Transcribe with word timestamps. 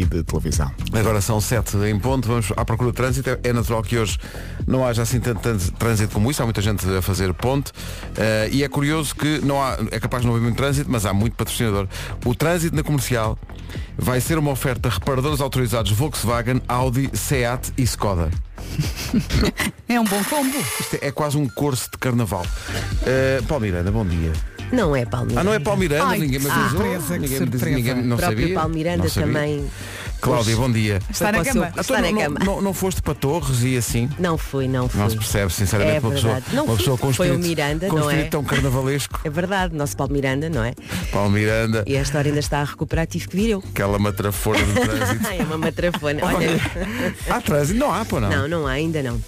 e 0.00 0.04
de 0.04 0.22
televisão. 0.22 0.70
Agora 0.92 1.20
são 1.20 1.40
sete 1.40 1.76
em 1.78 1.98
ponto, 1.98 2.28
vamos 2.28 2.52
à 2.56 2.64
procura 2.64 2.90
de 2.90 2.96
trânsito. 2.96 3.30
É- 3.30 3.38
É 3.42 3.52
natural 3.52 3.82
que 3.82 3.96
hoje 3.98 4.18
não 4.66 4.86
haja 4.86 5.02
assim 5.02 5.18
tanto, 5.20 5.40
tanto 5.40 5.72
trânsito 5.72 6.12
como 6.14 6.30
isso, 6.30 6.42
há 6.42 6.44
muita 6.44 6.60
gente 6.60 6.86
a 6.96 7.00
fazer 7.02 7.32
ponte. 7.34 7.72
Eh, 8.16 8.48
e 8.52 8.62
é 8.64 8.68
curioso 8.68 9.14
que 9.14 9.40
não 9.44 9.62
há, 9.62 9.76
é 9.90 9.98
capaz 9.98 10.22
de 10.22 10.26
não 10.28 10.34
haver 10.34 10.44
muito 10.44 10.56
trânsito, 10.56 10.90
mas 10.90 11.06
há 11.06 11.12
muito 11.14 11.34
patrocinador. 11.34 11.86
O 12.24 12.34
trânsito 12.34 12.76
na 12.76 12.82
comercial 12.82 13.38
vai 13.96 14.20
ser 14.20 14.38
uma 14.38 14.50
oferta 14.50 14.88
a 14.88 14.92
reparadores 14.92 15.40
autorizados 15.40 15.90
Volkswagen, 15.92 16.60
Audi, 16.68 17.10
Seat 17.14 17.72
e 17.76 17.82
Skoda. 17.82 18.30
É 19.88 19.98
um 19.98 20.04
bom 20.04 20.22
combo. 20.24 20.54
Isto 20.80 20.98
é 21.00 21.10
quase 21.10 21.38
um 21.38 21.48
curso 21.48 21.90
de 21.90 21.96
carnaval. 21.96 22.44
Uh, 23.02 23.42
Paulo 23.46 23.64
Miranda, 23.64 23.90
bom 23.90 24.04
dia. 24.04 24.32
Não 24.72 24.94
é 24.94 25.04
Palmeiras. 25.06 25.38
Ah, 25.38 25.44
não 25.44 25.52
é 25.54 25.58
Paulo 25.58 25.80
Miranda, 25.80 26.04
Ai, 26.04 26.18
ninguém 26.18 26.38
me 26.40 26.50
avisou. 26.50 26.68
surpresa, 26.70 27.14
que 27.14 27.18
ninguém 27.20 27.38
surpresa. 27.38 27.70
ninguém 27.70 27.94
não 28.02 28.16
O 28.16 28.18
próprio 28.18 28.40
sabia. 28.40 28.54
Paulo 28.54 28.74
Miranda 28.74 29.02
Não 29.04 29.08
sabia. 29.10 29.26
também. 29.32 29.70
Cláudia, 30.20 30.56
bom 30.56 30.68
dia. 30.72 30.98
Está 31.08 31.30
na 31.30 31.44
cama. 31.44 31.70
seu- 31.72 31.80
Está 31.80 32.00
na 32.02 32.10
não, 32.10 32.20
cama. 32.20 32.40
não, 32.44 32.60
não 32.60 32.74
foste 32.74 33.00
para 33.00 33.14
Torres 33.14 33.62
e 33.62 33.76
assim? 33.76 34.10
Não 34.18 34.36
fui, 34.36 34.66
não 34.66 34.88
fui. 34.88 35.00
Não 35.00 35.08
se 35.08 35.16
percebe, 35.16 35.52
sinceramente, 35.52 35.96
É 35.98 36.00
uma 36.00 36.10
pessoa, 36.10 36.32
verdade. 36.34 36.56
Não 36.56 36.64
uma 36.64 36.72
fui, 36.72 36.78
pessoa 36.78 36.98
com 36.98 37.12
foi 37.12 37.30
o 37.30 37.38
Miranda, 37.38 37.86
com 37.86 37.96
não 38.00 38.10
é? 38.10 38.24
tão 38.24 38.42
carnavalesco. 38.42 39.20
É 39.22 39.30
verdade, 39.30 39.76
nosso 39.76 39.96
Paulo 39.96 40.12
Miranda, 40.12 40.50
não 40.50 40.64
é? 40.64 40.74
Paulo 41.12 41.30
Miranda, 41.30 41.84
E 41.86 41.94
esta 41.94 42.18
hora 42.18 42.26
ainda 42.26 42.40
está 42.40 42.60
a 42.60 42.64
recuperar, 42.64 43.06
tive 43.06 43.28
que 43.28 43.36
vir 43.36 43.50
eu. 43.50 43.62
aquela 43.70 43.96
matrafona 43.96 44.58
de 44.58 44.72
trânsito. 44.74 45.28
É 45.38 45.42
uma 45.44 45.56
matrafona. 45.58 46.20
Olha, 46.24 46.60
há 47.30 47.40
trânsito? 47.40 47.78
Não 47.78 47.94
há, 47.94 48.04
pô, 48.04 48.18
não. 48.18 48.28
não, 48.28 48.48
não 48.48 48.66
há, 48.66 48.72
ainda 48.72 49.00
não. 49.04 49.20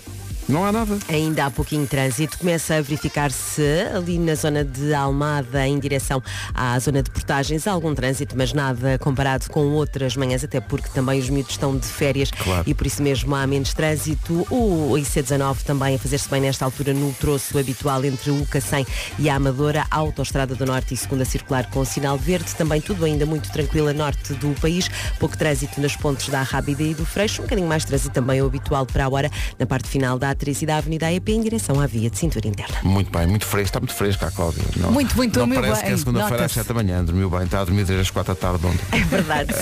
Não 0.51 0.65
há 0.65 0.73
nada. 0.73 0.99
Ainda 1.09 1.47
há 1.47 1.51
pouquinho 1.51 1.87
trânsito. 1.87 2.37
Começa 2.37 2.75
a 2.75 2.81
verificar-se 2.81 3.63
ali 3.95 4.19
na 4.19 4.35
zona 4.35 4.65
de 4.65 4.93
Almada, 4.93 5.65
em 5.65 5.79
direção 5.79 6.21
à 6.53 6.77
zona 6.81 7.05
de 7.05 7.11
portagens, 7.11 7.69
há 7.69 7.73
algum 7.73 7.95
trânsito, 7.95 8.35
mas 8.37 8.53
nada 8.53 8.99
comparado 8.99 9.49
com 9.49 9.61
outras 9.69 10.17
manhãs, 10.17 10.43
até 10.43 10.61
porque 10.61 10.89
também 10.89 11.21
os 11.21 11.31
miúdos 11.31 11.53
estão 11.53 11.77
de 11.77 11.87
férias 11.87 12.33
Claro. 12.33 12.65
e 12.69 12.75
por 12.75 12.85
isso 12.85 13.01
mesmo 13.01 13.33
há 13.37 13.47
menos 13.47 13.73
trânsito. 13.75 14.45
O 14.51 14.95
IC19 14.97 15.59
também 15.63 15.95
a 15.95 15.99
fazer-se 16.01 16.29
bem 16.29 16.41
nesta 16.41 16.65
altura 16.65 16.93
no 16.93 17.13
troço 17.13 17.57
habitual 17.57 18.05
entre 18.05 18.33
o 18.33 18.45
Cacém 18.47 18.85
e 19.21 19.31
a 19.31 19.37
Amadora, 19.37 19.87
a 19.89 19.97
Autostrada 19.99 20.57
do 20.57 20.67
Norte 20.67 20.95
e 20.95 20.97
segunda 20.97 21.25
circular 21.25 21.71
com 21.71 21.85
sinal 21.85 22.19
verde. 22.19 22.53
Também 22.57 22.81
tudo 22.81 23.05
ainda 23.05 23.25
muito 23.25 23.51
tranquilo 23.53 23.87
a 23.89 23.93
norte 23.93 24.35
do 24.35 24.53
país. 24.61 24.91
Pouco 25.21 25.37
trânsito 25.39 25.81
nas 25.81 25.95
pontes 25.95 26.29
da 26.29 26.43
Rábida 26.43 26.83
e 26.83 26.93
do 26.93 27.07
Freixo. 27.07 27.41
Um 27.41 27.45
bocadinho 27.45 27.69
mais 27.69 27.85
trânsito 27.85 28.13
também 28.13 28.43
o 28.43 28.47
habitual 28.47 28.85
para 28.85 29.05
a 29.05 29.09
hora 29.09 29.31
na 29.57 29.65
parte 29.65 29.89
final 29.89 30.19
da 30.19 30.31
A3 30.41 30.63
e 30.63 30.67
da 30.67 30.77
Avenida 30.79 31.07
AEP 31.07 31.29
em 31.33 31.43
direção 31.43 31.81
à 31.81 31.87
via 31.87 32.09
de 32.09 32.19
cintura 32.19 32.49
interna. 32.49 32.77
Muito 32.83 33.11
bem, 33.17 33.27
muito 33.27 33.45
fresco, 33.47 33.69
está 33.69 33.81
muito 33.81 33.95
fresco 33.95 34.25
a 34.25 34.31
Cláudia. 34.31 34.63
Não, 34.77 34.91
Muito, 34.91 35.15
muito, 35.17 35.39
não 35.39 35.49
parece 35.49 35.81
que 35.81 35.87
é 35.87 35.89
bem, 35.91 35.99
segunda-feira 35.99 36.35
às 36.37 36.41
nota-se. 36.55 36.55
7 36.55 36.69
da 36.69 36.75
manhã, 36.75 37.05
dormiu 37.05 37.29
bem, 37.31 37.43
está 37.43 37.61
a 37.61 37.65
dormir 37.65 37.85
desde 37.85 38.01
as 38.03 38.11
4 38.11 38.35
da 38.35 38.41
tarde 38.41 38.67
ontem. 38.67 38.81
É 38.93 39.05
verdade. 39.05 39.53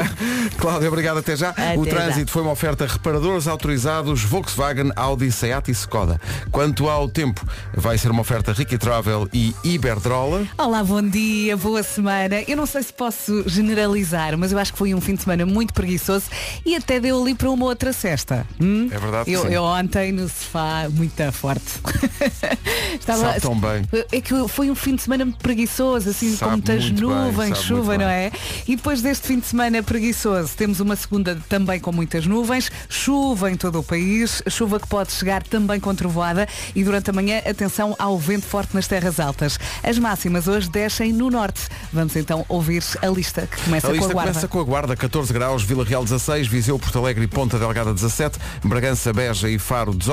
Cláudia, 0.58 0.88
obrigado 0.88 1.18
até 1.18 1.36
já. 1.36 1.50
Até 1.50 1.76
o 1.78 1.84
já. 1.84 1.90
trânsito 1.90 2.30
foi 2.30 2.42
uma 2.42 2.52
oferta 2.52 2.86
reparadores 2.86 3.46
autorizados 3.48 4.22
Volkswagen, 4.22 4.90
Audi, 4.96 5.30
Seat 5.32 5.68
e 5.68 5.72
Skoda. 5.72 6.20
Quanto 6.50 6.88
ao 6.88 7.08
tempo, 7.08 7.44
vai 7.74 7.96
ser 7.98 8.10
uma 8.10 8.20
oferta 8.20 8.52
Ricky 8.52 8.78
Travel 8.78 9.28
e 9.32 9.54
Iberdrola. 9.64 10.46
Olá, 10.58 10.82
bom 10.84 11.02
dia, 11.02 11.56
boa 11.56 11.82
semana. 11.82 12.42
Eu 12.46 12.56
não 12.56 12.66
sei 12.66 12.82
se 12.82 12.92
posso 12.92 13.44
generalizar, 13.48 14.36
mas 14.36 14.52
eu 14.52 14.58
acho 14.58 14.72
que 14.72 14.78
foi 14.78 14.94
um 14.94 15.00
fim 15.00 15.14
de 15.14 15.22
semana 15.22 15.46
muito 15.46 15.72
preguiçoso 15.72 16.26
e 16.64 16.74
até 16.74 17.00
deu 17.00 17.20
ali 17.20 17.34
para 17.34 17.50
uma 17.50 17.64
outra 17.66 17.92
cesta. 17.92 18.46
Hum? 18.60 18.88
É 18.90 18.98
verdade 18.98 19.30
Eu, 19.30 19.42
sim. 19.42 19.48
eu 19.48 19.62
ontem 19.62 20.12
no 20.16 20.28
sofá, 20.28 20.88
muito 20.90 21.32
forte. 21.32 21.64
Sabe 23.04 23.40
tão 23.40 23.58
bem. 23.58 23.86
É 24.10 24.20
que 24.20 24.48
foi 24.48 24.70
um 24.70 24.74
fim 24.74 24.96
de 24.96 25.02
semana 25.02 25.26
preguiçoso, 25.42 26.10
assim, 26.10 26.34
Sabe 26.34 26.44
com 26.44 26.50
muitas 26.56 26.84
muito 26.90 27.06
bem, 27.08 27.16
nuvens, 27.24 27.48
sabe 27.56 27.68
chuva, 27.68 27.84
muito 27.84 28.00
não 28.00 28.06
bem. 28.08 28.16
é? 28.16 28.32
E 28.66 28.76
depois 28.76 29.02
deste 29.02 29.26
fim 29.26 29.38
de 29.38 29.46
semana 29.46 29.82
preguiçoso, 29.82 30.54
temos 30.56 30.80
uma 30.80 30.96
segunda 30.96 31.38
também 31.48 31.78
com 31.78 31.92
muitas 31.92 32.26
nuvens, 32.26 32.70
chuva 32.88 33.50
em 33.50 33.56
todo 33.56 33.78
o 33.78 33.82
país, 33.82 34.42
chuva 34.48 34.80
que 34.80 34.86
pode 34.88 35.12
chegar 35.12 35.42
também 35.42 35.78
com 35.78 35.94
trovoada 35.94 36.48
e 36.74 36.82
durante 36.82 37.10
a 37.10 37.12
manhã, 37.12 37.38
atenção 37.38 37.94
ao 37.98 38.18
vento 38.18 38.46
forte 38.46 38.74
nas 38.74 38.86
terras 38.86 39.20
altas. 39.20 39.58
As 39.82 39.98
máximas 39.98 40.48
hoje 40.48 40.68
descem 40.68 41.12
no 41.12 41.30
norte. 41.30 41.62
Vamos 41.92 42.16
então 42.16 42.44
ouvir 42.48 42.82
a 43.02 43.06
lista 43.06 43.46
que 43.46 43.62
começa 43.62 43.88
A 43.88 43.92
lista 43.92 44.06
com 44.06 44.10
a 44.10 44.14
guarda. 44.14 44.30
começa 44.32 44.48
com 44.48 44.60
a 44.60 44.64
Guarda, 44.64 44.96
14 44.96 45.32
graus, 45.32 45.62
Vila 45.62 45.84
Real 45.84 46.02
16, 46.04 46.48
Viseu, 46.48 46.78
Porto 46.78 46.98
Alegre 46.98 47.24
e 47.24 47.28
Ponta 47.28 47.58
Delgada 47.58 47.94
17, 47.94 48.38
Bragança, 48.64 49.12
Beja 49.12 49.48
e 49.48 49.58
Faro 49.58 49.94
18, 49.94 50.05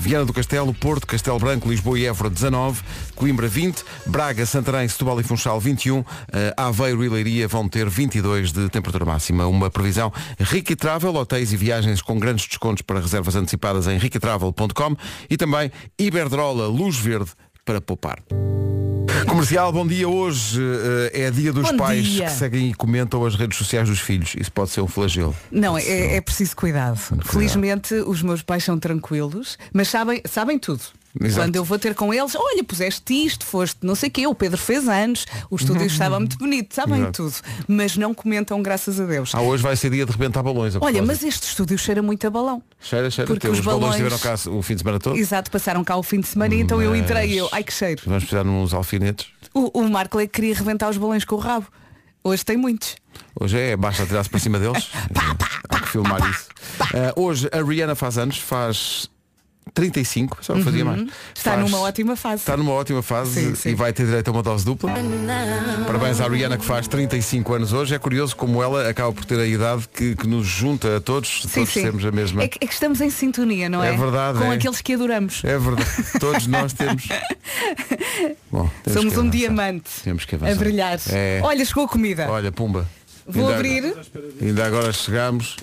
Viana 0.00 0.24
do 0.24 0.32
Castelo, 0.32 0.72
Porto, 0.72 1.06
Castelo 1.06 1.38
Branco, 1.38 1.68
Lisboa 1.68 1.98
e 1.98 2.06
Évora 2.06 2.30
19, 2.30 2.82
Coimbra 3.14 3.46
20, 3.46 3.84
Braga, 4.06 4.46
Santarém, 4.46 4.88
Setúbal 4.88 5.20
e 5.20 5.22
Funchal 5.22 5.60
21, 5.60 6.04
eh, 6.32 6.54
Aveiro 6.56 7.04
e 7.04 7.08
Leiria 7.08 7.46
vão 7.46 7.68
ter 7.68 7.88
22 7.88 8.52
de 8.52 8.68
temperatura 8.68 9.04
máxima. 9.04 9.46
Uma 9.46 9.70
previsão 9.70 10.12
Ricky 10.38 10.74
Travel, 10.74 11.14
hotéis 11.14 11.52
e 11.52 11.56
viagens 11.56 12.00
com 12.00 12.18
grandes 12.18 12.46
descontos 12.46 12.82
para 12.82 13.00
reservas 13.00 13.36
antecipadas 13.36 13.86
em 13.86 13.98
rickytravel.com 13.98 14.96
e 15.28 15.36
também 15.36 15.70
Iberdrola 15.98 16.66
Luz 16.66 16.96
Verde 16.96 17.32
para 17.64 17.80
poupar. 17.80 18.18
Comercial, 19.28 19.72
bom 19.72 19.86
dia. 19.86 20.08
Hoje 20.08 20.60
eh, 21.12 21.22
é 21.26 21.30
dia 21.30 21.52
dos 21.52 21.70
Bom 21.70 21.76
pais 21.78 22.04
dia. 22.04 22.26
que 22.26 22.32
seguem 22.32 22.70
e 22.70 22.74
comentam 22.74 23.24
as 23.24 23.34
redes 23.34 23.56
sociais 23.56 23.88
dos 23.88 24.00
filhos. 24.00 24.34
Isso 24.38 24.52
pode 24.52 24.70
ser 24.70 24.80
um 24.80 24.86
flagelo. 24.86 25.34
Não, 25.50 25.76
é, 25.78 26.16
é 26.16 26.20
preciso 26.20 26.54
cuidado. 26.56 26.96
Felizmente 27.24 27.94
os 27.94 28.22
meus 28.22 28.42
pais 28.42 28.64
são 28.64 28.78
tranquilos, 28.78 29.58
mas 29.72 29.88
sabem, 29.88 30.20
sabem 30.26 30.58
tudo. 30.58 30.82
Exato. 31.20 31.42
Quando 31.46 31.56
eu 31.56 31.64
vou 31.64 31.78
ter 31.78 31.94
com 31.94 32.12
eles, 32.12 32.34
olha, 32.34 32.64
puseste 32.64 33.14
isto, 33.24 33.46
foste 33.46 33.78
não 33.82 33.94
sei 33.94 34.08
o 34.08 34.12
quê, 34.12 34.26
o 34.26 34.34
Pedro 34.34 34.58
fez 34.58 34.88
anos, 34.88 35.26
o 35.48 35.56
estúdio 35.56 35.86
estava 35.86 36.18
muito 36.18 36.36
bonito, 36.36 36.74
sabem 36.74 37.10
tudo. 37.12 37.34
Mas 37.68 37.96
não 37.96 38.12
comentam, 38.12 38.60
graças 38.62 38.98
a 38.98 39.04
Deus. 39.04 39.34
Ah, 39.34 39.40
hoje 39.40 39.62
vai 39.62 39.76
ser 39.76 39.90
dia 39.90 40.04
de 40.04 40.12
rebentar 40.12 40.42
balões. 40.42 40.74
a 40.74 40.78
Olha, 40.80 41.02
mas 41.02 41.22
este 41.22 41.44
estúdio 41.44 41.78
cheira 41.78 42.02
muito 42.02 42.26
a 42.26 42.30
balão. 42.30 42.62
Cheira, 42.80 43.10
cheira. 43.10 43.26
porque 43.26 43.48
os 43.48 43.58
os 43.58 43.64
balões 43.64 43.92
estiveram 43.92 44.18
cá 44.18 44.34
o 44.50 44.62
fim 44.62 44.74
de 44.74 44.80
semana 44.80 44.98
todo. 44.98 45.16
Exato, 45.16 45.50
passaram 45.50 45.84
cá 45.84 45.96
o 45.96 46.02
fim 46.02 46.20
de 46.20 46.26
semana 46.26 46.54
e 46.54 46.60
então 46.60 46.82
eu 46.82 46.94
entrei 46.94 47.32
e 47.32 47.36
eu, 47.38 47.48
ai 47.52 47.62
que 47.62 47.72
cheiro. 47.72 48.02
Vamos 48.04 48.24
precisar 48.24 48.42
de 48.42 48.48
uns 48.48 48.74
alfinetes. 48.74 49.26
O, 49.52 49.80
o 49.80 49.88
Marco 49.88 50.18
é 50.18 50.26
que 50.26 50.32
queria 50.32 50.54
reventar 50.54 50.90
os 50.90 50.96
balões 50.96 51.24
com 51.24 51.36
o 51.36 51.38
rabo. 51.38 51.66
Hoje 52.22 52.44
tem 52.44 52.56
muitos. 52.56 52.96
Hoje 53.38 53.58
é, 53.58 53.76
basta 53.76 54.06
tirar-se 54.06 54.30
para 54.30 54.40
cima 54.40 54.58
deles. 54.58 54.90
Há 55.68 55.80
que 55.80 55.88
filmar 55.88 56.28
isso. 56.28 56.48
Ah, 56.80 57.12
hoje 57.16 57.48
a 57.52 57.62
Rihanna 57.62 57.94
faz 57.94 58.18
anos, 58.18 58.38
faz 58.38 59.10
35, 59.72 60.38
só 60.40 60.54
fazia 60.60 60.84
mais. 60.84 61.00
Uhum. 61.00 61.08
Está 61.34 61.52
Faz- 61.52 61.60
numa 61.64 61.80
ótima 61.80 62.14
fase. 62.14 62.42
Está 62.42 62.56
numa 62.56 62.72
ótima 62.72 63.02
fase 63.02 63.32
Sim, 63.32 63.54
sim. 63.54 63.70
e 63.70 63.74
vai 63.74 63.92
ter 63.92 64.06
direito 64.06 64.28
a 64.28 64.30
uma 64.30 64.42
dose 64.42 64.64
dupla. 64.64 64.92
Parabéns 65.86 66.20
à 66.20 66.28
Rihanna 66.28 66.56
que 66.58 66.64
faz 66.64 66.86
35 66.86 67.54
anos 67.54 67.72
hoje. 67.72 67.94
É 67.94 67.98
curioso 67.98 68.36
como 68.36 68.62
ela 68.62 68.88
acaba 68.88 69.12
por 69.12 69.24
ter 69.24 69.38
a 69.40 69.46
idade 69.46 69.88
que, 69.92 70.14
que 70.14 70.26
nos 70.28 70.46
junta 70.46 70.98
a 70.98 71.00
todos, 71.00 71.42
Sim, 71.42 71.48
todos 71.60 71.72
sermos 71.72 72.04
a 72.04 72.12
mesma. 72.12 72.42
É 72.42 72.48
que, 72.48 72.58
é 72.62 72.66
que 72.66 72.72
estamos 72.72 73.00
em 73.00 73.10
sintonia, 73.10 73.68
não 73.68 73.82
é? 73.82 73.94
É 73.94 73.96
verdade, 73.96 74.38
Com 74.38 74.52
é. 74.52 74.56
aqueles 74.56 74.80
que 74.80 74.94
adoramos. 74.94 75.42
É 75.44 75.58
verdade. 75.58 75.90
Todos 76.20 76.46
nós 76.46 76.72
temos. 76.72 77.08
Bom, 78.50 78.70
temos 78.84 79.00
Somos 79.00 79.16
um 79.18 79.28
diamante 79.28 79.90
Temos 80.02 80.24
que 80.24 80.34
a 80.34 80.38
avançar. 80.38 80.56
brilhar. 80.56 81.00
É. 81.10 81.40
Olha, 81.42 81.64
chegou 81.64 81.84
a 81.84 81.88
comida. 81.88 82.28
Olha, 82.30 82.52
pumba. 82.52 82.88
Vou 83.26 83.44
Ainda- 83.46 83.56
abrir. 83.56 83.94
Ainda 84.40 84.66
agora 84.66 84.92
chegamos. 84.92 85.56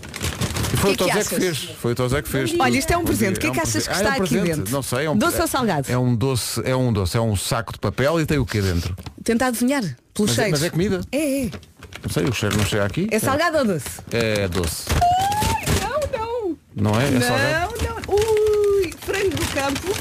Foi 0.81 0.95
Que 0.95 1.03
o 1.03 1.05
que 1.07 1.11
Tosé 1.13 1.29
que, 1.29 1.35
achas? 1.35 1.57
fez. 1.57 1.77
Foi 1.79 1.91
o 1.91 1.95
Tosé 1.95 2.21
que 2.21 2.29
fez. 2.29 2.53
Olha, 2.59 2.77
isto 2.77 2.91
é 2.91 2.97
um 2.97 3.05
presente. 3.05 3.37
O 3.37 3.39
que 3.39 3.47
é 3.47 3.51
que 3.51 3.59
achas 3.59 3.87
que 3.87 3.93
está 3.93 4.13
Ah, 4.13 4.17
é 4.17 4.19
um 4.19 4.23
aqui 4.23 4.37
dentro? 4.39 4.71
Não 4.73 4.81
sei. 4.81 5.05
É 5.05 5.09
um, 5.09 5.17
Doce 5.17 5.41
ou 5.41 5.47
salgado? 5.47 5.91
É 5.91 5.97
um 5.97 6.15
doce, 6.15 6.61
é 6.65 6.75
um 6.75 6.91
doce, 6.91 7.17
é 7.17 7.21
um 7.21 7.35
saco 7.35 7.71
de 7.73 7.79
papel 7.79 8.19
e 8.19 8.25
tem 8.25 8.37
o 8.39 8.45
quê 8.45 8.61
dentro? 8.61 8.95
Tentar 9.23 9.47
adivinhar 9.47 9.81
pelo 10.13 10.27
Mas 10.27 10.31
é, 10.31 10.33
cheiro. 10.35 10.51
mas 10.51 10.63
é 10.63 10.69
comida? 10.69 11.01
É, 11.11 11.41
é. 11.45 11.49
Não 12.03 12.09
sei, 12.09 12.23
o 12.25 12.33
cheiro 12.33 12.57
não 12.57 12.65
chega 12.65 12.85
aqui. 12.85 13.07
É 13.11 13.19
salgado 13.19 13.57
ou 13.59 13.65
doce? 13.65 13.85
É 14.11 14.47
doce. 14.47 14.85
Não, 15.81 16.19
não. 16.19 16.91
Não 16.93 16.99
é? 17.01 17.05
É 17.15 17.21
salgado? 17.21 17.73
Não, 17.83 17.95
não. 17.95 18.15
Ui, 18.15 18.91
frango 18.99 19.35
do 19.35 19.45
campo. 19.53 19.95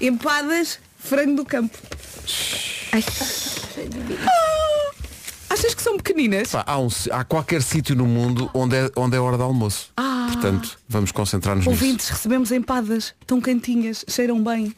Empadas, 0.00 0.78
frango 0.98 1.36
do 1.36 1.44
campo. 1.44 1.76
Ai. 2.92 3.04
Ah, 5.54 5.56
achas 5.56 5.72
que 5.72 5.82
são 5.82 5.96
pequeninas? 5.96 6.50
Pá, 6.50 6.64
há, 6.66 6.78
um 6.80 6.88
há 7.12 7.22
qualquer 7.22 7.62
sítio 7.62 7.94
no 7.94 8.06
mundo 8.06 8.50
onde 8.52 8.74
é, 8.74 8.90
onde 8.96 9.16
é 9.16 9.20
hora 9.20 9.36
de 9.36 9.42
almoço. 9.44 9.90
Portanto, 10.32 10.76
vamos 10.88 11.12
concentrar-nos 11.12 11.64
nisso. 11.64 11.78
Ah. 11.78 11.84
Ouvintes, 11.84 12.08
recebemos 12.08 12.50
empadas. 12.50 13.14
Estão 13.20 13.40
cantinhas, 13.40 14.04
cheiram 14.08 14.42
bem. 14.42 14.74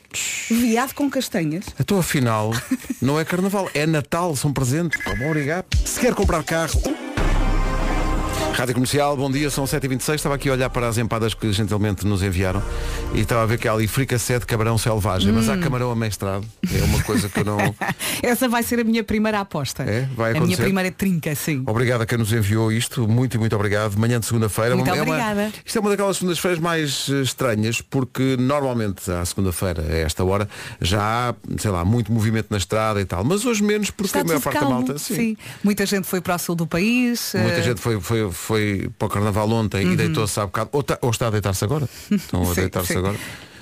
Viado 0.51 0.93
com 0.93 1.09
castanhas. 1.09 1.65
Então 1.81 1.99
afinal, 1.99 2.53
não 3.01 3.19
é 3.19 3.25
carnaval, 3.25 3.71
é 3.73 3.87
Natal, 3.87 4.37
são 4.37 4.53
presentes. 4.53 5.01
Bom, 5.03 5.27
obrigado. 5.27 5.65
Se 5.83 5.99
quer 5.99 6.15
comprar 6.15 6.45
carro. 6.45 7.06
Rádio 8.57 8.73
Comercial, 8.75 9.15
bom 9.19 9.31
dia, 9.31 9.51
são 9.51 9.65
7h26. 9.65 10.15
Estava 10.15 10.35
aqui 10.35 10.49
a 10.49 10.53
olhar 10.53 10.71
para 10.71 10.89
as 10.89 10.97
empadas 10.97 11.35
que 11.35 11.53
gentilmente 11.53 12.07
nos 12.07 12.23
enviaram 12.23 12.63
e 13.15 13.21
estava 13.21 13.43
a 13.43 13.47
ver 13.47 13.59
que 13.59 13.69
há 13.69 13.73
ali 13.73 13.87
fricassé 13.87 14.39
de 14.39 14.47
camarão 14.47 14.79
selvagem, 14.79 15.31
mas 15.31 15.47
Hum. 15.49 15.53
há 15.53 15.59
camarão 15.59 15.91
amestrado. 15.91 16.47
É 16.75 16.83
uma 16.85 17.03
coisa 17.03 17.29
que 17.29 17.41
eu 17.41 17.45
não. 17.45 17.59
Essa 18.23 18.49
vai 18.49 18.63
ser 18.63 18.81
a 18.81 18.85
minha 18.85 19.05
primeira 19.05 19.41
aposta. 19.41 19.83
É? 19.83 20.09
Vai 20.17 20.31
a 20.31 20.33
minha 20.33 20.45
acontecer? 20.45 20.63
primeira 20.63 20.91
trinca, 20.91 21.35
sim. 21.35 21.63
Obrigado 21.67 22.01
a 22.01 22.07
quem 22.07 22.17
nos 22.17 22.33
enviou 22.33 22.73
isto, 22.73 23.07
muito 23.07 23.35
e 23.35 23.39
muito 23.39 23.55
obrigado. 23.55 23.95
Manhã 23.99 24.19
de 24.19 24.25
segunda-feira. 24.25 24.75
Muito 24.75 24.89
É 24.89 24.95
uma- 24.95 25.03
obrigada. 25.03 25.53
Isto 25.65 25.77
é 25.77 25.81
uma 25.83 25.91
daquelas 25.91 26.17
segundas-feiras 26.17 26.59
mais 26.59 27.09
eh, 27.11 27.21
estranhas, 27.21 27.83
porque 27.83 28.37
normalmente 28.39 29.11
à 29.11 29.23
segunda-feira, 29.27 29.83
a 29.83 29.97
esta 29.99 30.25
hora, 30.25 30.49
já 30.81 31.29
há, 31.31 31.35
sei 31.59 31.71
lá, 31.71 31.85
muito 31.85 32.11
movimento 32.11 32.47
na 32.51 32.57
estrada 32.57 33.03
e 33.03 33.05
tal. 33.05 33.23
Mas 33.23 33.45
hoje 33.45 33.63
menos, 33.63 33.91
porque 33.91 34.07
Está 34.07 34.21
a 34.21 34.25
maior 34.25 34.41
parte 34.41 34.59
calmo. 34.59 34.71
da 34.71 34.75
malta. 34.87 34.99
sim. 34.99 35.37
Muita 35.63 35.85
gente 35.85 36.07
foi 36.07 36.23
para 36.23 36.37
o 36.37 36.39
sul 36.39 36.55
do 36.55 36.67
país. 36.67 37.33
Muita 37.35 37.59
eh, 37.59 37.63
gente 37.63 37.81
foi, 37.83 38.01
foi, 38.01 38.31
foi 38.47 38.89
para 38.99 39.07
o 39.07 39.09
carnaval 39.11 39.51
ontem 39.51 39.93
e 39.93 39.97
deitou-se 39.97 40.39
há 40.39 40.47
bocado. 40.47 40.71
Ou, 40.73 40.83
tá- 40.83 40.99
ou 41.03 41.11
está 41.11 41.27
a 41.27 41.31
deitar-se 41.31 41.65
agora. 41.65 41.89
Estão 42.11 42.43
a 42.43 42.47
Uhum. 42.47 42.55
Deitar-se 42.55 42.97
agora. 42.97 43.17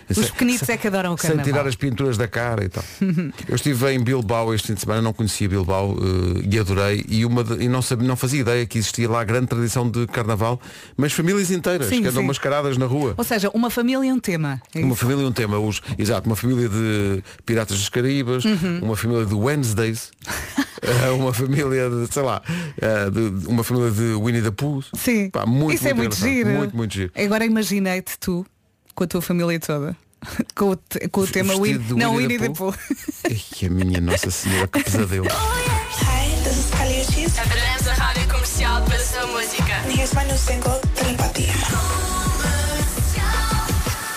Os 0.08 0.16
Sem- 0.16 0.24
pequenitos 0.26 0.68
é 0.68 0.76
que 0.76 0.86
adoram 0.86 1.14
o 1.14 1.18
Sem 1.18 1.28
carnaval. 1.30 1.52
tirar 1.52 1.66
as 1.68 1.74
pinturas 1.76 2.16
da 2.18 2.28
cara 2.28 2.64
e 2.64 2.68
tal. 2.68 2.84
Eu 3.48 3.54
estive 3.56 3.90
em 3.92 4.00
Bilbao 4.02 4.52
este 4.54 4.68
fim 4.68 4.74
de 4.74 4.80
semana, 4.80 5.00
não 5.02 5.12
conhecia 5.12 5.48
Bilbao 5.48 5.96
eh, 5.98 6.48
e 6.50 6.58
adorei 6.58 7.04
e, 7.08 7.24
uma 7.24 7.42
de- 7.44 7.62
e 7.64 7.68
não, 7.68 7.80
sabia, 7.82 8.06
não 8.06 8.16
fazia 8.16 8.40
ideia 8.40 8.66
que 8.66 8.78
existia 8.78 9.08
lá 9.08 9.22
grande 9.24 9.46
tradição 9.46 9.88
de 9.90 10.06
carnaval, 10.06 10.60
mas 10.96 11.12
famílias 11.12 11.50
inteiras 11.50 11.86
Sim, 11.88 12.02
que 12.02 12.08
andam 12.08 12.22
sim. 12.22 12.28
mascaradas 12.28 12.76
na 12.76 12.86
rua. 12.86 13.14
Ou 13.16 13.24
seja, 13.24 13.50
uma 13.54 13.70
família 13.70 14.06
e 14.08 14.12
um 14.12 14.20
tema. 14.20 14.60
É 14.74 14.80
Uma 14.80 14.96
família 14.96 15.22
e 15.22 15.26
um 15.26 15.32
tema, 15.32 15.58
os, 15.58 15.80
exato, 15.98 16.28
uma 16.28 16.36
família 16.36 16.68
de 16.68 17.22
Piratas 17.46 17.78
dos 17.78 17.88
Caribas, 17.88 18.44
Uhum. 18.44 18.80
uma 18.82 18.96
família 18.96 19.24
de 19.26 19.34
Wednesdays, 19.34 20.10
eh, 20.82 21.10
uma 21.10 21.32
família 21.32 21.88
de, 21.90 22.12
sei 22.12 22.22
lá, 22.22 22.42
eh, 22.80 23.10
de- 23.10 23.46
uma 23.48 23.64
família 23.64 23.90
de 23.90 24.14
Winnie 24.14 24.42
the 24.42 24.50
Pooh. 24.50 24.82
Sim. 24.94 25.30
Pá, 25.30 25.46
muito, 25.46 25.74
Isso 25.76 25.88
é 25.88 25.94
muito 25.94 26.16
giro. 26.16 26.50
Muito, 26.50 26.76
muito 26.76 26.92
giro. 26.94 27.10
Agora 27.14 27.44
imaginei-te 27.44 28.18
tu 28.18 28.44
com 28.94 29.04
a 29.04 29.06
tua 29.06 29.22
família 29.22 29.58
toda. 29.60 29.96
Com 30.54 30.70
o, 30.70 30.76
te- 30.76 31.06
com 31.08 31.20
o 31.20 31.26
tema 31.26 31.52
Winnie, 31.54 31.78
de 31.78 31.94
não, 31.94 32.16
Winnie 32.16 32.38
Winnie 32.38 32.38
the 32.38 32.48
the 32.48 32.54
Pooh. 32.54 32.74
Ai, 33.28 33.66
a 33.66 33.70
minha 33.70 34.00
Nossa 34.00 34.30
Senhora, 34.30 34.66
que 34.68 34.82
pesadelo. 34.82 35.26
Rádio 37.98 38.28
comercial 38.28 38.82
para 38.84 38.98
sua 38.98 39.26
música. 39.26 39.74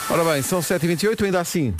Ora 0.09 0.23
bem, 0.23 0.41
são 0.41 0.59
7h28, 0.61 1.25
ainda 1.25 1.41
assim. 1.41 1.73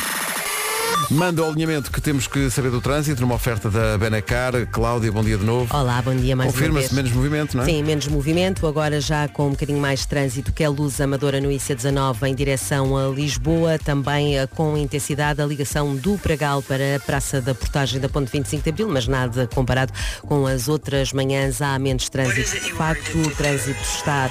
Manda 1.10 1.42
o 1.42 1.48
alinhamento 1.48 1.90
que 1.90 2.02
temos 2.02 2.28
que 2.28 2.50
saber 2.50 2.70
do 2.70 2.82
trânsito 2.82 3.22
numa 3.22 3.36
oferta 3.36 3.70
da 3.70 3.98
Benacar. 3.98 4.68
Cláudia, 4.68 5.10
bom 5.10 5.24
dia 5.24 5.38
de 5.38 5.46
novo. 5.46 5.74
Olá, 5.74 6.02
bom 6.02 6.14
dia 6.14 6.36
mais 6.36 6.52
Confirma-se 6.52 6.94
menos 6.94 7.14
movimento, 7.14 7.56
não 7.56 7.64
é? 7.64 7.66
Sim, 7.66 7.82
menos 7.82 8.08
movimento, 8.08 8.68
agora 8.68 9.00
já 9.00 9.26
com 9.30 9.48
um 9.48 9.52
bocadinho 9.52 9.80
mais 9.80 10.02
de 10.02 10.08
trânsito, 10.10 10.52
que 10.52 10.66
é 10.66 10.68
luz 10.68 11.00
amadora 11.00 11.40
no 11.40 11.48
IC19 11.48 12.24
em 12.28 12.36
direção 12.36 12.98
a 12.98 13.08
Lisboa, 13.08 13.80
também 13.80 14.38
eh, 14.38 14.48
com 14.48 14.76
intensidade 14.76 15.42
a 15.42 15.46
ligação 15.46 15.96
do 15.96 16.18
Pragal 16.18 16.62
para 16.62 16.98
a 16.98 17.00
Praça 17.00 17.40
da 17.40 17.56
Portagem 17.56 18.02
da 18.02 18.10
Ponte 18.10 18.30
25 18.30 18.64
de 18.64 18.70
Abril, 18.70 18.90
mas 18.90 19.08
nada 19.08 19.48
comparado 19.48 19.94
com 20.24 20.46
as 20.46 20.68
outras 20.68 21.14
manhãs, 21.14 21.62
há 21.62 21.80
menos 21.80 22.10
trânsito. 22.10 22.60
De 22.60 22.74
facto, 22.74 23.18
o 23.18 23.32
trânsito 23.32 23.82
está 23.82 24.30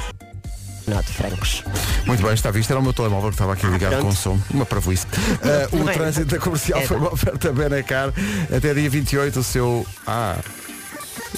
de 0.87 1.13
francos. 1.13 1.65
Muito 2.07 2.23
bem, 2.23 2.33
está 2.33 2.51
visto. 2.51 2.71
Era 2.71 2.79
o 2.79 2.83
meu 2.83 2.93
telemóvel 2.93 3.31
que 3.31 3.35
estava 3.35 3.53
aqui 3.55 3.67
ligado 3.67 3.91
pronto. 3.99 4.05
com 4.07 4.13
som. 4.13 4.39
Uma 4.51 4.65
parvoíce. 4.65 5.07
Uh, 5.07 5.77
o 5.77 5.79
Não 5.81 5.91
é? 5.91 5.93
trânsito 5.95 6.27
da 6.27 6.39
comercial 6.39 6.81
É. 6.81 6.87
foi 6.87 6.97
uma 6.97 7.13
oferta 7.13 7.53
Benacar. 7.53 8.13
Até 8.57 8.73
dia 8.75 8.89
28 8.89 9.41
o 9.41 9.43
seu. 9.43 9.87
Ah. 10.07 10.37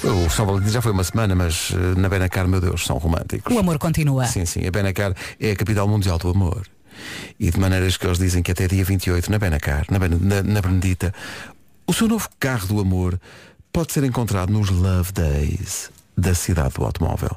O 0.05 0.29
São 0.31 0.45
Valentim 0.47 0.71
já 0.71 0.83
foi 0.83 0.93
uma 0.93 1.03
semana, 1.05 1.35
mas 1.35 1.71
uh, 1.71 1.77
na 1.99 2.09
Benacar, 2.09 2.47
meu 2.47 2.61
Deus, 2.61 2.85
são 2.85 2.99
românticos. 2.99 3.55
O 3.55 3.59
amor 3.59 3.79
continua. 3.79 4.27
Sim, 4.27 4.45
sim. 4.45 4.67
A 4.67 4.71
Benacar 4.71 5.15
é 5.41 5.53
a 5.53 5.56
capital 5.56 5.89
mundial 5.89 6.19
do 6.19 6.29
amor. 6.31 6.67
E 7.39 7.51
de 7.51 7.59
maneiras 7.59 7.97
que 7.97 8.06
eles 8.06 8.19
dizem 8.19 8.43
que 8.43 8.51
até 8.53 8.67
dia 8.69 8.85
28, 8.85 9.31
na 9.31 9.39
Benacar, 9.39 9.87
na, 9.91 9.99
Ben- 9.99 10.19
na, 10.21 10.43
na 10.43 10.61
Benedita, 10.61 11.15
o 11.87 11.93
seu 11.93 12.06
novo 12.09 12.29
carro 12.39 12.67
do 12.67 12.81
amor 12.81 13.19
pode 13.73 13.93
ser 13.93 14.05
encontrado 14.05 14.53
nos 14.53 14.69
Love 14.69 15.12
Days 15.12 15.91
da 16.17 16.35
cidade 16.35 16.75
do 16.75 16.85
automóvel. 16.85 17.37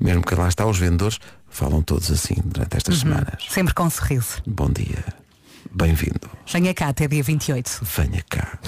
Mesmo 0.00 0.22
que 0.22 0.34
lá 0.34 0.48
está, 0.48 0.66
os 0.66 0.78
vendedores 0.78 1.18
falam 1.50 1.82
todos 1.82 2.10
assim 2.10 2.36
durante 2.44 2.76
estas 2.76 2.98
semanas. 2.98 3.44
Sempre 3.48 3.74
com 3.74 3.84
um 3.84 3.90
sorriso. 3.90 4.42
Bom 4.46 4.70
dia. 4.70 5.04
Bem-vindo. 5.72 6.28
Venha 6.52 6.74
cá 6.74 6.88
até 6.88 7.06
dia 7.06 7.22
28. 7.22 7.80
Venha 7.96 8.24
cá. 8.28 8.58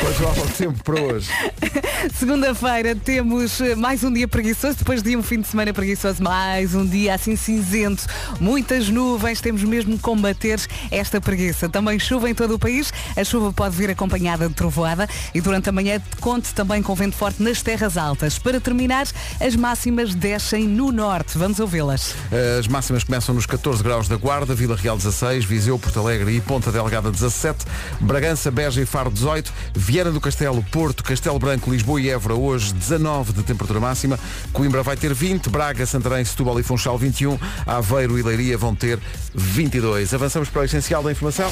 Pois 0.00 0.38
o 0.38 0.56
tempo 0.56 0.84
para 0.84 1.02
hoje. 1.02 1.28
Segunda-feira 2.14 2.94
temos 2.94 3.60
mais 3.76 4.04
um 4.04 4.12
dia 4.12 4.28
preguiçoso, 4.28 4.78
depois 4.78 5.02
de 5.02 5.16
um 5.16 5.22
fim 5.22 5.40
de 5.40 5.48
semana 5.48 5.72
preguiçoso, 5.72 6.22
mais 6.22 6.74
um 6.74 6.86
dia 6.86 7.14
assim 7.14 7.34
cinzento, 7.34 8.06
muitas 8.40 8.88
nuvens, 8.88 9.40
temos 9.40 9.64
mesmo 9.64 9.96
que 9.96 10.02
combater 10.02 10.60
esta 10.90 11.20
preguiça. 11.20 11.68
Também 11.68 11.98
chuva 11.98 12.30
em 12.30 12.34
todo 12.34 12.54
o 12.54 12.58
país, 12.58 12.92
a 13.16 13.24
chuva 13.24 13.52
pode 13.52 13.76
vir 13.76 13.90
acompanhada 13.90 14.48
de 14.48 14.54
trovoada 14.54 15.08
e 15.34 15.40
durante 15.40 15.68
a 15.68 15.72
manhã 15.72 16.00
conte 16.20 16.54
também 16.54 16.82
com 16.82 16.94
vento 16.94 17.16
forte 17.16 17.42
nas 17.42 17.60
terras 17.60 17.96
altas. 17.96 18.38
Para 18.38 18.60
terminar, 18.60 19.06
as 19.40 19.56
máximas 19.56 20.14
descem 20.14 20.68
no 20.68 20.92
norte, 20.92 21.36
vamos 21.36 21.58
ouvi-las. 21.58 22.14
As 22.58 22.68
máximas 22.68 23.02
começam 23.02 23.34
nos 23.34 23.44
14 23.44 23.82
graus 23.82 24.08
da 24.08 24.16
Guarda, 24.16 24.54
Vila 24.54 24.76
Real 24.76 24.96
16, 24.96 25.15
Viseu, 25.46 25.78
Porto 25.78 26.00
Alegre 26.00 26.36
e 26.36 26.40
Ponta 26.40 26.70
Delgada 26.70 27.10
17, 27.10 27.64
Bragança, 28.00 28.50
Beja 28.50 28.82
e 28.82 28.86
Faro 28.86 29.10
18, 29.10 29.52
Viana 29.74 30.10
do 30.10 30.20
Castelo, 30.20 30.62
Porto, 30.70 31.02
Castelo 31.02 31.38
Branco, 31.38 31.70
Lisboa 31.70 32.00
e 32.00 32.10
Évora 32.10 32.34
hoje 32.34 32.74
19 32.74 33.32
de 33.32 33.42
temperatura 33.42 33.80
máxima, 33.80 34.18
Coimbra 34.52 34.82
vai 34.82 34.96
ter 34.96 35.14
20, 35.14 35.48
Braga, 35.48 35.86
Santarém, 35.86 36.24
Setúbal 36.24 36.60
e 36.60 36.62
Funchal 36.62 36.98
21, 36.98 37.38
Aveiro 37.66 38.18
e 38.18 38.22
Leiria 38.22 38.58
vão 38.58 38.74
ter 38.74 38.98
22. 39.34 40.12
Avançamos 40.12 40.48
para 40.50 40.62
o 40.62 40.64
essencial 40.64 41.02
da 41.02 41.10
informação. 41.10 41.50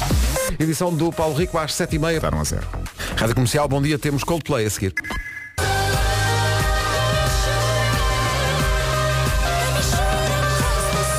Edição 0.59 0.93
do 0.93 1.11
Paulo 1.11 1.35
Rico 1.35 1.57
às 1.57 1.71
7h30. 1.71 2.15
Estaram 2.15 2.39
a 2.39 2.43
zero. 2.43 2.67
Rádio 3.17 3.35
Comercial, 3.35 3.67
bom 3.67 3.81
dia, 3.81 3.97
temos 3.97 4.23
Coldplay 4.23 4.65
a 4.65 4.69
seguir. 4.69 4.93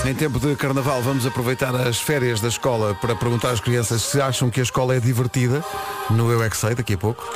Em 0.06 0.14
tempo 0.14 0.38
de 0.38 0.54
carnaval 0.54 1.02
vamos 1.02 1.26
aproveitar 1.26 1.74
as 1.74 1.98
férias 1.98 2.40
da 2.40 2.46
escola 2.46 2.94
para 2.94 3.16
perguntar 3.16 3.50
às 3.50 3.58
crianças 3.58 4.02
se 4.02 4.20
acham 4.20 4.48
que 4.48 4.60
a 4.60 4.62
escola 4.62 4.94
é 4.94 5.00
divertida 5.00 5.64
no 6.08 6.30
Eu 6.30 6.44
é 6.44 6.48
que 6.48 6.56
sei, 6.56 6.76
daqui 6.76 6.94
a 6.94 6.98
pouco. 6.98 7.28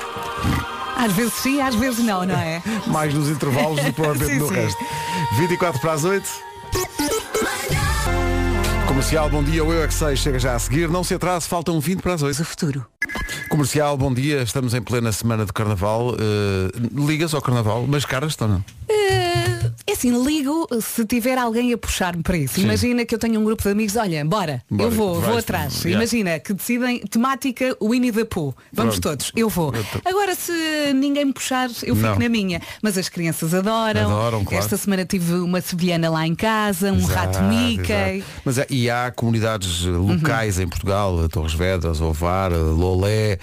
Às 0.96 1.12
vezes 1.12 1.32
sim, 1.32 1.60
às 1.60 1.74
vezes 1.74 1.98
não, 2.04 2.24
não 2.24 2.36
é? 2.36 2.62
Mais 2.86 3.12
nos 3.12 3.28
intervalos 3.28 3.80
do 3.80 3.86
que 3.86 3.92
provavelmente 3.92 4.34
Sim, 4.38 4.38
no 4.38 4.48
sim. 4.48 4.54
resto. 4.54 4.84
24 5.36 5.80
para 5.80 5.92
as 5.94 6.04
8. 6.04 6.30
Comercial, 8.86 9.28
bom 9.28 9.42
dia, 9.42 9.64
o 9.64 9.72
Eu 9.72 9.82
é 9.82 9.88
que 9.88 9.94
sei 9.94 10.14
chega 10.14 10.38
já 10.38 10.54
a 10.54 10.58
seguir. 10.60 10.88
Não 10.88 11.02
se 11.02 11.14
atrase, 11.14 11.48
faltam 11.48 11.80
20 11.80 12.00
para 12.00 12.14
as 12.14 12.22
8. 12.22 12.40
O 12.40 12.44
futuro. 12.44 12.86
Comercial, 13.48 13.96
bom 13.96 14.14
dia, 14.14 14.42
estamos 14.42 14.74
em 14.74 14.80
plena 14.80 15.10
semana 15.10 15.44
de 15.44 15.52
carnaval. 15.52 16.14
Eh, 16.14 16.70
ligas 16.94 17.34
ao 17.34 17.42
carnaval, 17.42 17.84
mas 17.88 18.04
caras 18.04 18.30
estão 18.32 18.46
não? 18.46 18.64
Assim, 20.00 20.24
ligo 20.24 20.66
se 20.80 21.04
tiver 21.04 21.36
alguém 21.36 21.74
a 21.74 21.78
puxar-me 21.78 22.22
para 22.22 22.34
isso. 22.34 22.54
Sim. 22.54 22.62
Imagina 22.62 23.04
que 23.04 23.14
eu 23.14 23.18
tenho 23.18 23.38
um 23.38 23.44
grupo 23.44 23.62
de 23.62 23.68
amigos, 23.68 23.96
olha, 23.96 24.24
bora, 24.24 24.62
Bora, 24.70 24.84
eu 24.84 24.90
vou, 24.90 25.20
vou 25.20 25.36
atrás. 25.36 25.84
yeah. 25.84 25.90
Imagina 26.02 26.38
que 26.38 26.54
decidem 26.54 27.00
temática 27.00 27.76
Winnie 27.82 28.10
the 28.10 28.24
Pooh. 28.24 28.54
Vamos 28.72 28.98
Pronto. 28.98 29.18
todos, 29.18 29.30
eu 29.36 29.50
vou. 29.50 29.74
Agora 30.02 30.34
se 30.34 30.52
ninguém 30.94 31.26
me 31.26 31.34
puxar, 31.34 31.68
eu 31.82 31.94
fico 31.94 32.08
Não. 32.08 32.18
na 32.18 32.28
minha. 32.30 32.62
Mas 32.82 32.96
as 32.96 33.10
crianças 33.10 33.52
adoram. 33.52 34.06
Adoram, 34.10 34.42
claro. 34.42 34.64
Esta 34.64 34.78
semana 34.78 35.04
tive 35.04 35.34
uma 35.34 35.60
sevilhana 35.60 36.08
lá 36.08 36.26
em 36.26 36.34
casa, 36.34 36.90
um 36.90 36.96
Exato, 36.96 37.12
rato 37.38 37.42
Mickey. 37.42 37.92
exato. 37.92 38.24
Mas 38.42 38.56
é- 38.58 38.66
e 38.70 38.88
há 38.88 39.12
comunidades 39.14 39.84
eh, 39.86 39.90
locais 39.90 40.58
em 40.58 40.66
Portugal, 40.66 41.24
eh, 41.24 41.28
Torres 41.28 41.52
Vedras, 41.52 42.00
Ovar, 42.00 42.52
eh, 42.52 42.56
Lolé, 42.56 43.38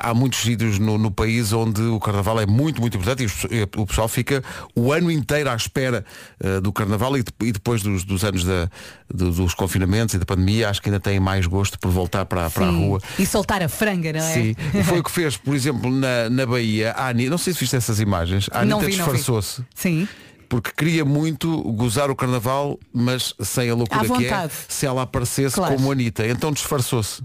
há 0.00 0.12
muitos 0.12 0.40
sítios 0.40 0.76
no, 0.80 0.98
no 0.98 1.10
país 1.12 1.52
onde 1.52 1.80
o 1.82 2.00
carnaval 2.00 2.40
é 2.40 2.46
muito, 2.46 2.80
muito 2.80 2.96
importante 2.96 3.26
e 3.50 3.62
o 3.80 3.86
pessoal 3.86 4.08
fica 4.08 4.42
o 4.74 4.92
ano 4.92 5.08
inteiro 5.08 5.48
à 5.48 5.54
espera 5.54 5.99
eh, 6.40 6.60
do 6.60 6.72
carnaval 6.72 7.16
e, 7.16 7.22
de- 7.22 7.32
e 7.46 7.52
depois 7.52 7.82
dos, 7.82 8.04
dos 8.04 8.24
anos 8.24 8.44
da- 8.44 8.68
do- 9.12 9.30
dos 9.32 9.54
confinamentos 9.54 10.14
e 10.14 10.18
da 10.18 10.24
pandemia, 10.24 10.68
acho 10.70 10.80
que 10.82 10.88
ainda 10.88 11.00
têm 11.00 11.18
mais 11.20 11.46
gosto 11.46 11.78
por 11.78 11.90
voltar 11.90 12.24
para, 12.26 12.48
para 12.50 12.66
a 12.66 12.70
rua. 12.70 13.00
E 13.18 13.26
soltar 13.26 13.62
a 13.62 13.68
franga, 13.68 14.12
não 14.12 14.20
é? 14.20 14.32
Sim, 14.34 14.54
foi 14.84 15.00
o 15.00 15.02
que 15.04 15.10
fez, 15.10 15.36
por 15.36 15.54
exemplo, 15.54 15.90
na, 15.90 16.28
na 16.30 16.46
Bahia, 16.46 16.92
a 16.92 17.08
Anitta, 17.08 17.30
não 17.30 17.38
sei 17.38 17.52
se 17.52 17.60
viste 17.60 17.76
essas 17.76 18.00
imagens, 18.00 18.48
a 18.52 18.60
Anitta 18.60 18.86
disfarçou-se 18.86 19.62
Sim. 19.74 20.06
porque 20.48 20.70
queria 20.76 21.04
muito 21.04 21.62
gozar 21.72 22.10
o 22.10 22.16
carnaval, 22.16 22.78
mas 22.92 23.34
sem 23.40 23.70
a 23.70 23.74
loucura 23.74 24.08
que 24.18 24.26
é, 24.26 24.50
se 24.68 24.84
ela 24.86 25.02
aparecesse 25.02 25.54
Claro. 25.54 25.74
como 25.76 25.92
Anitta. 25.92 26.26
Então 26.26 26.52
disfarçou-se 26.52 27.22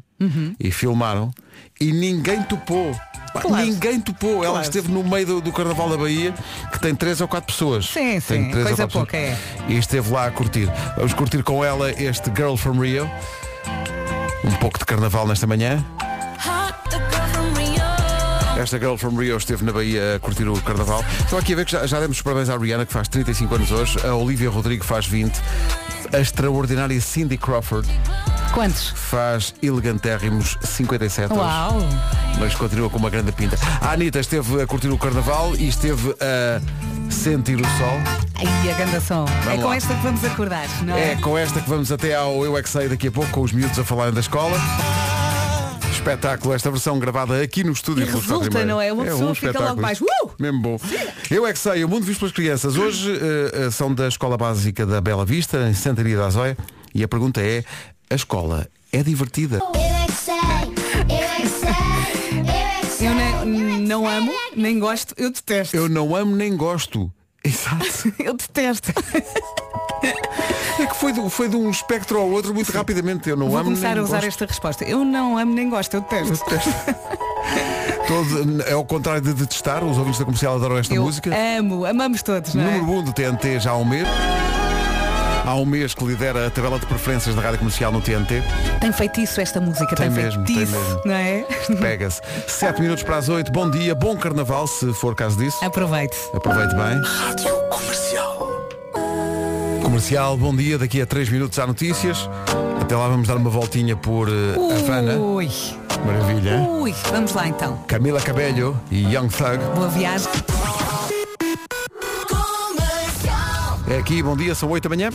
e 0.59 0.71
filmaram 0.71 1.31
e 1.79 1.91
ninguém 1.91 2.41
topou. 2.43 2.95
Claro. 3.41 3.65
Ninguém 3.65 3.99
topou. 3.99 4.35
Ela 4.43 4.53
Claro. 4.53 4.61
esteve 4.63 4.89
no 4.89 5.03
meio 5.03 5.25
do, 5.25 5.41
do 5.41 5.51
Carnaval 5.51 5.89
da 5.89 5.97
Bahia, 5.97 6.33
que 6.71 6.79
tem 6.79 6.95
três 6.95 7.19
ou 7.19 7.27
quatro 7.27 7.47
pessoas. 7.53 7.85
Sim, 7.85 8.17
sim, 8.21 8.49
coisa 8.51 8.87
pouca, 8.87 9.17
é. 9.17 9.37
E 9.67 9.75
esteve 9.77 10.09
lá 10.09 10.27
a 10.27 10.31
curtir. 10.31 10.69
Vamos 10.95 11.13
curtir 11.13 11.43
com 11.43 11.63
ela 11.63 11.91
este 11.91 12.31
Girl 12.33 12.55
from 12.55 12.79
Rio. 12.79 13.09
Um 14.45 14.51
pouco 14.53 14.79
de 14.79 14.85
carnaval 14.85 15.27
nesta 15.27 15.45
manhã. 15.45 15.83
Esta 18.57 18.79
Girl 18.79 18.95
from 18.95 19.15
Rio 19.19 19.35
esteve 19.37 19.65
na 19.65 19.73
Bahia 19.73 20.15
a 20.15 20.19
curtir 20.19 20.47
o 20.47 20.59
carnaval. 20.61 21.03
Estou 21.19 21.37
aqui 21.37 21.51
a 21.53 21.55
ver 21.57 21.65
que 21.65 21.73
já, 21.73 21.85
já 21.85 21.99
demos 21.99 22.15
os 22.17 22.23
parabéns 22.23 22.47
à 22.49 22.57
Rihanna, 22.57 22.85
que 22.85 22.93
faz 22.93 23.07
35 23.09 23.53
anos 23.55 23.71
hoje. 23.71 23.97
A 24.07 24.15
Olivia 24.15 24.49
Rodrigo 24.49 24.85
faz 24.85 25.05
20. 25.05 25.37
A 26.13 26.19
extraordinária 26.19 26.99
Cindy 27.01 27.37
Crawford 27.37 27.87
Quantos? 28.55 28.93
faz 28.95 29.53
elegantérrimos 29.61 30.57
57 30.63 31.33
hoje. 31.33 31.41
Uau! 31.41 31.77
Mas 32.39 32.55
continua 32.55 32.89
com 32.89 32.97
uma 32.97 33.09
grande 33.09 33.33
pinta. 33.33 33.57
A 33.81 33.91
Anitta 33.91 34.17
esteve 34.21 34.61
a 34.61 34.65
curtir 34.65 34.87
o 34.87 34.97
carnaval 34.97 35.53
e 35.57 35.67
esteve 35.67 36.15
a 36.21 36.61
sentir 37.11 37.55
o 37.59 37.65
sol. 37.77 37.99
Ai, 38.35 38.71
a 38.71 38.77
ganda 38.77 39.01
som. 39.01 39.25
É 39.51 39.57
com 39.57 39.67
lá. 39.67 39.75
esta 39.75 39.93
que 39.93 40.01
vamos 40.01 40.23
acordar, 40.23 40.67
não 40.83 40.95
é? 40.95 41.11
É 41.11 41.15
com 41.17 41.37
esta 41.37 41.59
que 41.59 41.69
vamos 41.69 41.91
até 41.91 42.15
ao 42.15 42.45
Eu 42.45 42.57
É 42.57 42.63
Que 42.63 42.69
Sei 42.69 42.87
daqui 42.87 43.09
a 43.09 43.11
pouco, 43.11 43.29
com 43.29 43.41
os 43.41 43.51
miúdos 43.51 43.77
a 43.77 43.83
falarem 43.83 44.13
da 44.13 44.21
escola. 44.21 44.57
Espetáculo, 45.91 46.53
esta 46.53 46.71
versão 46.71 46.97
gravada 46.97 47.41
aqui 47.41 47.61
no 47.61 47.73
estúdio. 47.73 48.03
E 48.07 48.09
resulta, 48.09 48.61
e 48.61 48.65
não 48.65 48.79
é? 48.79 48.93
Uma 48.93 49.03
pessoa 49.03 49.35
fica 49.35 49.47
espetáculo. 49.47 49.69
logo 49.69 49.81
mais, 49.81 49.99
"Uh!" 49.99 50.31
Mesmo 50.39 50.61
bom. 50.61 50.79
Eu 51.29 51.45
é 51.45 51.51
que 51.51 51.59
sei, 51.59 51.83
o 51.83 51.89
mundo 51.89 52.05
visto 52.05 52.19
pelas 52.19 52.33
crianças. 52.33 52.77
Hoje 52.77 53.19
eh, 53.53 53.69
são 53.71 53.93
da 53.93 54.07
Escola 54.07 54.37
Básica 54.37 54.85
da 54.85 55.01
Bela 55.01 55.25
Vista, 55.25 55.67
em 55.67 55.73
Santa 55.73 56.01
Maria 56.01 56.17
da 56.17 56.27
Azóia, 56.27 56.57
e 56.93 57.03
a 57.03 57.07
pergunta 57.07 57.41
é, 57.41 57.63
a 58.09 58.15
escola 58.15 58.67
é 58.91 59.03
divertida? 59.03 59.57
Eu 59.57 59.81
é 59.81 60.05
que 60.05 60.11
sei, 60.13 60.35
eu 61.09 61.17
é 61.17 61.41
que 61.41 61.47
sei, 61.47 61.69
eu 62.39 62.45
é 62.47 62.79
que 62.81 62.85
sei. 62.87 63.07
Eu 63.07 63.13
nem- 63.13 63.81
não 63.87 64.07
amo, 64.07 64.31
nem 64.55 64.79
gosto, 64.79 65.13
eu 65.17 65.31
detesto. 65.31 65.75
Eu 65.75 65.87
não 65.89 66.15
amo 66.15 66.35
nem 66.35 66.55
gosto. 66.55 67.11
Exato. 67.43 68.11
Eu 68.19 68.33
detesto. 68.35 68.91
É 70.77 70.85
que 70.87 70.95
foi 70.97 71.13
de, 71.13 71.29
foi 71.29 71.47
de 71.47 71.55
um 71.55 71.69
espectro 71.69 72.19
ao 72.19 72.29
outro 72.29 72.53
muito 72.53 72.69
rapidamente. 72.71 73.29
Eu 73.29 73.37
não 73.37 73.47
Vou 73.47 73.55
amo 73.55 73.65
começar 73.69 73.91
nem 73.91 73.99
a 73.99 74.03
usar 74.03 74.17
gosto. 74.17 74.27
esta 74.27 74.45
resposta. 74.45 74.83
Eu 74.83 75.05
não 75.05 75.37
amo 75.37 75.53
nem 75.53 75.69
gosto, 75.69 75.93
eu 75.93 76.01
detesto. 76.01 76.43
Todo- 78.07 78.61
é 78.63 78.73
ao 78.73 78.83
contrário 78.83 79.21
de 79.21 79.33
detestar, 79.33 79.83
os 79.85 79.97
ouvintes 79.97 80.19
da 80.19 80.25
comercial 80.25 80.55
adoram 80.55 80.77
esta 80.77 80.93
Eu 80.93 81.03
música. 81.03 81.31
amo, 81.57 81.85
amamos 81.85 82.21
todos, 82.21 82.53
não 82.53 82.63
é? 82.63 82.77
Número 82.77 82.99
1 82.99 83.03
do 83.05 83.13
TNT 83.13 83.59
já 83.61 83.71
há 83.71 83.77
um 83.77 83.85
mês. 83.85 84.05
Há 85.45 85.53
um 85.55 85.65
mês 85.65 85.93
que 85.93 86.03
lidera 86.03 86.47
a 86.47 86.49
tabela 86.49 86.79
de 86.79 86.85
preferências 86.87 87.35
da 87.35 87.41
rádio 87.41 87.59
comercial 87.59 87.91
no 87.91 88.01
TNT. 88.01 88.41
Tem 88.81 88.91
feitiço 88.91 89.39
esta 89.39 89.61
música, 89.61 89.95
Tem 89.95 90.09
tem, 90.11 90.23
mesmo, 90.23 90.43
tem 90.43 90.55
feitiço, 90.55 90.79
mesmo. 90.79 91.01
não 91.05 91.13
é? 91.13 91.45
Pega-se. 91.79 92.19
7 92.47 92.81
minutos 92.81 93.03
para 93.03 93.17
as 93.17 93.29
8. 93.29 93.51
Bom 93.51 93.69
dia, 93.69 93.93
bom 93.93 94.17
carnaval, 94.17 94.65
se 94.65 94.91
for 94.95 95.13
caso 95.13 95.37
disso. 95.37 95.63
Aproveite. 95.63 96.17
Aproveite 96.33 96.73
bem. 96.73 96.99
Rádio 97.03 97.53
Comercial. 97.69 98.69
Comercial, 99.83 100.35
bom 100.37 100.55
dia. 100.55 100.79
Daqui 100.79 100.99
a 100.99 101.05
3 101.05 101.29
minutos 101.29 101.59
há 101.59 101.67
notícias. 101.67 102.27
Até 102.81 102.95
lá 102.95 103.07
vamos 103.07 103.27
dar 103.27 103.35
uma 103.37 103.49
voltinha 103.49 103.95
por 103.95 104.27
eh, 104.27 104.55
Havana. 104.79 105.15
Ui, 105.15 105.49
Maravilha. 106.05 106.57
ui, 106.59 106.93
vamos 107.11 107.33
lá 107.33 107.47
então. 107.47 107.77
Camila 107.87 108.19
Cabello 108.19 108.79
e 108.89 109.03
Young 109.13 109.27
Thug. 109.29 109.57
Boa 109.75 109.87
viagem. 109.89 110.29
É 113.87 113.97
aqui, 113.97 114.21
bom 114.23 114.35
dia, 114.35 114.55
são 114.55 114.69
8 114.69 114.83
da 114.83 114.89
manhã. 114.89 115.09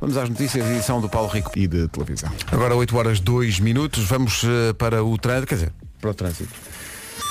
Vamos 0.00 0.16
às 0.16 0.28
notícias, 0.28 0.68
edição 0.68 1.00
do 1.00 1.08
Paulo 1.08 1.28
Rico. 1.28 1.52
e 1.56 1.66
de 1.66 1.88
televisão. 1.88 2.30
Agora 2.50 2.74
8 2.74 2.96
horas 2.96 3.20
2 3.20 3.60
minutos, 3.60 4.04
vamos 4.04 4.42
eh, 4.44 4.72
para 4.72 5.02
o 5.04 5.16
trânsito, 5.16 5.46
quer 5.46 5.54
dizer, 5.54 5.72
para 6.00 6.10
o 6.10 6.14
trânsito. 6.14 6.50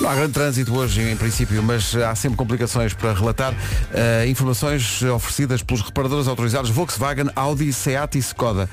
Não 0.01 0.09
há 0.09 0.15
grande 0.15 0.33
trânsito 0.33 0.75
hoje, 0.75 1.01
em 1.01 1.15
princípio, 1.15 1.63
mas 1.63 1.95
há 1.95 2.13
sempre 2.15 2.37
complicações 2.37 2.93
para 2.93 3.13
relatar. 3.13 3.53
Eh, 3.93 4.25
informações 4.27 5.01
oferecidas 5.03 5.61
pelos 5.63 5.81
reparadores 5.81 6.27
autorizados 6.27 6.69
Volkswagen, 6.69 7.29
Audi, 7.35 7.71
Seat 7.71 8.17
e 8.17 8.19
Skoda. 8.19 8.69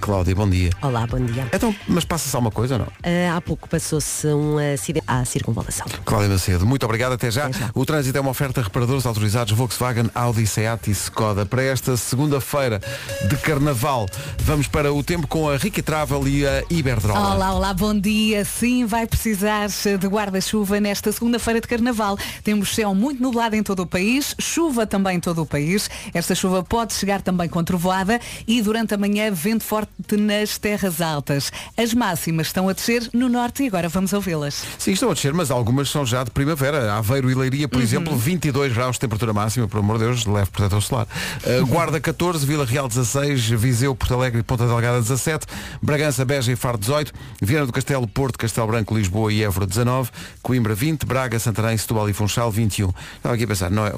Cláudia, 0.00 0.34
bom 0.34 0.48
dia. 0.48 0.70
Olá, 0.82 1.06
bom 1.06 1.18
dia. 1.18 1.48
Então, 1.52 1.74
mas 1.88 2.04
passa-se 2.04 2.34
alguma 2.36 2.50
coisa 2.50 2.74
ou 2.74 2.80
não? 2.80 2.86
Ah, 3.02 3.36
há 3.36 3.40
pouco 3.40 3.68
passou-se 3.68 4.26
um 4.28 4.56
acidente 4.58 5.04
à 5.06 5.24
circunvalação. 5.24 5.86
Cláudia 6.04 6.28
Macedo, 6.28 6.66
muito 6.66 6.84
obrigado, 6.84 7.12
até 7.12 7.30
já. 7.30 7.46
Até 7.46 7.58
já. 7.58 7.70
O 7.74 7.84
trânsito 7.84 8.16
é 8.16 8.20
uma 8.20 8.30
oferta 8.30 8.60
a 8.60 8.64
reparadores 8.64 9.04
autorizados 9.06 9.52
Volkswagen, 9.52 10.10
Audi, 10.14 10.46
Seat 10.46 10.88
e 10.88 10.92
Skoda. 10.92 11.44
Para 11.44 11.62
esta 11.62 11.96
segunda-feira 11.96 12.80
de 13.28 13.36
Carnaval, 13.36 14.06
vamos 14.38 14.68
para 14.68 14.92
o 14.92 15.02
tempo 15.02 15.26
com 15.26 15.48
a 15.48 15.56
Ricky 15.56 15.82
Travel 15.82 16.28
e 16.28 16.46
a 16.46 16.62
Iberdrola. 16.70 17.34
Olá, 17.34 17.54
olá, 17.54 17.74
bom 17.74 17.98
dia. 17.98 18.44
Sim, 18.44 18.84
vai 18.84 19.06
precisar 19.06 19.68
de 19.68 20.06
guarda-chuva 20.06 20.78
nesta 20.80 21.10
segunda-feira 21.10 21.60
de 21.60 21.66
Carnaval. 21.66 22.16
Temos 22.44 22.74
céu 22.74 22.94
muito 22.94 23.22
nublado 23.22 23.56
em 23.56 23.62
todo 23.62 23.82
o 23.82 23.86
país, 23.86 24.34
chuva 24.38 24.86
também 24.86 25.16
em 25.16 25.20
todo 25.20 25.42
o 25.42 25.46
país. 25.46 25.90
Esta 26.14 26.34
chuva 26.34 26.62
pode 26.62 26.94
chegar 26.94 27.22
também 27.22 27.48
com 27.48 27.62
trovoada 27.64 28.20
e 28.46 28.62
durante 28.62 28.94
a 28.94 28.98
manhã 28.98 29.32
vento 29.32 29.64
forte 29.64 29.85
nas 30.12 30.58
terras 30.58 31.00
altas. 31.00 31.50
As 31.76 31.92
máximas 31.94 32.48
estão 32.48 32.68
a 32.68 32.72
descer 32.72 33.08
no 33.12 33.28
norte 33.28 33.62
e 33.62 33.66
agora 33.66 33.88
vamos 33.88 34.12
ouvi-las. 34.12 34.64
Sim, 34.78 34.92
estão 34.92 35.10
a 35.10 35.14
descer, 35.14 35.32
mas 35.32 35.50
algumas 35.50 35.88
são 35.88 36.04
já 36.04 36.22
de 36.24 36.30
primavera. 36.30 36.94
Aveiro 36.94 37.30
e 37.30 37.34
Leiria, 37.34 37.64
Uhum. 37.64 37.68
por 37.68 37.80
exemplo, 37.80 38.16
22 38.16 38.72
graus 38.72 38.96
de 38.96 39.00
temperatura 39.00 39.32
máxima, 39.32 39.66
por 39.68 39.78
amor 39.78 39.98
de 39.98 40.04
Deus, 40.04 40.24
leve 40.26 40.50
protetor 40.50 40.82
solar. 40.82 41.06
Uh, 41.44 41.66
Guarda 41.66 42.00
14, 42.00 42.44
Vila 42.46 42.64
Real 42.64 42.88
16, 42.88 43.48
Viseu, 43.50 43.94
Porto 43.94 44.14
Alegre 44.14 44.40
e 44.40 44.42
Ponta 44.42 44.66
Delgada 44.66 45.00
17, 45.00 45.46
Bragança, 45.82 46.24
Beja 46.24 46.52
e 46.52 46.56
Faro 46.56 46.78
18, 46.78 47.12
Viana 47.42 47.66
do 47.66 47.72
Castelo, 47.72 48.06
Porto, 48.06 48.38
Castelo 48.38 48.66
Branco, 48.66 48.94
Lisboa 48.96 49.32
e 49.32 49.42
Évora 49.42 49.66
19, 49.66 50.10
Coimbra 50.42 50.74
20, 50.74 51.04
Braga, 51.04 51.38
Santarém, 51.38 51.76
Setúbal 51.76 52.08
e 52.08 52.12
Funchal 52.12 52.50
21. 52.50 52.92
Estava 53.16 53.34
aqui 53.34 53.44
a 53.44 53.46
pensar, 53.46 53.70
não 53.70 53.86
é... 53.86 53.92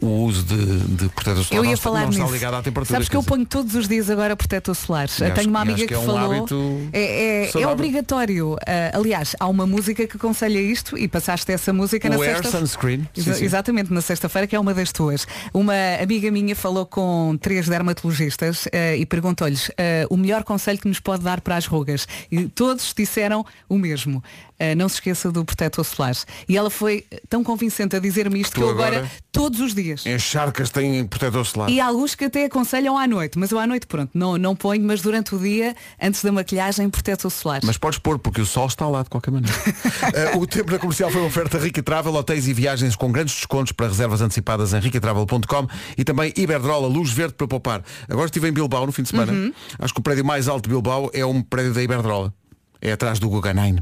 O 0.00 0.06
uso 0.24 0.44
de, 0.44 0.56
de 0.96 1.08
protetor 1.08 1.42
solar 1.44 1.56
Eu 1.58 1.62
não 1.64 1.70
ia 1.70 1.74
está- 1.74 1.82
falar 1.84 2.00
não 2.02 2.08
nisso. 2.08 2.20
está 2.22 2.32
ligado 2.32 2.54
à 2.54 2.62
temperatura. 2.62 2.94
Sabes 2.94 3.08
que 3.08 3.16
eu 3.16 3.22
ponho 3.22 3.44
todos 3.44 3.74
os 3.74 3.88
dias 3.88 4.08
agora 4.08 4.36
protetor 4.36 4.74
solar. 4.76 5.08
E 5.08 5.30
Tenho 5.32 5.48
uma 5.50 5.60
amiga 5.62 5.78
que, 5.78 5.86
que 5.88 5.94
é 5.94 5.98
um 5.98 6.06
falou. 6.06 6.46
é, 6.92 7.48
é- 7.56 7.62
é 7.62 7.66
obrigatório. 7.66 8.56
Ah, 8.66 8.92
aliás, 8.96 9.34
há 9.40 9.48
uma 9.48 9.66
música 9.66 10.06
que 10.06 10.16
aconselha 10.16 10.60
isto 10.60 10.96
e 10.96 11.08
passaste 11.08 11.50
essa 11.50 11.72
música 11.72 12.08
na 12.08 12.16
O 12.16 12.22
Air 12.22 12.36
sexta 12.36 12.58
Sunscreen. 12.60 13.08
Sim, 13.12 13.34
sim. 13.34 13.44
Exatamente, 13.44 13.92
na 13.92 14.00
sexta-feira, 14.00 14.46
que 14.46 14.54
é 14.54 14.60
uma 14.60 14.72
das 14.72 14.92
tuas. 14.92 15.26
Uma 15.52 15.74
amiga 16.00 16.30
minha 16.30 16.54
falou 16.54 16.86
com 16.86 17.36
três 17.40 17.68
dermatologistas 17.68 18.68
eh, 18.70 18.96
e 18.98 19.04
perguntou-lhes 19.04 19.70
eh, 19.76 20.06
o 20.08 20.16
melhor 20.16 20.44
conselho 20.44 20.78
que 20.78 20.86
nos 20.86 21.00
pode 21.00 21.24
dar 21.24 21.40
para 21.40 21.56
as 21.56 21.66
rugas. 21.66 22.06
E 22.30 22.46
todos 22.46 22.94
disseram 22.96 23.44
o 23.68 23.76
mesmo. 23.76 24.22
Eh, 24.60 24.74
não 24.74 24.88
se 24.88 24.96
esqueça 24.96 25.30
do 25.30 25.44
protetor 25.44 25.84
solar. 25.84 26.14
E 26.48 26.56
ela 26.56 26.68
foi 26.68 27.04
tão 27.28 27.44
convincente 27.44 27.94
a 27.94 27.98
dizer-me 28.00 28.40
isto 28.40 28.54
Tu 28.54 28.60
que 28.60 28.62
eu 28.62 28.70
agora, 28.70 28.96
agora- 28.98 29.10
todos 29.30 29.60
os 29.60 29.72
dias. 29.74 30.04
Encharcas 30.04 30.68
têm 30.70 31.06
protetor 31.06 31.46
solar. 31.46 31.70
E 31.70 31.80
há 31.80 31.86
alguns 31.86 32.14
que 32.16 32.24
até 32.24 32.44
aconselham 32.46 32.98
à 32.98 33.06
noite, 33.06 33.38
mas 33.38 33.50
eu 33.52 33.58
à 33.58 33.66
noite 33.66 33.86
pronto, 33.86 34.10
não, 34.12 34.36
não 34.36 34.56
ponho, 34.56 34.82
mas 34.84 35.00
durante 35.00 35.34
o 35.34 35.38
dia, 35.38 35.76
antes 36.02 36.22
da 36.24 36.32
maquilhagem, 36.32 36.90
protetor 36.90 37.30
solar. 37.30 37.60
Mas 37.62 37.78
podes 37.78 37.98
pôr, 38.00 38.18
porque 38.18 38.40
o 38.40 38.46
sol 38.46 38.66
está 38.66 38.88
lá 38.88 39.02
de 39.04 39.10
qualquer 39.10 39.30
maneira. 39.30 39.56
Eh, 40.14 40.36
o 40.36 40.46
tempo 40.46 40.72
na 40.72 40.78
comercial 40.78 41.10
foi 41.10 41.20
uma 41.20 41.26
oferta 41.28 41.58
Rica 41.58 41.82
Travel, 41.82 42.14
hotéis 42.14 42.48
e 42.48 42.52
viagens 42.52 42.96
com 42.96 43.12
grandes 43.12 43.34
descontos 43.34 43.72
para 43.72 43.86
reservas 43.88 44.20
antecipadas 44.20 44.72
em 44.72 44.80
ricatravel.com 44.80 45.66
e 45.96 46.02
também 46.04 46.32
Iberdrola, 46.36 46.88
luz 46.88 47.10
verde 47.10 47.34
para 47.34 47.46
poupar. 47.46 47.82
Agora 48.08 48.26
estive 48.26 48.48
em 48.48 48.52
Bilbao 48.52 48.86
no 48.86 48.92
fim 48.92 49.02
de 49.02 49.10
semana. 49.10 49.32
Uhum. 49.32 49.52
Acho 49.78 49.92
que 49.94 50.00
o 50.00 50.02
prédio 50.02 50.24
mais 50.24 50.48
alto 50.48 50.64
de 50.64 50.70
Bilbao 50.70 51.10
é 51.12 51.24
um 51.24 51.42
prédio 51.42 51.74
da 51.74 51.82
Iberdrola. 51.82 52.32
É 52.80 52.92
atrás 52.92 53.18
do 53.18 53.28
Guggenheim. 53.28 53.78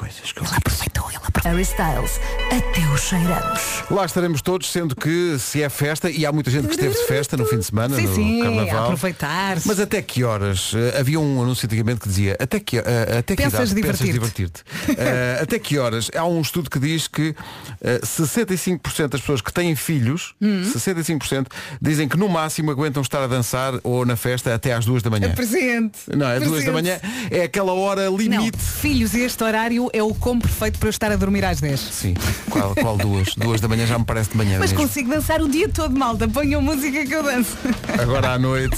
Coisas 0.00 0.32
que 0.32 0.40
eu 0.40 0.46
aproveitou, 0.46 1.08
ele 1.10 1.16
aproveitou. 1.18 1.50
Harry 1.50 1.62
Styles, 1.62 2.20
até 2.46 2.80
os 2.94 3.00
cheiramos. 3.02 3.60
Lá 3.90 4.06
estaremos 4.06 4.40
todos, 4.40 4.70
sendo 4.72 4.96
que 4.96 5.36
se 5.38 5.62
é 5.62 5.68
festa, 5.68 6.10
e 6.10 6.24
há 6.24 6.32
muita 6.32 6.50
gente 6.50 6.66
que 6.68 6.72
esteve 6.74 6.94
de 6.94 7.04
festa 7.06 7.36
no 7.36 7.44
fim 7.44 7.58
de 7.58 7.64
semana, 7.66 7.96
Sim, 7.96 8.06
no 8.06 8.14
sim, 8.14 8.40
carnaval. 8.42 8.84
aproveitar. 8.84 9.58
Mas 9.66 9.78
até 9.78 10.00
que 10.00 10.24
horas? 10.24 10.72
Eh, 10.74 10.98
havia 10.98 11.20
um 11.20 11.42
anúncio 11.42 11.66
antigamente 11.66 12.00
que 12.00 12.08
dizia 12.08 12.34
até 12.40 12.58
que, 12.58 12.78
eh, 12.78 13.18
até 13.18 13.36
que 13.36 13.42
Pensas 13.42 13.72
idade 13.72 13.82
pensas 13.82 13.98
divertir-te? 14.06 14.12
divertir-te? 14.12 14.64
Eh, 14.98 15.38
até 15.42 15.58
que 15.58 15.78
horas? 15.78 16.10
Há 16.16 16.24
um 16.24 16.40
estudo 16.40 16.70
que 16.70 16.78
diz 16.78 17.06
que 17.06 17.34
eh, 17.82 18.00
65% 18.02 19.08
das 19.08 19.20
pessoas 19.20 19.42
que 19.42 19.52
têm 19.52 19.76
filhos, 19.76 20.34
Hum. 20.40 20.62
65% 20.64 21.46
dizem 21.80 22.08
que 22.08 22.16
no 22.16 22.28
máximo 22.28 22.70
aguentam 22.70 23.02
estar 23.02 23.22
a 23.22 23.26
dançar 23.26 23.74
ou 23.84 24.06
na 24.06 24.16
festa 24.16 24.54
até 24.54 24.72
às 24.72 24.86
duas 24.86 25.02
da 25.02 25.10
manhã. 25.10 25.34
Presente. 25.34 25.98
Não, 26.16 26.26
é 26.26 26.40
duas 26.40 26.64
da 26.64 26.72
Presente. 26.72 26.72
manhã, 26.72 27.00
é 27.30 27.42
aquela 27.42 27.72
hora 27.74 28.06
Não, 28.10 28.16
limite. 28.16 28.56
filhos, 28.58 29.12
e 29.14 29.20
este 29.20 29.42
horário 29.44 29.89
é 29.92 30.02
o 30.02 30.14
como 30.14 30.40
perfeito 30.40 30.78
para 30.78 30.88
eu 30.88 30.90
estar 30.90 31.10
a 31.12 31.16
dormir 31.16 31.44
às 31.44 31.60
10. 31.60 31.80
Sim, 31.80 32.14
qual, 32.48 32.74
qual 32.74 32.96
duas? 32.96 33.34
Duas 33.36 33.60
da 33.60 33.68
manhã 33.68 33.86
já 33.86 33.98
me 33.98 34.04
parece 34.04 34.30
de 34.30 34.36
manhã 34.36 34.58
Mas 34.58 34.72
mesmo. 34.72 34.86
consigo 34.86 35.10
dançar 35.10 35.40
o 35.40 35.48
dia 35.48 35.68
todo, 35.68 35.96
malta. 35.98 36.28
Ponham 36.28 36.60
música 36.62 37.04
que 37.04 37.14
eu 37.14 37.22
danço. 37.22 37.56
Agora 38.00 38.32
à 38.32 38.38
noite. 38.38 38.76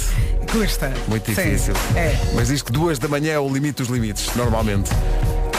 Custa. 0.50 0.92
Muito 1.08 1.26
Sim, 1.26 1.34
difícil. 1.34 1.74
É. 1.96 2.16
Mas 2.34 2.48
diz 2.48 2.62
que 2.62 2.72
duas 2.72 2.98
da 2.98 3.08
manhã 3.08 3.32
é 3.32 3.38
o 3.38 3.48
limite 3.48 3.78
dos 3.82 3.88
limites, 3.88 4.34
normalmente. 4.34 4.90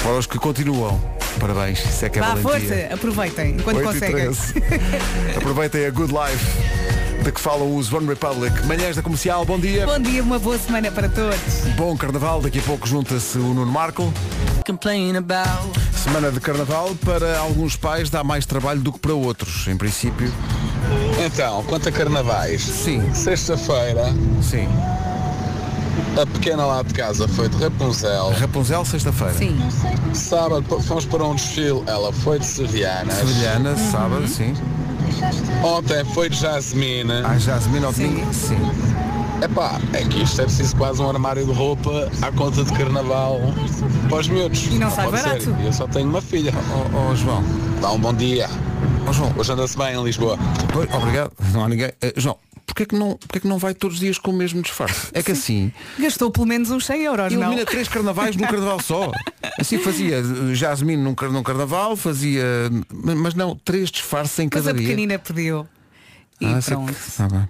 Para 0.01 0.17
os 0.17 0.27
que 0.27 0.37
continuam, 0.37 0.99
parabéns, 1.39 1.79
isso 1.85 2.05
é 2.05 2.09
que 2.09 2.19
é 2.19 2.21
Vá, 2.21 2.35
valentia. 2.35 2.69
força, 2.69 2.93
aproveitem 2.93 3.51
enquanto 3.51 3.77
8 3.77 3.87
conseguem. 3.87 4.15
13. 4.25 4.53
Aproveitem 5.37 5.85
a 5.85 5.89
Good 5.91 6.11
Life 6.13 6.82
de 7.23 7.31
que 7.31 7.39
falam 7.39 7.75
os 7.75 7.91
One 7.91 8.07
Republic. 8.07 8.65
Manhãs 8.65 8.95
da 8.95 9.01
Comercial, 9.01 9.45
bom 9.45 9.57
dia. 9.57 9.85
Bom 9.85 9.99
dia, 9.99 10.21
uma 10.21 10.37
boa 10.37 10.57
semana 10.57 10.91
para 10.91 11.07
todos. 11.07 11.39
Bom 11.77 11.95
carnaval, 11.95 12.41
daqui 12.41 12.59
a 12.59 12.61
pouco 12.61 12.85
junta-se 12.85 13.37
o 13.37 13.53
Nuno 13.53 13.71
Marco. 13.71 14.13
Semana 15.95 16.31
de 16.31 16.39
carnaval 16.41 16.93
para 17.05 17.39
alguns 17.39 17.77
pais 17.77 18.09
dá 18.09 18.23
mais 18.23 18.45
trabalho 18.45 18.81
do 18.81 18.91
que 18.91 18.99
para 18.99 19.13
outros, 19.13 19.67
em 19.67 19.77
princípio. 19.77 20.31
Então, 21.25 21.63
quanto 21.63 21.87
a 21.87 21.91
carnavais? 21.91 22.61
Sim, 22.61 23.13
Sexta-feira, 23.13 24.05
sim. 24.41 24.67
A 26.21 26.25
pequena 26.25 26.65
lá 26.65 26.81
de 26.83 26.93
casa 26.93 27.27
foi 27.27 27.49
de 27.49 27.57
Rapunzel. 27.57 28.29
Rapunzel, 28.31 28.85
sexta-feira. 28.85 29.33
Sim. 29.33 29.57
Sábado 30.13 30.63
fomos 30.81 31.05
para 31.05 31.23
um 31.23 31.35
desfile, 31.35 31.83
ela 31.87 32.11
foi 32.11 32.39
de 32.39 32.45
Sevianas. 32.45 33.13
Sevilhana, 33.15 33.71
Uhum. 33.71 33.91
sábado, 33.91 34.27
sim. 34.27 34.53
Ontem 35.63 36.03
foi 36.13 36.29
de 36.29 36.37
Jasmine. 36.37 37.11
A 37.23 37.37
Jasmine 37.37 37.85
ao 37.85 37.93
domingo, 37.93 38.33
sim. 38.33 38.57
Epá, 39.41 39.79
é 39.93 40.03
que 40.03 40.23
isto 40.23 40.39
é 40.41 40.45
preciso 40.45 40.75
quase 40.75 41.01
um 41.01 41.09
armário 41.09 41.45
de 41.45 41.51
roupa 41.51 42.09
à 42.21 42.31
conta 42.31 42.63
de 42.63 42.71
carnaval 42.73 43.39
para 44.09 44.19
os 44.19 44.27
miúdos. 44.29 44.67
E 44.67 44.77
não 44.77 44.89
sai 44.89 45.09
pode 45.09 45.21
barato. 45.21 45.43
ser. 45.43 45.55
Eu 45.65 45.73
só 45.73 45.87
tenho 45.87 46.07
uma 46.09 46.21
filha. 46.21 46.53
Ó 46.93 47.11
ó, 47.11 47.15
João, 47.15 47.43
Dá 47.81 47.91
um 47.91 47.99
bom 47.99 48.13
dia. 48.13 48.49
ó 49.07 49.11
João, 49.11 49.33
Hoje 49.37 49.51
anda-se 49.51 49.77
bem 49.77 49.95
em 49.95 50.03
Lisboa. 50.03 50.37
Pois, 50.71 50.87
obrigado. 50.93 51.31
Não 51.53 51.65
há 51.65 51.69
ninguém. 51.69 51.91
Eh, 52.01 52.13
João, 52.15 52.37
porque 52.73 52.83
é 52.83 52.85
que 52.87 52.95
não, 52.95 53.15
porque 53.17 53.37
é 53.37 53.41
que 53.41 53.47
não 53.47 53.59
vai 53.59 53.73
todos 53.75 53.97
os 53.97 53.99
dias 53.99 54.17
com 54.17 54.31
o 54.31 54.33
mesmo 54.33 54.61
disfarce? 54.63 55.09
É 55.13 55.21
que 55.21 55.31
assim, 55.31 55.71
Gastou 55.99 56.31
pelo 56.31 56.47
menos 56.47 56.71
uns 56.71 56.85
100 56.87 57.01
euros, 57.03 57.33
não? 57.33 57.43
elimina 57.43 57.65
três 57.65 57.87
carnavais 57.87 58.35
num 58.35 58.47
carnaval 58.47 58.79
só. 58.81 59.11
Assim 59.59 59.77
fazia 59.77 60.17
eh, 60.17 60.55
Jasmine 60.55 61.01
num, 61.01 61.15
num 61.31 61.43
carnaval, 61.43 61.95
fazia. 61.95 62.43
Mas 62.91 63.35
não, 63.35 63.55
três 63.63 63.91
disfarces 63.91 64.37
em 64.39 64.45
Mas 64.51 64.63
cada 64.63 64.71
a 64.71 64.73
dia. 64.73 64.87
pequenina 64.87 65.19
pediu. 65.19 65.67
E 66.41 66.45
Ah, 66.47 66.59
sei 66.61 66.75
pronto. 66.75 66.93
que- 66.93 67.23
bem. 67.31 67.47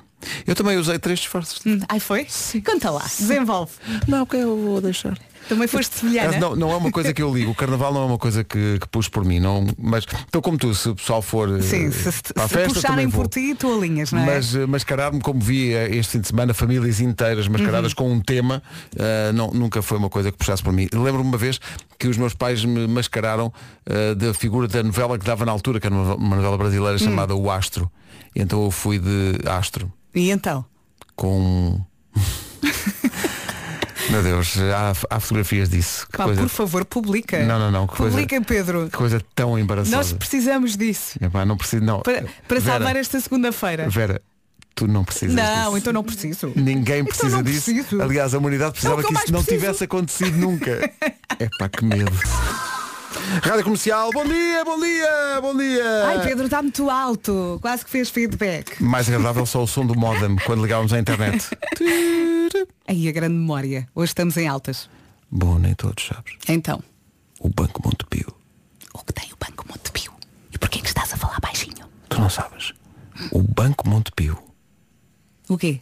Eu 0.47 0.55
também 0.55 0.77
usei 0.77 0.99
três 0.99 1.19
disfarces. 1.19 1.59
Hum, 1.65 1.79
Ai, 1.87 1.99
foi? 1.99 2.27
Conta 2.65 2.89
lá, 2.91 3.03
desenvolve. 3.03 3.71
Não, 4.07 4.25
que 4.25 4.35
eu 4.37 4.55
vou 4.57 4.81
deixar. 4.81 5.17
Também 5.49 5.67
foste 5.67 5.95
semelhana. 5.99 6.31
Mas 6.31 6.39
Não, 6.39 6.55
não 6.55 6.71
é 6.71 6.75
uma 6.77 6.91
coisa 6.91 7.13
que 7.13 7.21
eu 7.21 7.33
ligo. 7.33 7.51
O 7.51 7.55
carnaval 7.55 7.93
não 7.93 8.03
é 8.03 8.05
uma 8.05 8.17
coisa 8.17 8.43
que, 8.43 8.77
que 8.79 8.87
pus 8.87 9.07
por 9.09 9.25
mim. 9.25 9.39
Não, 9.39 9.65
mas 9.77 10.05
estou 10.05 10.41
como 10.41 10.57
tu, 10.57 10.73
se 10.73 10.89
o 10.89 10.95
pessoal 10.95 11.21
for 11.21 11.49
eh, 11.57 11.61
Sim, 11.61 11.91
se, 11.91 12.11
se, 12.11 12.33
para 12.33 12.45
a 12.45 12.47
se 12.47 12.53
festa, 12.53 12.73
puxarem 12.75 12.95
também 12.95 13.07
vou. 13.07 13.23
por 13.23 13.29
ti, 13.29 13.53
tu 13.55 13.73
alinhas, 13.77 14.11
não 14.11 14.19
é? 14.21 14.25
Mas 14.25 14.55
eh, 14.55 14.65
mascarar-me 14.65 15.19
como 15.21 15.39
vi 15.39 15.73
eh, 15.73 15.95
este 15.95 16.13
fim 16.13 16.19
de 16.21 16.27
semana, 16.27 16.53
famílias 16.53 16.99
inteiras 16.99 17.47
mascaradas 17.47 17.91
Uhum. 17.91 17.95
com 17.97 18.11
um 18.13 18.19
tema, 18.21 18.63
eh, 18.95 19.31
não, 19.33 19.51
nunca 19.51 19.81
foi 19.81 19.97
uma 19.97 20.09
coisa 20.09 20.31
que 20.31 20.37
puxasse 20.37 20.63
por 20.63 20.71
mim. 20.73 20.87
Lembro-me 20.93 21.27
uma 21.29 21.37
vez 21.37 21.59
que 21.99 22.07
os 22.07 22.17
meus 22.17 22.33
pais 22.33 22.63
me 22.65 22.87
mascararam 22.87 23.51
eh, 23.85 24.15
da 24.15 24.33
figura 24.33 24.67
da 24.67 24.81
novela 24.83 25.17
que 25.19 25.25
dava 25.25 25.45
na 25.45 25.51
altura, 25.51 25.79
que 25.79 25.87
era 25.87 25.95
uma 25.95 26.35
novela 26.35 26.55
Hum. 26.55 26.57
brasileira 26.57 26.97
chamada 26.97 27.35
O 27.35 27.49
Astro. 27.51 27.91
E 28.35 28.41
então 28.41 28.63
eu 28.63 28.71
fui 28.71 28.97
de 28.99 29.39
astro 29.47 29.91
E 30.15 30.31
então? 30.31 30.65
com. 31.15 31.79
Meu 34.09 34.21
Deus, 34.21 34.55
há, 34.57 35.15
há 35.15 35.19
fotografias 35.19 35.69
disso. 35.69 36.05
Pá, 36.11 36.25
coisa... 36.25 36.41
por 36.41 36.49
favor, 36.49 36.85
publica. 36.85 37.43
Não, 37.45 37.57
não, 37.57 37.71
não. 37.71 37.87
Que 37.87 37.95
coisa, 37.97 38.11
Publica, 38.17 38.41
Pedro. 38.41 38.89
que 38.91 38.97
coisa 38.97 39.21
tão 39.33 39.57
embaraçosa. 39.57 39.95
Nós 39.95 40.13
precisamos 40.13 40.75
disso. 40.77 41.17
Epá, 41.21 41.45
não 41.45 41.57
preciso, 41.57 41.83
não. 41.83 42.01
Para, 42.01 42.25
para 42.47 42.59
Vera, 42.59 42.77
salvar 42.77 42.95
esta 42.95 43.19
segunda-feira. 43.19 43.89
Vera, 43.89 44.21
tu 44.75 44.87
não 44.87 45.03
precisas 45.03 45.35
Não, 45.35 45.65
disso. 45.65 45.77
então 45.77 45.93
não 45.93 46.03
preciso. 46.03 46.51
Ninguém 46.55 46.99
Então 47.01 47.05
precisa 47.05 47.37
não 47.37 47.43
disso. 47.43 47.71
preciso. 47.73 48.01
Aliás, 48.01 48.33
a 48.33 48.37
humanidade 48.37 48.71
precisava 48.73 49.01
É 49.01 49.03
o 49.03 49.07
que 49.07 49.13
que 49.13 49.19
isso 49.23 49.31
não 49.33 49.41
preciso. 49.43 49.61
tivesse 49.61 49.83
acontecido 49.85 50.37
nunca. 50.37 50.91
É 51.39 51.49
pá, 51.57 51.67
que 51.67 51.83
medo. 51.83 52.11
Rádio 53.43 53.63
Comercial, 53.63 54.09
bom 54.11 54.25
dia, 54.25 54.65
bom 54.65 54.79
dia, 54.79 55.41
bom 55.41 55.55
dia. 55.57 56.05
Ai, 56.07 56.23
Pedro, 56.23 56.45
está 56.45 56.61
muito 56.61 56.89
alto. 56.89 57.59
Quase 57.61 57.83
que 57.85 57.91
fez 57.91 58.09
feedback. 58.09 58.81
Mais 58.81 59.07
agradável 59.07 59.45
só 59.45 59.63
o 59.63 59.67
som 59.67 59.85
do 59.85 59.95
modem 59.97 60.35
quando 60.45 60.61
ligávamos 60.63 60.91
à 60.93 60.99
internet. 60.99 61.49
Aí 62.87 63.07
a 63.07 63.11
grande 63.11 63.35
memória. 63.35 63.87
Hoje 63.93 64.11
estamos 64.11 64.35
em 64.37 64.47
altas. 64.47 64.89
Bom, 65.29 65.57
nem 65.59 65.73
todos, 65.73 66.05
sabes. 66.05 66.33
Então, 66.47 66.83
O 67.39 67.49
Banco 67.49 67.81
Montepio. 67.83 68.33
o 68.93 68.99
que 69.03 69.13
tem 69.13 69.29
o 69.31 69.37
Banco 69.39 69.65
Montepio? 69.69 70.11
E 70.51 70.57
porquê 70.57 70.79
que 70.79 70.87
estás 70.87 71.13
a 71.13 71.17
falar 71.17 71.39
baixinho? 71.39 71.87
Tu 72.09 72.19
não 72.19 72.29
sabes. 72.29 72.73
O 73.31 73.41
Banco 73.41 73.87
Montepio. 73.87 74.37
O 75.49 75.57
quê? 75.57 75.81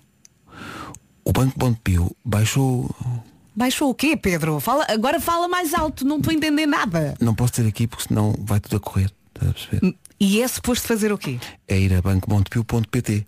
O 1.24 1.32
Banco 1.32 1.58
Montepio 1.60 2.16
baixou. 2.26 2.94
Baixou 3.56 3.90
o 3.90 3.96
quê, 3.96 4.16
Pedro? 4.16 4.60
Fala, 4.60 4.86
agora 4.90 5.20
fala 5.20 5.48
mais 5.48 5.74
alto, 5.74 6.06
não 6.06 6.18
estou 6.18 6.32
a 6.32 6.34
entender 6.34 6.66
nada. 6.66 7.16
Não 7.20 7.36
posso 7.36 7.54
ter 7.54 7.68
aqui 7.68 7.86
porque 7.88 8.08
senão 8.08 8.34
vai 8.40 8.60
tudo 8.60 8.78
a 8.78 8.80
correr. 8.80 9.12
Perceber? 9.34 9.96
E 10.20 10.42
é 10.42 10.48
suposto 10.48 10.88
fazer 10.88 11.12
o 11.12 11.18
quê? 11.18 11.40
é 11.68 11.80
ir 11.80 11.94
a 11.94 12.02
bancomontepio.pt. 12.02 13.26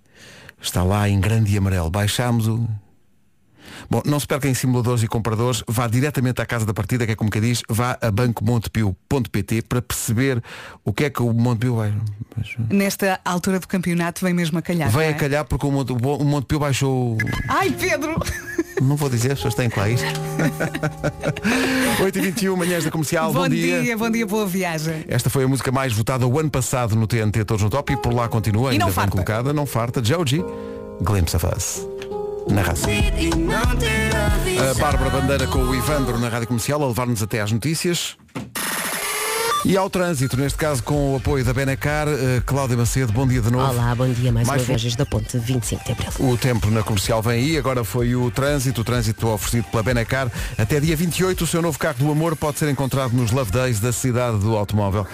Está 0.61 0.83
lá 0.83 1.09
em 1.09 1.19
grande 1.19 1.53
e 1.53 1.57
amarelo. 1.57 1.89
Baixámos 1.89 2.47
o. 2.47 2.67
Bom, 3.89 4.01
não 4.05 4.19
se 4.19 4.27
perca 4.27 4.47
em 4.47 4.53
simuladores 4.53 5.03
e 5.03 5.07
compradores, 5.07 5.63
vá 5.67 5.87
diretamente 5.87 6.41
à 6.41 6.45
casa 6.45 6.65
da 6.65 6.73
partida, 6.73 7.05
que 7.05 7.11
é 7.11 7.15
como 7.15 7.29
que 7.29 7.39
diz, 7.39 7.61
vá 7.69 7.97
a 8.01 8.09
bancomontepio.pt 8.11 9.61
para 9.63 9.81
perceber 9.81 10.41
o 10.83 10.91
que 10.93 11.05
é 11.05 11.09
que 11.09 11.21
o 11.21 11.33
Montepio 11.33 11.75
vai. 11.75 11.93
Nesta 12.69 13.19
altura 13.23 13.59
do 13.59 13.67
campeonato 13.67 14.23
vem 14.23 14.33
mesmo 14.33 14.57
a 14.57 14.61
calhar. 14.61 14.89
Vai 14.89 15.05
não 15.07 15.13
a 15.13 15.15
é? 15.15 15.19
calhar 15.19 15.45
porque 15.45 15.65
o 15.65 15.71
Monte- 15.71 15.91
o 15.93 16.23
Montepio 16.25 16.59
baixou. 16.59 17.17
Ai, 17.47 17.71
Pedro! 17.71 18.15
Não 18.81 18.95
vou 18.95 19.09
dizer, 19.09 19.31
as 19.33 19.37
pessoas 19.37 19.53
têm 19.53 19.69
que 19.69 19.79
lá 19.79 19.87
ir. 19.89 19.99
8h21, 22.01 22.55
manhãs 22.57 22.83
da 22.83 22.91
comercial, 22.91 23.31
bom, 23.31 23.41
bom 23.41 23.49
dia. 23.49 23.97
bom 23.97 24.09
dia, 24.09 24.25
boa 24.25 24.45
viagem. 24.47 25.05
Esta 25.07 25.29
foi 25.29 25.43
a 25.43 25.47
música 25.47 25.71
mais 25.71 25.93
votada 25.93 26.25
o 26.27 26.39
ano 26.39 26.49
passado 26.49 26.95
no 26.95 27.05
TNT 27.07 27.45
Todos 27.45 27.63
no 27.63 27.69
Top 27.69 27.91
e 27.93 27.97
por 27.97 28.13
lá 28.13 28.27
continua, 28.27 28.69
E 28.69 28.73
ainda 28.73 28.85
não 28.85 28.87
bem 28.87 28.95
farta. 28.95 29.11
colocada, 29.11 29.53
não 29.53 29.65
farta. 29.65 30.03
Joji, 30.03 30.43
Glimpse 31.01 31.35
of 31.35 31.45
Us. 31.45 31.87
Na 32.49 32.61
raça. 32.61 32.87
A 34.69 34.79
Bárbara 34.79 35.09
Bandeira 35.09 35.47
com 35.47 35.59
o 35.59 35.75
Ivandro 35.75 36.19
na 36.19 36.29
Rádio 36.29 36.47
Comercial 36.47 36.83
a 36.83 36.87
levar-nos 36.87 37.21
até 37.23 37.41
às 37.41 37.51
notícias. 37.51 38.17
E 39.65 39.77
ao 39.77 39.89
trânsito, 39.89 40.35
neste 40.35 40.57
caso 40.57 40.83
com 40.83 41.13
o 41.13 41.15
apoio 41.15 41.45
da 41.45 41.53
Benacar, 41.53 42.05
eh, 42.09 42.41
Cláudia 42.45 42.75
Macedo, 42.75 43.13
bom 43.13 43.25
dia 43.25 43.41
de 43.41 43.49
novo. 43.49 43.71
Olá, 43.71 43.95
bom 43.95 44.09
dia 44.09 44.29
mais, 44.29 44.45
Mais 44.45 44.61
uma 44.61 44.67
vez 44.67 44.81
desde 44.81 45.01
a 45.01 45.05
ponte 45.05 45.37
25 45.37 45.85
de 45.85 45.91
Abril. 45.93 46.09
O 46.19 46.37
tempo 46.37 46.69
na 46.69 46.83
comercial 46.83 47.21
vem 47.21 47.33
aí, 47.33 47.57
agora 47.57 47.81
foi 47.85 48.13
o 48.13 48.29
trânsito, 48.29 48.81
o 48.81 48.83
trânsito 48.83 49.25
oferecido 49.29 49.71
pela 49.71 49.81
Benacar. 49.81 50.29
Até 50.57 50.81
dia 50.81 50.97
28 50.97 51.45
o 51.45 51.47
seu 51.47 51.61
novo 51.61 51.79
carro 51.79 51.95
do 51.97 52.11
amor 52.11 52.35
pode 52.35 52.59
ser 52.59 52.69
encontrado 52.69 53.13
nos 53.13 53.31
Love 53.31 53.53
Days 53.53 53.79
da 53.79 53.93
cidade 53.93 54.39
do 54.39 54.57
automóvel. 54.57 55.07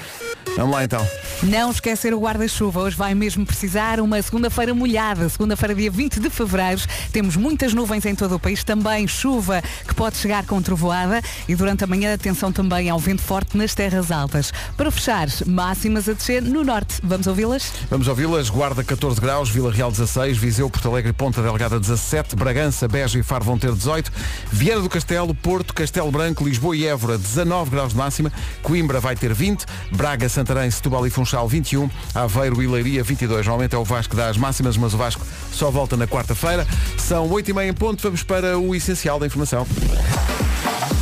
Vamos 0.56 0.74
lá 0.74 0.84
então. 0.84 1.08
Não 1.44 1.70
esquecer 1.70 2.14
o 2.14 2.20
guarda-chuva. 2.20 2.82
Hoje 2.82 2.96
vai 2.96 3.14
mesmo 3.14 3.46
precisar 3.46 4.00
uma 4.00 4.22
segunda-feira 4.22 4.74
molhada. 4.74 5.30
Segunda-feira, 5.30 5.76
dia 5.76 5.92
20 5.92 6.20
de 6.20 6.30
fevereiro. 6.30 6.82
Temos 7.14 7.36
muitas 7.36 7.74
nuvens 7.74 8.06
em 8.06 8.16
todo 8.16 8.36
o 8.36 8.40
país. 8.40 8.64
Também 8.64 9.08
chuva 9.08 9.62
que 9.88 9.94
pode 9.94 10.18
chegar 10.18 10.46
com 10.46 10.62
trovoada. 10.62 11.22
E 11.48 11.56
durante 11.56 11.84
a 11.84 11.88
manhã, 11.88 12.14
atenção 12.14 12.52
também 12.52 12.90
ao 12.90 13.00
vento 13.00 13.22
forte 13.22 13.56
nas 13.56 13.74
terras 13.74 14.12
altas. 14.12 14.39
Para 14.78 14.92
fechar, 14.92 15.28
máximas 15.46 16.08
a 16.08 16.14
descer 16.14 16.42
no 16.42 16.64
norte. 16.64 16.96
Vamos 17.04 17.28
ouvi-las? 17.28 17.72
Vamos 17.90 18.08
ouvi-las. 18.08 18.50
Guarda 18.50 18.84
14 18.84 19.20
graus, 19.20 19.50
Vila 19.50 19.72
Real 19.72 19.92
16, 19.92 20.38
Viseu, 20.38 20.70
Porto 20.70 20.90
Alegre 20.90 21.12
e 21.12 21.14
Ponta 21.14 21.42
Delgada 21.42 21.80
17, 21.80 22.36
Bragança, 22.36 22.88
Beja 22.88 23.20
e 23.20 23.24
Faro 23.24 23.44
vão 23.44 23.58
ter 23.58 23.72
18, 23.72 24.12
Vieira 24.52 24.82
do 24.82 24.90
Castelo, 24.90 25.34
Porto, 25.36 25.74
Castelo 25.74 26.12
Branco, 26.12 26.44
Lisboa 26.44 26.76
e 26.76 26.86
Évora 26.86 27.18
19 27.18 27.72
graus 27.72 27.92
de 27.92 27.98
máxima, 27.98 28.32
Coimbra 28.62 29.00
vai 29.00 29.16
ter 29.16 29.34
20, 29.34 29.66
Braga, 29.92 30.30
Santarém, 30.30 30.70
Setúbal 30.70 31.06
e 31.08 31.10
Funchal 31.10 31.48
21, 31.48 31.90
Aveiro 32.16 32.62
e 32.62 32.68
Leiria 32.68 33.04
22. 33.04 33.46
Normalmente 33.46 33.76
é 33.76 33.78
o 33.78 33.84
Vasco 33.84 34.12
que 34.12 34.18
dá 34.18 34.30
as 34.30 34.38
máximas, 34.38 34.78
mas 34.78 34.94
o 34.94 34.98
Vasco 34.98 35.26
só 35.52 35.70
volta 35.70 35.98
na 35.98 36.08
quarta-feira. 36.08 36.66
São 36.98 37.30
8h30 37.30 37.70
em 37.70 37.74
ponto, 37.74 38.02
vamos 38.02 38.24
para 38.24 38.58
o 38.58 38.76
essencial 38.76 39.20
da 39.20 39.26
informação. 39.26 39.66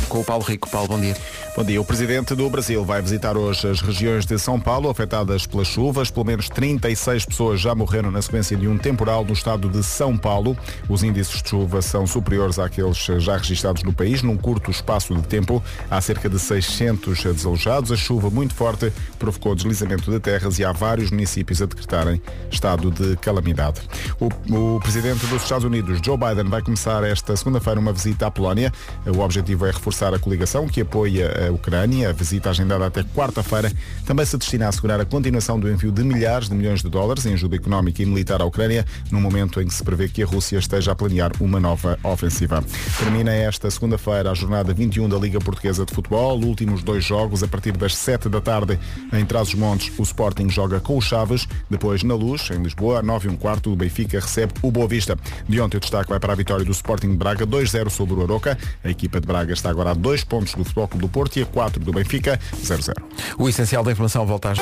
Com 0.08 0.20
o 0.20 0.24
Paulo 0.24 0.44
Rico. 0.44 0.68
Paulo, 0.70 0.88
bom 0.88 1.00
dia. 1.00 1.16
Bom 1.58 1.64
dia. 1.64 1.80
O 1.80 1.84
presidente 1.84 2.36
do 2.36 2.48
Brasil 2.48 2.84
vai 2.84 3.02
visitar 3.02 3.36
hoje 3.36 3.66
as 3.66 3.80
regiões 3.80 4.24
de 4.24 4.38
São 4.38 4.60
Paulo 4.60 4.88
afetadas 4.88 5.44
pelas 5.44 5.66
chuvas. 5.66 6.08
Pelo 6.08 6.24
menos 6.24 6.48
36 6.48 7.24
pessoas 7.24 7.60
já 7.60 7.74
morreram 7.74 8.12
na 8.12 8.22
sequência 8.22 8.56
de 8.56 8.68
um 8.68 8.78
temporal 8.78 9.24
no 9.24 9.32
estado 9.32 9.68
de 9.68 9.82
São 9.82 10.16
Paulo. 10.16 10.56
Os 10.88 11.02
índices 11.02 11.42
de 11.42 11.48
chuva 11.48 11.82
são 11.82 12.06
superiores 12.06 12.60
àqueles 12.60 12.96
já 13.18 13.36
registrados 13.36 13.82
no 13.82 13.92
país 13.92 14.22
num 14.22 14.36
curto 14.36 14.70
espaço 14.70 15.12
de 15.16 15.22
tempo. 15.22 15.60
Há 15.90 16.00
cerca 16.00 16.28
de 16.28 16.38
600 16.38 17.24
desalojados. 17.24 17.90
A 17.90 17.96
chuva 17.96 18.30
muito 18.30 18.54
forte 18.54 18.92
provocou 19.18 19.52
deslizamento 19.56 20.12
de 20.12 20.20
terras 20.20 20.60
e 20.60 20.64
há 20.64 20.70
vários 20.70 21.10
municípios 21.10 21.60
a 21.60 21.66
decretarem 21.66 22.22
estado 22.52 22.88
de 22.88 23.16
calamidade. 23.16 23.80
O, 24.20 24.76
o 24.76 24.78
presidente 24.78 25.26
dos 25.26 25.42
Estados 25.42 25.64
Unidos, 25.64 25.98
Joe 26.04 26.16
Biden, 26.16 26.48
vai 26.48 26.62
começar 26.62 27.02
esta 27.02 27.34
segunda-feira 27.34 27.80
uma 27.80 27.92
visita 27.92 28.28
à 28.28 28.30
Polónia. 28.30 28.72
O 29.04 29.18
objetivo 29.18 29.66
é 29.66 29.72
reforçar 29.72 30.14
a 30.14 30.20
coligação 30.20 30.68
que 30.68 30.82
apoia 30.82 31.47
Ucrânia. 31.52 32.10
A 32.10 32.12
visita 32.12 32.50
agendada 32.50 32.86
até 32.86 33.02
quarta-feira 33.02 33.72
também 34.06 34.24
se 34.24 34.36
destina 34.36 34.66
a 34.66 34.68
assegurar 34.68 35.00
a 35.00 35.04
continuação 35.04 35.58
do 35.58 35.70
envio 35.70 35.90
de 35.90 36.02
milhares 36.02 36.48
de 36.48 36.54
milhões 36.54 36.82
de 36.82 36.88
dólares 36.88 37.26
em 37.26 37.34
ajuda 37.34 37.56
económica 37.56 38.02
e 38.02 38.06
militar 38.06 38.40
à 38.40 38.44
Ucrânia, 38.44 38.84
no 39.10 39.20
momento 39.20 39.60
em 39.60 39.66
que 39.66 39.74
se 39.74 39.82
prevê 39.82 40.08
que 40.08 40.22
a 40.22 40.26
Rússia 40.26 40.58
esteja 40.58 40.92
a 40.92 40.94
planear 40.94 41.32
uma 41.40 41.60
nova 41.60 41.98
ofensiva. 42.02 42.64
Termina 42.98 43.32
esta 43.32 43.70
segunda-feira 43.70 44.30
a 44.30 44.34
jornada 44.34 44.72
21 44.72 45.08
da 45.08 45.16
Liga 45.16 45.38
Portuguesa 45.38 45.84
de 45.84 45.94
Futebol. 45.94 46.38
Últimos 46.40 46.82
dois 46.82 47.04
jogos 47.04 47.42
a 47.42 47.48
partir 47.48 47.76
das 47.76 47.94
7 47.96 48.28
da 48.28 48.40
tarde 48.40 48.78
em 49.12 49.24
Trás-os-Montes. 49.24 49.92
O 49.98 50.02
Sporting 50.02 50.48
joga 50.50 50.80
com 50.80 50.96
o 50.96 51.00
Chaves. 51.00 51.46
Depois 51.70 52.02
na 52.02 52.14
Luz, 52.14 52.50
em 52.50 52.62
Lisboa, 52.62 53.02
9 53.02 53.28
e 53.28 53.30
um 53.30 53.36
quarto, 53.36 53.72
o 53.72 53.76
Benfica 53.76 54.20
recebe 54.20 54.52
o 54.62 54.70
Boa 54.70 54.88
Vista. 54.88 55.18
De 55.48 55.60
ontem 55.60 55.76
o 55.76 55.80
destaque 55.80 56.10
vai 56.10 56.20
para 56.20 56.32
a 56.32 56.36
vitória 56.36 56.64
do 56.64 56.72
Sporting 56.72 57.10
de 57.10 57.16
Braga 57.16 57.46
2-0 57.46 57.90
sobre 57.90 58.14
o 58.14 58.22
Aroca. 58.22 58.58
A 58.84 58.90
equipa 58.90 59.20
de 59.20 59.26
Braga 59.26 59.52
está 59.52 59.70
agora 59.70 59.90
a 59.90 59.94
dois 59.94 60.24
pontos 60.24 60.54
do 60.54 60.64
Futebol 60.64 60.88
Clube 60.88 61.06
do 61.06 61.08
Porto 61.08 61.27
e 61.36 61.42
a 61.42 61.46
4 61.46 61.82
do 61.82 61.92
Benfica 61.92 62.38
0-0. 62.62 62.92
O 63.38 63.48
essencial 63.48 63.82
da 63.84 63.92
informação 63.92 64.24
volta 64.26 64.50
às... 64.52 64.58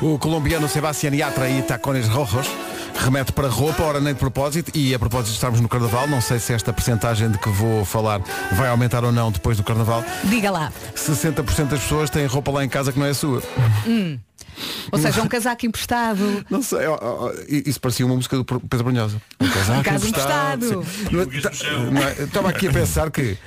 O 0.00 0.18
colombiano 0.18 0.68
Sebastián 0.68 1.14
Yatra 1.14 1.48
e 1.50 1.62
Tacones 1.62 2.06
Rojos 2.08 2.46
remete 3.00 3.32
para 3.32 3.48
roupa, 3.48 3.82
ora 3.82 4.00
nem 4.00 4.12
de 4.12 4.18
propósito, 4.18 4.72
e 4.74 4.92
a 4.94 4.98
propósito 4.98 5.28
de 5.28 5.34
estarmos 5.34 5.60
no 5.60 5.68
Carnaval, 5.68 6.08
não 6.08 6.20
sei 6.20 6.38
se 6.40 6.52
esta 6.52 6.72
percentagem 6.72 7.30
de 7.30 7.38
que 7.38 7.48
vou 7.48 7.84
falar 7.84 8.20
vai 8.52 8.68
aumentar 8.68 9.04
ou 9.04 9.12
não 9.12 9.30
depois 9.30 9.56
do 9.56 9.62
Carnaval. 9.64 10.04
Diga 10.24 10.50
lá. 10.50 10.72
60% 10.96 11.68
das 11.68 11.80
pessoas 11.80 12.10
têm 12.10 12.26
roupa 12.26 12.50
lá 12.50 12.64
em 12.64 12.68
casa 12.68 12.92
que 12.92 12.98
não 12.98 13.06
é 13.06 13.14
sua. 13.14 13.40
Ou 14.90 14.98
seja, 14.98 15.22
um 15.22 15.28
casaco 15.28 15.64
emprestado. 15.66 16.44
Não 16.50 16.60
sei, 16.62 16.86
ó, 16.86 16.98
ó, 17.00 17.32
isso 17.48 17.80
parecia 17.80 18.04
uma 18.04 18.16
música 18.16 18.36
do 18.36 18.44
Pedro 18.44 18.84
Brunhosa. 18.84 19.20
Um 19.40 19.48
casaco 19.48 19.90
Um 19.90 20.08
emprestado. 20.08 20.84
é- 21.12 21.40
tá- 21.40 22.22
Estava 22.24 22.48
aqui 22.50 22.66
a 22.66 22.72
pensar 22.72 23.10
que 23.12 23.38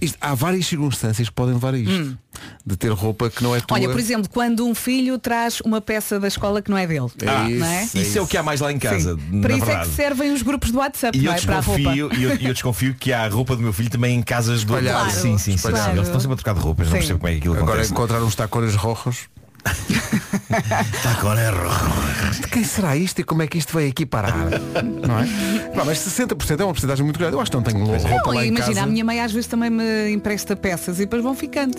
isto- 0.00 0.18
há 0.20 0.34
várias 0.34 0.66
circunstâncias 0.66 1.28
que 1.28 1.34
podem 1.34 1.54
levar 1.54 1.74
a 1.74 1.78
isto. 1.78 2.16
De 2.64 2.76
ter 2.76 2.90
roupa 2.92 3.28
que 3.28 3.42
não 3.42 3.54
é 3.56 3.60
tua. 3.60 3.76
Olha, 3.76 3.88
por 3.88 3.98
exemplo, 3.98 4.28
quando 4.32 4.64
um 4.64 4.72
filho 4.74 5.18
traz 5.18 5.60
uma 5.60 5.80
peça 5.80 6.20
da 6.20 6.28
escola 6.28 6.62
que 6.62 6.70
não 6.70 6.78
é 6.78 6.86
dele. 6.86 7.06
É 7.20 7.26
não 7.48 7.66
é? 7.66 7.82
isso, 7.84 7.98
Isso 7.98 8.18
é 8.18 8.20
o 8.22 8.26
que 8.28 8.36
há 8.36 8.42
mais 8.44 8.60
lá 8.60 8.70
em 8.72 8.78
casa, 8.78 9.16
Para 9.16 9.54
isso 9.54 9.62
é 9.64 9.66
verdade. 9.66 9.90
que 9.90 9.96
servem 9.96 10.32
os 10.32 10.42
grupos 10.42 10.70
do 10.70 10.78
WhatsApp, 10.78 11.18
E 11.18 11.24
eu 11.24 11.32
não 11.32 11.38
é? 11.38 11.40
Para 11.42 11.56
a 11.58 11.60
roupa. 11.60 11.80
desconfio, 11.82 12.10
e 12.16 12.22
eu, 12.22 12.30
eu 12.36 12.52
desconfio 12.54 12.94
que 12.94 13.12
há 13.12 13.24
a 13.24 13.28
roupa 13.28 13.56
do 13.56 13.62
meu 13.62 13.72
filho 13.72 13.90
também 13.90 14.14
em 14.16 14.22
casas 14.22 14.62
do. 14.62 14.78
Claro. 14.78 15.10
Sim, 15.10 15.20
sim, 15.20 15.38
sim. 15.38 15.54
Espalhado. 15.56 15.90
Eles 15.96 16.06
estão 16.06 16.20
sempre 16.20 16.34
a 16.34 16.36
trocar 16.36 16.54
de 16.54 16.60
roupas, 16.60 16.86
não 16.86 16.92
Sim. 16.92 16.98
percebo 16.98 17.18
como 17.18 17.28
é 17.28 17.32
que 17.32 17.38
aquilo 17.38 17.54
Agora 17.54 17.70
acontece. 17.72 17.92
encontrar 17.92 18.22
uns 18.22 18.34
tacones 18.36 18.74
rojos. 18.76 19.28
Agora 21.18 21.40
é 21.40 21.50
rojo. 21.50 22.40
De 22.42 22.48
quem 22.48 22.64
será 22.64 22.96
isto 22.96 23.20
e 23.20 23.24
como 23.24 23.42
é 23.42 23.46
que 23.46 23.58
isto 23.58 23.72
veio 23.76 23.90
aqui 23.90 24.04
parar? 24.06 24.34
não 24.36 25.18
é? 25.20 25.26
Pá, 25.74 25.84
mas 25.84 25.98
60% 25.98 26.60
é 26.60 26.64
uma 26.64 26.72
porcentagem 26.72 27.04
muito 27.04 27.18
grande. 27.18 27.34
Eu 27.34 27.40
acho 27.40 27.50
que 27.50 27.56
não 27.56 27.62
tenho 27.62 27.84
roupa 27.84 28.08
Não, 28.28 28.34
lá 28.34 28.44
em 28.44 28.48
imagina, 28.48 28.74
casa. 28.74 28.82
a 28.82 28.86
minha 28.86 29.04
mãe 29.04 29.20
às 29.20 29.32
vezes 29.32 29.46
também 29.48 29.70
me 29.70 30.10
empresta 30.10 30.54
peças 30.56 30.96
e 30.98 31.02
depois 31.04 31.22
vão 31.22 31.34
ficando. 31.34 31.76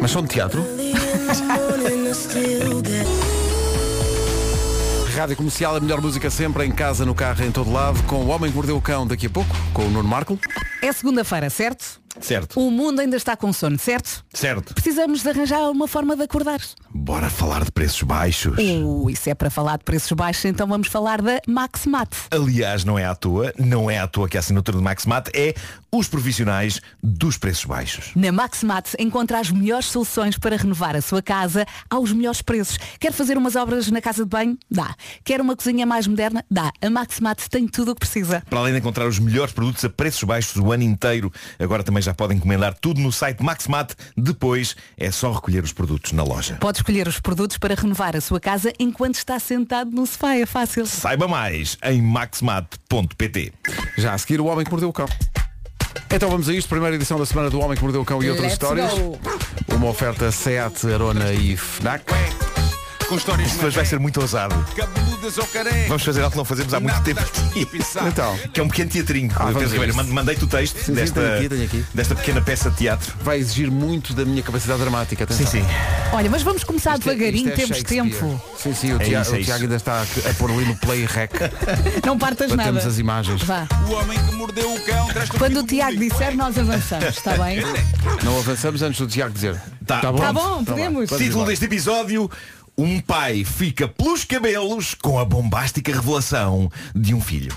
Mas 0.00 0.10
são 0.10 0.22
de 0.22 0.28
teatro? 0.28 0.64
Rádio 5.16 5.36
Comercial, 5.36 5.76
a 5.76 5.80
melhor 5.80 6.00
música 6.00 6.30
sempre, 6.30 6.64
em 6.64 6.70
casa, 6.70 7.04
no 7.04 7.14
carro, 7.14 7.44
em 7.44 7.50
todo 7.50 7.70
lado, 7.70 8.02
com 8.04 8.16
o 8.24 8.28
Homem 8.28 8.50
que 8.50 8.56
Mordeu 8.56 8.76
o 8.76 8.80
Cão 8.80 9.06
daqui 9.06 9.26
a 9.26 9.30
pouco, 9.30 9.54
com 9.74 9.82
o 9.84 9.90
Nuno 9.90 10.08
Marco. 10.08 10.38
É 10.80 10.90
segunda-feira, 10.92 11.50
certo? 11.50 12.00
Certo, 12.20 12.58
O 12.60 12.70
mundo 12.70 13.00
ainda 13.00 13.16
está 13.16 13.36
com 13.36 13.52
sono, 13.52 13.78
certo? 13.78 14.24
certo. 14.34 14.74
Precisamos 14.74 15.22
de 15.22 15.28
arranjar 15.28 15.70
uma 15.70 15.86
forma 15.86 16.16
de 16.16 16.22
acordar. 16.22 16.60
Bora 16.92 17.30
falar 17.30 17.64
de 17.64 17.70
preços 17.70 18.02
baixos. 18.02 18.58
Uh, 18.58 19.08
isso 19.10 19.30
é 19.30 19.34
para 19.34 19.48
falar 19.48 19.78
de 19.78 19.84
preços 19.84 20.10
baixos, 20.12 20.44
então 20.44 20.66
vamos 20.66 20.88
falar 20.88 21.22
da 21.22 21.40
Maximat. 21.46 22.08
Aliás, 22.30 22.84
não 22.84 22.98
é 22.98 23.04
à 23.04 23.14
toa, 23.14 23.52
não 23.58 23.88
é 23.90 23.98
à 23.98 24.06
toa 24.08 24.28
que 24.28 24.36
a 24.36 24.40
assinatura 24.40 24.76
do 24.76 24.82
Maximat 24.82 25.28
é 25.34 25.54
os 25.92 26.08
profissionais 26.08 26.80
dos 27.02 27.36
preços 27.36 27.64
baixos. 27.64 28.10
Na 28.14 28.30
Maximat 28.32 28.88
encontra 28.98 29.38
as 29.38 29.50
melhores 29.50 29.86
soluções 29.86 30.36
para 30.36 30.56
renovar 30.56 30.94
a 30.96 31.00
sua 31.00 31.22
casa 31.22 31.64
aos 31.88 32.12
melhores 32.12 32.42
preços. 32.42 32.78
Quer 32.98 33.12
fazer 33.12 33.36
umas 33.38 33.56
obras 33.56 33.88
na 33.90 34.00
casa 34.00 34.24
de 34.24 34.28
banho? 34.30 34.58
Dá. 34.70 34.94
Quer 35.24 35.40
uma 35.40 35.56
cozinha 35.56 35.86
mais 35.86 36.06
moderna? 36.06 36.44
Dá. 36.50 36.72
A 36.82 36.90
Maximat 36.90 37.40
tem 37.48 37.66
tudo 37.68 37.92
o 37.92 37.94
que 37.94 38.00
precisa. 38.00 38.42
Para 38.48 38.58
além 38.60 38.72
de 38.72 38.78
encontrar 38.80 39.06
os 39.06 39.18
melhores 39.18 39.52
produtos 39.52 39.84
a 39.84 39.88
preços 39.88 40.22
baixos 40.24 40.56
o 40.56 40.72
ano 40.72 40.82
inteiro, 40.82 41.32
agora 41.58 41.82
também 41.82 41.99
já 42.00 42.14
podem 42.14 42.36
encomendar 42.36 42.74
tudo 42.74 43.00
no 43.00 43.12
site 43.12 43.42
Maximat. 43.42 43.92
Depois 44.16 44.76
é 44.96 45.10
só 45.10 45.32
recolher 45.32 45.62
os 45.64 45.72
produtos 45.72 46.12
na 46.12 46.22
loja. 46.22 46.56
Pode 46.60 46.78
escolher 46.78 47.06
os 47.08 47.20
produtos 47.20 47.58
para 47.58 47.74
renovar 47.74 48.16
a 48.16 48.20
sua 48.20 48.40
casa 48.40 48.72
enquanto 48.78 49.16
está 49.16 49.38
sentado 49.38 49.90
no 49.90 50.06
sofá. 50.06 50.34
É 50.34 50.46
fácil. 50.46 50.86
Saiba 50.86 51.26
mais 51.28 51.76
em 51.84 52.00
maximat.pt. 52.02 53.52
Já 53.98 54.14
a 54.14 54.18
seguir, 54.18 54.40
o 54.40 54.46
Homem 54.46 54.64
que 54.64 54.70
Mordeu 54.70 54.88
o 54.88 54.92
Cão. 54.92 55.06
Então 56.12 56.28
vamos 56.30 56.48
a 56.48 56.52
isto, 56.52 56.68
primeira 56.68 56.96
edição 56.96 57.18
da 57.18 57.26
semana 57.26 57.50
do 57.50 57.60
Homem 57.60 57.76
que 57.76 57.82
Mordeu 57.82 58.00
o 58.00 58.04
Cão 58.04 58.22
e 58.22 58.28
outras 58.30 58.52
Let's 58.52 58.54
histórias. 58.54 58.92
go. 58.92 59.18
Uma 59.74 59.88
oferta 59.88 60.30
SEAT, 60.30 60.86
Arona 60.92 61.32
e 61.32 61.56
FNAC. 61.56 62.04
Com 63.10 63.16
histórias 63.16 63.50
Isto 63.50 63.66
hoje 63.66 63.74
vai 63.74 63.84
ser 63.84 63.98
muito 63.98 64.20
ousado. 64.20 64.54
cabeludas 64.76 65.36
ou 65.36 65.44
carecas. 65.48 65.88
Vamos 65.88 66.04
fazer 66.04 66.20
algo 66.20 66.30
que 66.30 66.36
não 66.38 66.44
fazemos 66.44 66.72
há 66.72 66.78
muito 66.78 67.00
tempo. 67.02 67.20
Então, 68.06 68.38
Que 68.52 68.60
é 68.60 68.62
um 68.62 68.68
pequeno 68.68 68.88
teatrinho. 68.88 69.32
Ah, 69.34 69.46
Pedro 69.46 69.68
Ribeiro, 69.68 69.94
mandei-te 70.14 70.44
o 70.44 70.46
texto 70.46 70.78
sim, 70.78 70.92
desta, 70.92 71.20
tenho 71.20 71.34
aqui, 71.36 71.48
tenho 71.48 71.64
aqui. 71.64 71.84
desta 71.92 72.14
pequena 72.14 72.40
peça 72.40 72.70
de 72.70 72.76
teatro. 72.76 73.12
vai 73.22 73.38
exigir 73.38 73.68
muito 73.68 74.14
da 74.14 74.24
minha 74.24 74.44
capacidade 74.44 74.78
dramática. 74.80 75.24
Atenção. 75.24 75.44
Sim, 75.44 75.60
sim. 75.62 75.66
Olha, 76.12 76.30
mas 76.30 76.42
vamos 76.42 76.62
começar 76.62 76.94
Isto 76.98 77.10
é- 77.10 77.14
devagarinho, 77.14 77.48
isto 77.48 77.60
é 77.60 77.66
temos 77.66 77.82
tempo. 77.82 78.42
Sim, 78.56 78.74
sim, 78.74 78.92
o, 78.92 79.02
É 79.02 79.04
Tiago, 79.04 79.22
isso, 79.26 79.34
é 79.34 79.38
o 79.40 79.44
Tiago 79.44 79.62
ainda 79.64 79.76
está 79.76 79.92
a, 79.94 80.30
a 80.30 80.34
pôr 80.34 80.50
ali 80.52 80.64
no 80.66 80.76
play 80.76 81.04
rec 81.04 81.32
Não 82.06 82.16
partas 82.16 82.46
para 82.46 82.56
nada. 82.56 82.68
termos 82.70 82.86
as 82.86 82.98
imagens. 82.98 83.42
Vá. 83.42 83.66
O 83.88 83.92
homem 83.92 84.18
que 84.24 84.34
mordeu 84.36 84.72
o 84.72 84.80
cão 84.82 85.06
traz 85.08 85.28
Quando 85.30 85.58
o 85.60 85.66
Tiago 85.66 85.96
disser, 85.98 86.36
nós 86.36 86.56
avançamos, 86.56 87.08
está 87.08 87.36
bem? 87.36 87.60
Não 88.22 88.38
avançamos 88.38 88.80
antes 88.82 89.00
do 89.00 89.08
Tiago 89.08 89.34
dizer. 89.34 89.60
Tá. 89.84 89.98
Tá 90.00 90.12
bom? 90.12 90.18
Tá 90.18 90.32
bom, 90.32 90.64
podemos. 90.64 91.10
Título 91.10 91.44
deste 91.46 91.64
episódio 91.64 92.30
Um 92.82 92.98
pai 93.00 93.44
fica 93.44 93.86
pelos 93.86 94.24
cabelos 94.24 94.94
com 94.94 95.18
a 95.18 95.24
bombástica 95.24 95.92
revelação 95.92 96.70
de 96.94 97.14
um 97.14 97.20
filho. 97.20 97.54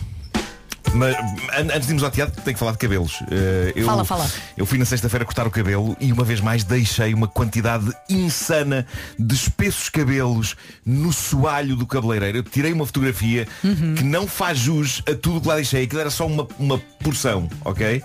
Mas 0.96 1.16
an- 1.16 1.72
antes 1.74 1.84
de 1.88 1.92
irmos 1.92 2.04
ao 2.04 2.12
teatro, 2.12 2.40
tenho 2.44 2.54
que 2.54 2.60
falar 2.60 2.74
de 2.74 2.78
cabelos. 2.78 3.20
Eh, 3.32 3.74
eu, 3.76 3.86
Fala, 3.86 4.04
fala. 4.06 4.30
Eu 4.56 4.66
fui 4.66 4.78
na 4.78 4.86
sexta-feira 4.86 5.26
cortar 5.26 5.48
o 5.48 5.50
cabelo 5.50 5.96
e 6.00 6.12
uma 6.12 6.24
vez 6.24 6.40
mais 6.40 6.64
deixei 6.64 7.14
uma 7.16 7.28
quantidade 7.28 7.90
insana 8.10 8.86
de 9.18 9.34
espessos 9.34 9.90
cabelos 9.90 10.56
no 10.86 11.12
soalho 11.12 11.76
do 11.76 11.88
cabeleireiro. 11.88 12.40
Eu 12.40 12.44
tirei 12.44 12.74
uma 12.74 12.86
fotografia 12.86 13.48
Uhum. 13.64 13.96
que 13.96 14.04
não 14.04 14.28
faz 14.28 14.60
jus 14.60 15.02
a 15.10 15.16
tudo 15.16 15.42
que 15.42 15.48
lá 15.48 15.56
deixei. 15.56 15.84
Aquilo 15.86 16.02
era 16.02 16.12
só 16.12 16.28
uma, 16.28 16.48
uma 16.60 16.78
porção, 17.02 17.50
ok? 17.66 18.04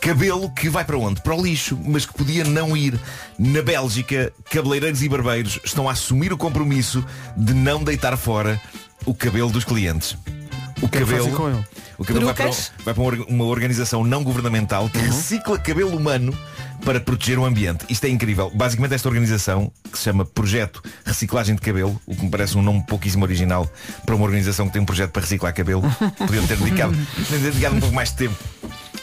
Cabelo 0.00 0.50
que 0.50 0.68
vai 0.68 0.84
para 0.84 0.96
onde? 0.96 1.20
Para 1.20 1.34
o 1.34 1.42
lixo, 1.42 1.78
mas 1.84 2.06
que 2.06 2.14
podia 2.14 2.44
não 2.44 2.76
ir. 2.76 2.98
Na 3.38 3.62
Bélgica, 3.62 4.32
cabeleireiros 4.50 5.02
e 5.02 5.08
barbeiros 5.08 5.58
estão 5.64 5.88
a 5.88 5.92
assumir 5.92 6.32
o 6.32 6.38
compromisso 6.38 7.04
de 7.36 7.52
não 7.52 7.82
deitar 7.82 8.16
fora 8.16 8.60
o 9.04 9.14
cabelo 9.14 9.50
dos 9.50 9.64
clientes. 9.64 10.16
O 10.80 10.86
é 10.86 10.88
cabelo, 10.88 11.30
com 11.32 11.48
ele? 11.48 11.64
o 11.98 12.04
cabelo 12.04 12.26
vai 12.26 12.34
para, 12.34 12.50
vai 12.84 12.94
para 12.94 13.02
uma 13.02 13.04
orga- 13.06 13.24
uma 13.28 13.44
organização 13.46 14.04
não 14.04 14.22
governamental 14.22 14.88
que 14.88 14.98
recicla 14.98 15.58
cabelo 15.58 15.96
humano 15.96 16.32
para 16.84 17.00
proteger 17.00 17.36
o 17.36 17.44
ambiente. 17.44 17.84
Isto 17.88 18.04
é 18.04 18.08
incrível. 18.08 18.48
Basicamente 18.54 18.94
esta 18.94 19.08
organização, 19.08 19.72
que 19.90 19.98
se 19.98 20.04
chama 20.04 20.24
Projeto 20.24 20.80
Reciclagem 21.04 21.56
de 21.56 21.60
Cabelo, 21.60 22.00
o 22.06 22.14
que 22.14 22.22
me 22.24 22.30
parece 22.30 22.56
um 22.56 22.62
nome 22.62 22.84
pouquíssimo 22.86 23.24
original 23.24 23.68
para 24.06 24.14
uma 24.14 24.24
organização 24.24 24.66
que 24.68 24.72
tem 24.74 24.80
um 24.80 24.86
projeto 24.86 25.10
para 25.10 25.22
reciclar 25.22 25.52
cabelo, 25.52 25.82
podiam 26.16 26.46
ter 26.46 26.56
dedicado, 26.56 26.96
ter 27.28 27.38
dedicado 27.38 27.74
um 27.74 27.80
pouco 27.80 27.94
mais 27.96 28.10
de 28.10 28.16
tempo 28.16 28.36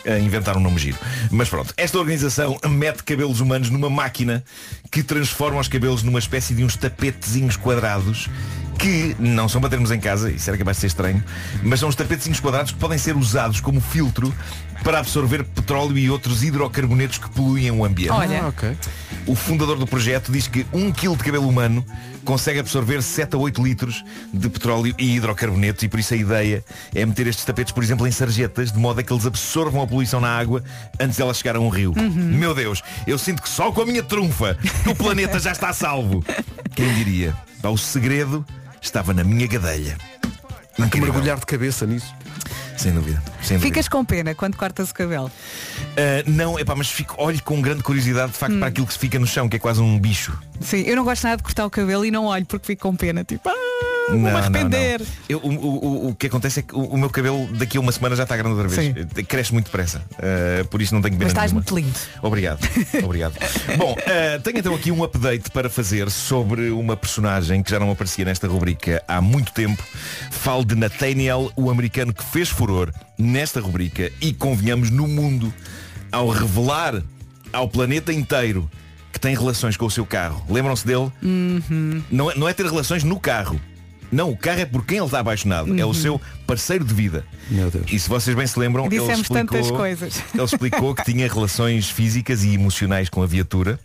a 0.06 0.20
inventar 0.20 0.58
um 0.58 0.60
nome 0.60 0.80
giro. 0.80 0.98
Mas 1.32 1.50
pronto, 1.50 1.74
esta 1.78 1.98
organização 1.98 2.58
mete 2.70 3.04
cabelos 3.04 3.40
humanos 3.40 3.70
numa 3.70 3.90
máquina 3.90 4.44
que 4.92 5.04
transforma 5.04 5.60
os 5.60 5.68
cabelos 5.68 6.04
numa 6.04 6.20
espécie 6.20 6.54
de 6.54 6.64
uns 6.64 6.76
tapetezinhos 6.76 7.58
quadrados 7.58 8.30
que 8.78 9.16
não 9.18 9.48
são 9.48 9.62
para 9.62 9.70
termos 9.70 9.90
em 9.90 10.00
casa, 10.00 10.30
isso 10.30 10.50
era 10.50 10.58
capaz 10.58 10.78
de 10.78 10.82
ser 10.82 10.88
estranho, 10.88 11.24
mas 11.64 11.80
são 11.80 11.88
os 11.90 11.96
tapetezinhos 11.96 12.40
quadrados 12.40 12.72
que 12.72 12.78
podem 12.78 12.98
ser 12.98 13.16
usados 13.16 13.60
como 13.60 13.80
filtro 13.80 14.34
para 14.86 15.00
absorver 15.00 15.44
petróleo 15.44 15.98
e 15.98 16.12
outros 16.12 16.44
hidrocarbonetos 16.44 17.18
que 17.18 17.28
poluem 17.32 17.72
o 17.72 17.84
ambiente. 17.84 18.12
Olha. 18.12 18.44
Ah, 18.44 18.48
ok. 18.50 18.78
O 19.26 19.36
fundador 19.36 19.80
do 19.80 19.88
projeto 19.88 20.32
diz 20.32 20.48
que 20.48 20.64
um 20.72 20.92
quilo 20.92 21.18
de 21.18 21.24
cabelo 21.24 21.50
humano 21.50 21.84
consegue 22.24 22.60
absorver 22.60 23.02
7 23.02 23.36
a 23.36 23.40
8 23.40 23.64
litros 23.64 24.06
de 24.32 24.48
petróleo 24.48 24.94
e 25.00 25.16
hidrocarbonetos 25.16 25.82
e 25.82 25.88
por 25.88 26.00
isso 26.00 26.14
a 26.14 26.18
ideia 26.18 26.64
é 26.94 27.04
meter 27.04 27.26
estes 27.26 27.44
tapetes, 27.44 27.74
por 27.74 27.84
exemplo, 27.84 28.06
em 28.06 28.12
sarjetas, 28.12 28.72
de 28.72 28.78
modo 28.78 29.00
a 29.00 29.04
que 29.04 29.12
eles 29.12 29.26
absorvam 29.26 29.82
a 29.82 29.88
poluição 29.88 30.22
na 30.22 30.30
água 30.30 30.64
antes 31.00 31.16
de 31.16 31.22
ela 31.24 31.34
chegar 31.34 31.56
a 31.56 31.60
um 31.60 31.70
rio. 31.70 31.92
Meu 31.98 32.54
Deus, 32.54 32.84
eu 33.08 33.18
sinto 33.18 33.42
que 33.42 33.50
só 33.50 33.72
com 33.72 33.82
a 33.82 33.86
minha 33.88 34.04
trunfa 34.04 34.56
o 34.86 34.94
planeta 34.94 35.40
já 35.40 35.52
está 35.52 35.74
salvo. 35.74 36.24
Quem 36.76 36.94
diria? 36.94 37.36
O 37.64 37.78
segredo 37.78 38.46
estava 38.80 39.16
na 39.16 39.24
minha 39.24 39.48
gadelha. 39.48 39.98
Que 40.76 40.84
Incrível. 40.84 41.12
mergulhar 41.12 41.40
de 41.40 41.46
cabeça 41.48 41.88
nisso. 41.88 42.14
Sem 42.78 42.94
dúvida. 42.94 43.22
Sem 43.42 43.58
dúvida. 43.58 43.60
Ficas 43.74 43.88
com 43.88 44.04
pena 44.06 44.36
quando 44.36 44.56
cortas 44.58 44.92
o 44.92 44.94
cabelo. 44.94 45.32
Ah, 45.98 46.24
não, 46.28 46.60
epá, 46.60 46.76
mas 46.76 46.90
fico, 46.92 47.16
olho 47.18 47.42
com 47.44 47.62
grande 47.62 47.82
curiosidade 47.84 48.32
de 48.32 48.38
facto 48.38 48.54
Hum. 48.56 48.60
para 48.60 48.68
aquilo 48.68 48.86
que 48.88 48.94
se 48.94 49.00
fica 49.00 49.18
no 49.18 49.26
chão, 49.28 49.48
que 49.50 49.56
é 49.56 49.60
quase 49.60 49.82
um 49.82 49.98
bicho. 50.00 50.38
Sim, 50.60 50.82
eu 50.82 50.96
não 50.96 51.04
gosto 51.04 51.24
nada 51.24 51.38
de 51.38 51.44
cortar 51.44 51.66
o 51.66 51.70
cabelo 51.70 52.06
e 52.06 52.12
não 52.12 52.26
olho 52.26 52.46
porque 52.46 52.68
fico 52.68 52.82
com 52.90 52.96
pena. 52.96 53.24
Tipo, 53.24 53.50
ah, 53.50 53.54
vou-me 54.10 54.30
arrepender. 54.30 55.02
Eu, 55.28 55.40
o, 55.40 55.50
o- 55.50 56.08
o- 56.10 56.16
que 56.16 56.28
acontece 56.28 56.60
é 56.60 56.64
que 56.64 56.76
o, 56.76 56.80
o 56.80 56.98
meu 56.98 57.10
cabelo 57.10 57.48
daqui 57.54 57.78
a 57.78 57.82
uma 57.82 57.92
semana 57.92 58.16
já 58.16 58.24
está 58.24 58.36
grande 58.38 58.56
outra 58.56 58.68
vez. 58.68 58.96
Sim. 58.96 59.08
Eh, 59.16 59.24
Cresce 59.24 59.52
muito 59.54 59.66
depressa. 59.66 60.02
Uh, 60.14 60.66
por 60.68 60.82
isso 60.82 60.94
não 60.94 61.02
tenho 61.02 61.14
pena 61.16 61.26
Mas 61.26 61.32
estás 61.34 61.52
nenhuma. 61.52 61.66
muito 61.70 61.76
lindo. 61.76 62.00
Obrigado. 62.22 62.60
Obrigado. 63.04 63.34
Bom, 63.78 63.94
uh, 63.94 64.42
tenho 64.42 64.58
então 64.60 64.76
aqui 64.76 64.92
um 64.92 65.04
update 65.04 65.50
para 65.52 65.70
fazer 65.70 66.10
sobre 66.12 66.70
uma 66.70 66.96
personagem 66.96 67.62
que 67.64 67.72
já 67.72 67.80
não 67.80 67.92
aparecia 67.92 68.26
nesta 68.26 68.48
rubrica 68.48 69.04
há 69.08 69.22
muito 69.22 69.52
tempo. 69.52 69.84
Falo 70.32 70.64
de 70.66 70.76
Nathaniel, 70.76 71.52
o 71.56 71.70
americano 71.70 72.14
que 72.14 72.24
fez 72.24 72.50
furor 72.50 72.92
nesta 73.18 73.60
rubrica 73.60 74.12
e 74.22 74.34
convenhamos 74.34 74.90
no 74.90 75.08
mundo 75.08 75.54
ao 76.12 76.30
revelar 76.30 77.02
ao 77.52 77.68
planeta 77.68 78.12
inteiro 78.14 78.70
que 79.12 79.20
tem 79.20 79.34
relações 79.36 79.78
com 79.78 79.86
o 79.86 79.92
seu 79.92 80.06
carro. 80.06 80.44
Lembram-se 80.50 80.86
dele? 80.86 81.10
Não, 82.12 82.30
é, 82.30 82.36
não 82.36 82.50
é 82.50 82.54
ter 82.54 82.66
relações 82.66 83.04
no 83.04 83.18
carro. 83.20 83.60
Não, 84.16 84.32
o 84.32 84.38
carro 84.38 84.62
é 84.62 84.66
por 84.66 84.86
quem 84.86 84.98
ele 84.98 85.06
está 85.06 85.20
apaixonado. 85.20 85.78
É 85.78 85.86
o 85.86 85.94
seu 85.94 86.20
parceiro 86.48 86.86
de 86.86 86.94
vida. 86.94 87.26
Meu 87.50 87.70
Deus. 87.70 87.86
E 87.92 88.00
se 88.00 88.08
vocês 88.08 88.36
bem 88.36 88.48
se 88.48 88.58
lembram, 88.58 88.86
ele 88.86 88.96
explicou, 88.96 89.36
tantas 89.36 89.70
coisas. 89.70 90.24
ele 90.34 90.44
explicou 90.44 90.96
que 90.96 91.04
tinha 91.04 91.28
relações 91.28 91.90
físicas 91.90 92.44
e 92.44 92.54
emocionais 92.54 93.10
com 93.10 93.22
a 93.22 93.26
viatura, 93.26 93.78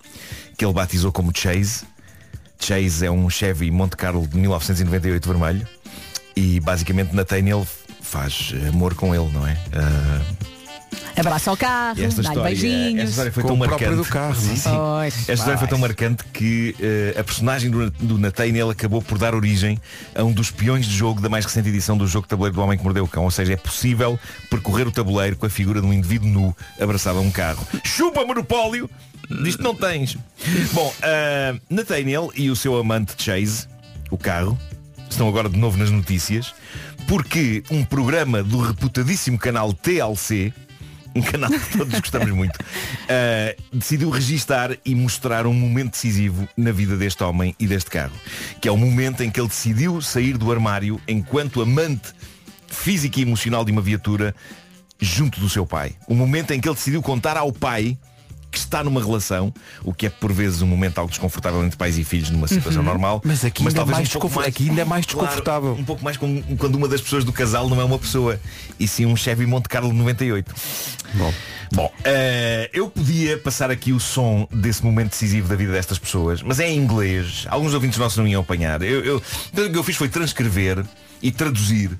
que 0.56 0.64
ele 0.64 0.72
batizou 0.72 1.10
como 1.10 1.36
Chase. 1.36 1.84
Chase 2.60 3.04
é 3.04 3.10
um 3.10 3.28
Chevy 3.28 3.72
Monte 3.72 3.96
Carlo 3.96 4.24
de 4.26 4.38
1998 4.38 5.28
vermelho. 5.28 5.66
E 6.36 6.60
basicamente 6.60 7.12
Nathaniel 7.12 7.66
faz 8.00 8.54
amor 8.68 8.94
com 8.94 9.12
ele, 9.12 9.28
não 9.32 9.44
é? 9.44 9.56
Ah, 9.72 10.20
Abraça 11.20 11.50
ao 11.50 11.56
carro, 11.56 12.02
esta 12.02 12.22
dá-lhe 12.22 12.28
história, 12.28 12.52
esta 12.52 12.62
beijinhos. 12.66 13.10
história 13.10 13.32
foi 13.32 13.44
tão 13.44 13.56
marcante. 13.56 13.94
do 13.96 14.04
carro, 14.04 14.34
Sim, 14.34 14.52
é? 14.52 14.56
sim. 14.56 14.70
Pois, 14.70 15.14
Esta 15.18 15.32
história 15.34 15.58
foi 15.58 15.68
tão 15.68 15.78
marcante 15.78 16.24
que 16.32 16.74
eh, 16.80 17.14
a 17.18 17.24
personagem 17.24 17.70
do, 17.70 17.90
do 17.90 18.18
Nathaniel 18.18 18.70
acabou 18.70 19.02
por 19.02 19.18
dar 19.18 19.34
origem 19.34 19.78
a 20.14 20.22
um 20.24 20.32
dos 20.32 20.50
peões 20.50 20.86
de 20.86 20.96
jogo 20.96 21.20
da 21.20 21.28
mais 21.28 21.44
recente 21.44 21.68
edição 21.68 21.96
do 21.96 22.06
jogo 22.06 22.26
tabuleiro 22.26 22.54
do 22.56 22.62
Homem 22.62 22.78
que 22.78 22.84
Mordeu 22.84 23.04
o 23.04 23.08
Cão. 23.08 23.24
Ou 23.24 23.30
seja, 23.30 23.52
é 23.52 23.56
possível 23.56 24.18
percorrer 24.48 24.86
o 24.88 24.90
tabuleiro 24.92 25.36
com 25.36 25.46
a 25.46 25.50
figura 25.50 25.80
de 25.80 25.86
um 25.86 25.92
indivíduo 25.92 26.28
nu 26.28 26.56
abraçado 26.80 27.18
a 27.18 27.22
um 27.22 27.30
carro. 27.30 27.66
Chupa 27.84 28.24
monopólio! 28.24 28.88
Disto 29.42 29.62
não 29.62 29.74
tens. 29.74 30.16
Bom, 30.72 30.92
eh, 31.02 31.54
Nathaniel 31.68 32.32
e 32.34 32.50
o 32.50 32.56
seu 32.56 32.76
amante 32.76 33.14
Chase, 33.22 33.68
o 34.10 34.18
carro, 34.18 34.58
estão 35.08 35.28
agora 35.28 35.48
de 35.48 35.56
novo 35.56 35.76
nas 35.78 35.90
notícias 35.90 36.52
porque 37.06 37.62
um 37.70 37.84
programa 37.84 38.42
do 38.42 38.60
reputadíssimo 38.60 39.36
canal 39.38 39.72
TLC 39.72 40.52
um 41.14 41.22
canal 41.22 41.50
que 41.50 41.78
todos 41.78 42.00
gostamos 42.00 42.30
muito, 42.30 42.56
uh, 42.56 43.62
decidiu 43.72 44.10
registar 44.10 44.76
e 44.84 44.94
mostrar 44.94 45.46
um 45.46 45.54
momento 45.54 45.92
decisivo 45.92 46.48
na 46.56 46.72
vida 46.72 46.96
deste 46.96 47.22
homem 47.22 47.54
e 47.58 47.66
deste 47.66 47.90
carro, 47.90 48.12
que 48.60 48.68
é 48.68 48.72
o 48.72 48.76
momento 48.76 49.22
em 49.22 49.30
que 49.30 49.40
ele 49.40 49.48
decidiu 49.48 50.00
sair 50.00 50.36
do 50.36 50.50
armário 50.50 51.00
enquanto 51.06 51.60
amante 51.60 52.12
físico 52.68 53.18
e 53.18 53.22
emocional 53.22 53.64
de 53.64 53.72
uma 53.72 53.82
viatura 53.82 54.34
junto 55.00 55.40
do 55.40 55.48
seu 55.48 55.66
pai. 55.66 55.92
O 56.06 56.14
momento 56.14 56.52
em 56.52 56.60
que 56.60 56.68
ele 56.68 56.76
decidiu 56.76 57.02
contar 57.02 57.36
ao 57.36 57.52
pai 57.52 57.98
que 58.50 58.58
está 58.58 58.82
numa 58.82 59.00
relação, 59.00 59.52
o 59.84 59.92
que 59.94 60.06
é 60.06 60.10
por 60.10 60.32
vezes 60.32 60.60
um 60.62 60.66
momento 60.66 60.98
algo 60.98 61.10
desconfortável 61.10 61.62
entre 61.64 61.76
pais 61.76 61.96
e 61.98 62.04
filhos 62.04 62.30
numa 62.30 62.48
situação 62.48 62.82
normal. 62.82 63.20
Mas 63.24 63.44
aqui 63.44 63.62
ainda 63.62 63.72
é 63.72 63.76
talvez 63.76 63.96
mais 63.98 64.08
um 64.08 64.12
desconfor- 64.12 64.44
aqui 64.44 64.68
ainda 64.68 64.80
é 64.82 64.84
mais 64.84 65.06
Claro, 65.06 65.20
desconfortável. 65.26 65.72
um 65.74 65.84
pouco 65.84 66.02
mais 66.04 66.16
com- 66.16 66.42
quando 66.58 66.74
uma 66.74 66.88
das 66.88 67.00
pessoas 67.00 67.24
do 67.24 67.32
casal 67.32 67.68
não 67.68 67.80
é 67.80 67.84
uma 67.84 67.98
pessoa, 67.98 68.40
e 68.78 68.88
sim 68.88 69.06
um 69.06 69.14
Chevy 69.16 69.46
Monte 69.46 69.68
Carlo 69.68 69.92
98. 69.92 70.54
Bom, 71.14 71.32
Bom, 71.72 71.92
eh, 72.02 72.68
eu 72.72 72.90
podia 72.90 73.38
passar 73.38 73.70
aqui 73.70 73.92
o 73.92 74.00
som 74.00 74.48
desse 74.52 74.84
momento 74.84 75.10
decisivo 75.10 75.46
da 75.48 75.54
vida 75.54 75.70
destas 75.70 76.00
pessoas, 76.00 76.42
mas 76.42 76.58
é 76.58 76.68
em 76.68 76.76
inglês. 76.76 77.46
Alguns 77.48 77.72
ouvintes 77.74 77.96
nossos 77.96 78.18
não 78.18 78.26
iam 78.26 78.40
apanhar. 78.40 78.82
Eu, 78.82 79.04
eu, 79.04 79.22
então 79.52 79.66
o 79.66 79.70
que 79.70 79.78
eu 79.78 79.84
fiz 79.84 79.94
foi 79.94 80.08
transcrever 80.08 80.84
e 81.22 81.30
traduzir 81.30 81.90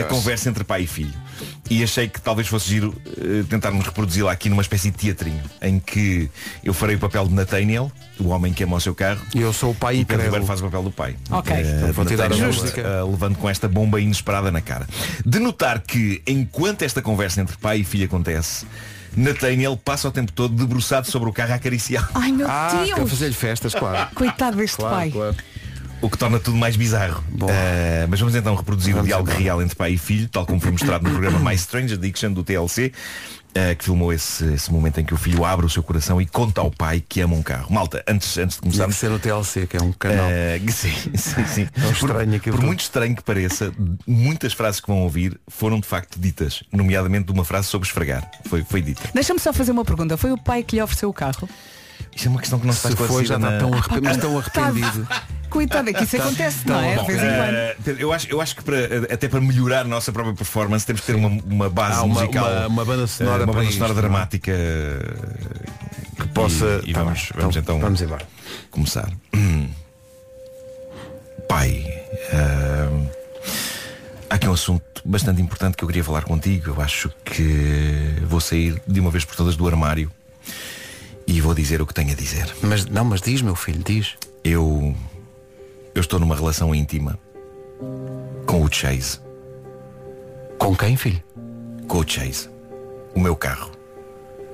a 0.00 0.04
conversa 0.04 0.48
entre 0.48 0.64
pai 0.64 0.82
e 0.82 0.86
filho. 0.86 1.12
E 1.68 1.82
achei 1.82 2.06
que 2.08 2.20
talvez 2.20 2.46
fosse 2.48 2.68
giro 2.68 2.94
eh, 3.18 3.44
tentarmos 3.48 3.84
reproduzi-la 3.84 4.30
aqui 4.30 4.48
numa 4.48 4.62
espécie 4.62 4.90
de 4.90 4.96
teatrinho, 4.98 5.42
em 5.60 5.78
que 5.80 6.30
eu 6.62 6.72
farei 6.74 6.96
o 6.96 6.98
papel 6.98 7.26
de 7.26 7.34
Nathaniel, 7.34 7.90
o 8.20 8.28
homem 8.28 8.52
que 8.52 8.62
ama 8.62 8.76
o 8.76 8.80
seu 8.80 8.94
carro, 8.94 9.20
e 9.34 9.40
eu 9.40 9.52
sou 9.52 9.70
o 9.70 9.74
pai 9.74 9.96
e 9.96 10.04
Pedro 10.04 10.14
incrédulo. 10.24 10.24
Ribeiro 10.26 10.46
faz 10.46 10.60
o 10.60 10.64
papel 10.64 10.82
do 10.84 10.90
pai. 10.90 11.16
Ok. 11.30 11.54
Então 11.56 11.92
vou 11.92 12.04
tirar 12.04 12.30
a 12.32 12.36
música. 12.36 12.80
eh, 12.80 13.02
levando 13.02 13.36
com 13.36 13.48
esta 13.48 13.66
bomba 13.68 14.00
inesperada 14.00 14.50
na 14.52 14.60
cara. 14.60 14.86
De 15.24 15.38
notar 15.38 15.80
que, 15.80 16.22
enquanto 16.26 16.82
esta 16.82 17.00
conversa 17.02 17.40
entre 17.40 17.56
pai 17.56 17.78
e 17.80 17.84
filho 17.84 18.04
acontece, 18.04 18.66
Nathaniel 19.16 19.76
passa 19.76 20.08
o 20.08 20.12
tempo 20.12 20.32
todo 20.32 20.54
debruçado 20.54 21.06
sobre 21.10 21.28
o 21.28 21.32
carro 21.32 21.52
a 21.52 21.56
acariciar. 21.56 22.08
Ai 22.14 22.32
meu 22.32 22.46
Ah, 22.48 22.82
Deus! 22.96 23.10
fazer-lhe 23.10 23.34
festas, 23.34 23.74
claro. 23.74 24.14
Coitado 24.14 24.56
deste 24.56 24.76
pai. 24.78 25.10
claro. 25.10 25.34
O 26.02 26.10
que 26.10 26.18
torna 26.18 26.40
tudo 26.40 26.56
mais 26.56 26.74
bizarro. 26.76 27.22
Eh, 27.48 28.06
mas 28.10 28.18
vamos 28.18 28.34
então 28.34 28.54
reproduzir 28.56 28.92
Vamos 28.92 29.04
o 29.04 29.06
diálogo 29.06 29.30
embora. 29.30 29.42
real 29.42 29.62
entre 29.62 29.76
pai 29.76 29.92
e 29.92 29.98
filho, 29.98 30.28
tal 30.28 30.44
como 30.44 30.60
foi 30.60 30.72
mostrado 30.72 31.04
no 31.04 31.10
programa 31.10 31.38
My 31.48 31.54
Strange 31.54 31.94
Addiction 31.94 32.32
do 32.32 32.42
TLC, 32.42 32.92
eh, 33.54 33.74
que 33.76 33.84
filmou 33.84 34.12
esse, 34.12 34.44
esse 34.52 34.72
momento 34.72 34.98
em 34.98 35.04
que 35.04 35.14
o 35.14 35.16
filho 35.16 35.44
abre 35.44 35.64
o 35.64 35.70
seu 35.70 35.80
coração 35.82 36.20
e 36.20 36.26
conta 36.26 36.60
ao 36.60 36.72
pai 36.72 37.04
que 37.06 37.20
ama 37.20 37.36
um 37.36 37.42
carro. 37.42 37.72
Malta, 37.72 38.02
antes, 38.08 38.36
antes 38.36 38.56
de 38.56 38.62
começarmos, 38.62 38.96
ser 38.96 39.10
no 39.10 39.18
TLC, 39.20 39.66
que 39.68 39.76
é 39.76 39.80
um 39.80 39.92
canal. 39.92 40.26
Eh, 40.28 40.60
sim, 40.72 40.92
sim, 41.14 41.46
sim. 41.46 41.66
Tão 41.66 41.92
estranho 41.92 42.40
por, 42.40 42.50
por 42.52 42.62
muito 42.62 42.80
estranho 42.80 43.14
que 43.14 43.22
pareça, 43.22 43.72
muitas 44.04 44.52
frases 44.52 44.80
que 44.80 44.88
vão 44.88 45.02
ouvir 45.02 45.38
foram 45.46 45.78
de 45.78 45.86
facto 45.86 46.18
ditas, 46.18 46.64
nomeadamente 46.72 47.26
de 47.26 47.32
uma 47.32 47.44
frase 47.44 47.68
sobre 47.68 47.86
esfregar. 47.86 48.28
Foi, 48.46 48.64
foi 48.64 48.82
dita. 48.82 49.02
Deixa-me 49.14 49.38
só 49.38 49.52
fazer 49.52 49.70
uma 49.70 49.84
pergunta. 49.84 50.16
Foi 50.16 50.32
o 50.32 50.38
pai 50.38 50.64
que 50.64 50.74
lhe 50.74 50.82
ofereceu 50.82 51.08
o 51.08 51.12
carro? 51.12 51.48
Isto 52.14 52.26
é 52.26 52.30
uma 52.30 52.40
questão 52.40 52.58
que 52.60 52.66
não 52.66 52.72
se 52.74 52.80
faz 52.80 52.94
foi, 52.94 53.24
já 53.24 53.36
está 53.36 53.50
na... 53.50 53.58
tão, 53.58 53.72
arrepe- 53.72 54.00
mas 54.02 54.16
tão 54.18 54.38
arrependido. 54.38 55.08
Coitado, 55.48 55.90
é 55.90 55.92
que 55.92 56.04
isso 56.04 56.16
acontece, 56.16 56.66
não 56.66 56.80
é? 56.80 56.96
De 56.96 57.02
Bom, 57.02 57.10
eh, 57.10 57.76
Pedro, 57.84 58.00
eu 58.02 58.12
acho, 58.12 58.26
eu 58.28 58.40
acho 58.40 58.56
que 58.56 58.62
para, 58.64 58.78
até 59.12 59.28
para 59.28 59.40
melhorar 59.40 59.80
a 59.80 59.84
nossa 59.84 60.10
própria 60.12 60.34
performance 60.34 60.86
temos 60.86 61.00
que 61.02 61.06
ter 61.08 61.14
uma, 61.14 61.28
uma 61.28 61.68
base 61.68 61.98
Ah, 61.98 62.02
uma- 62.04 62.14
musical. 62.20 62.44
uma- 62.50 62.66
uma 62.68 62.84
banda 62.86 63.06
sonora 63.06 63.42
eh, 63.42 63.44
uma 63.44 63.52
para 63.52 63.60
banda 63.60 63.64
isto, 63.64 63.74
sonora 63.74 63.92
não 63.92 63.98
é? 63.98 64.02
dramática 64.02 64.52
Que 66.20 66.28
possa. 66.28 66.80
E, 66.84 66.90
e 66.90 66.92
Tá 66.94 67.02
vamos, 67.02 67.20
bem. 67.20 67.30
vamos 67.40 67.56
então, 67.56 67.80
Vamos 67.80 68.00
embora. 68.00 68.26
começar. 68.70 69.10
Pai, 71.48 71.84
ahm, 72.32 73.06
há 74.30 74.34
aqui 74.36 74.48
um 74.48 74.52
assunto 74.54 74.84
bastante 75.04 75.42
importante 75.42 75.76
que 75.76 75.84
eu 75.84 75.88
queria 75.88 76.04
falar 76.04 76.22
contigo. 76.22 76.70
Eu 76.70 76.80
acho 76.80 77.10
que 77.24 78.14
vou 78.22 78.40
sair 78.40 78.80
de 78.86 79.00
uma 79.00 79.10
vez 79.10 79.24
por 79.24 79.36
todas 79.36 79.54
do 79.56 79.66
armário 79.66 80.10
e 81.26 81.40
vou 81.40 81.54
dizer 81.54 81.80
o 81.80 81.86
que 81.86 81.94
tenho 81.94 82.12
a 82.12 82.14
dizer. 82.14 82.54
Mas 82.62 82.86
não, 82.86 83.04
mas 83.04 83.20
diz, 83.20 83.42
meu 83.42 83.54
filho, 83.54 83.82
diz. 83.84 84.16
Eu. 84.44 84.94
Eu 85.94 86.00
estou 86.00 86.18
numa 86.18 86.34
relação 86.34 86.74
íntima 86.74 87.18
com 88.46 88.62
o 88.62 88.72
Chase. 88.72 89.20
Com 90.58 90.74
quem, 90.76 90.96
filho? 90.96 91.22
Com 91.88 91.98
o 91.98 92.08
Chase. 92.08 92.48
O 93.14 93.20
meu 93.20 93.36
carro. 93.36 93.70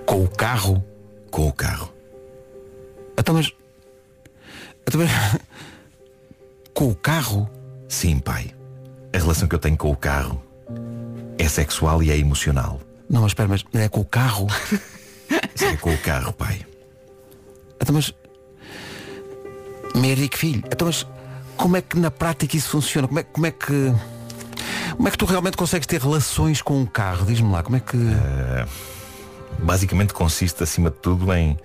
Com 0.06 0.24
o 0.24 0.28
carro. 0.28 0.84
Com 1.30 1.48
o 1.48 1.52
carro. 1.52 1.92
Então, 3.18 3.34
mas. 3.34 3.52
Então, 4.86 5.00
mas... 5.00 5.10
Com 6.74 6.90
o 6.90 6.94
carro? 6.94 7.50
Sim, 7.88 8.20
pai. 8.20 8.54
A 9.12 9.18
relação 9.18 9.48
que 9.48 9.54
eu 9.56 9.58
tenho 9.58 9.76
com 9.76 9.90
o 9.90 9.96
carro 9.96 10.40
é 11.36 11.48
sexual 11.48 12.00
e 12.04 12.10
é 12.12 12.16
emocional. 12.16 12.80
Não, 13.10 13.22
mas 13.22 13.30
espera, 13.32 13.48
mas 13.48 13.64
é 13.74 13.88
com 13.88 14.00
o 14.00 14.04
carro? 14.04 14.46
Sim, 15.58 15.66
é 15.66 15.76
com 15.76 15.92
o 15.92 15.98
carro, 15.98 16.32
pai. 16.32 16.60
Então, 17.80 17.94
mas. 17.94 18.12
Mérico, 19.94 20.36
filho. 20.36 20.62
Então, 20.66 20.86
mas 20.86 21.06
como 21.56 21.76
é 21.76 21.82
que 21.82 21.98
na 21.98 22.10
prática 22.10 22.56
isso 22.56 22.70
funciona? 22.70 23.08
Como 23.08 23.18
é, 23.20 23.22
como 23.22 23.46
é 23.46 23.50
que. 23.50 23.92
Como 24.96 25.06
é 25.06 25.10
que 25.10 25.18
tu 25.18 25.24
realmente 25.26 25.56
consegues 25.56 25.86
ter 25.86 26.00
relações 26.00 26.60
com 26.62 26.80
um 26.80 26.86
carro? 26.86 27.24
Diz-me 27.26 27.50
lá, 27.50 27.62
como 27.62 27.76
é 27.76 27.80
que. 27.80 27.96
Basicamente 29.58 30.12
consiste, 30.12 30.62
acima 30.62 30.90
de 30.90 30.96
tudo, 30.96 31.32
em 31.32 31.58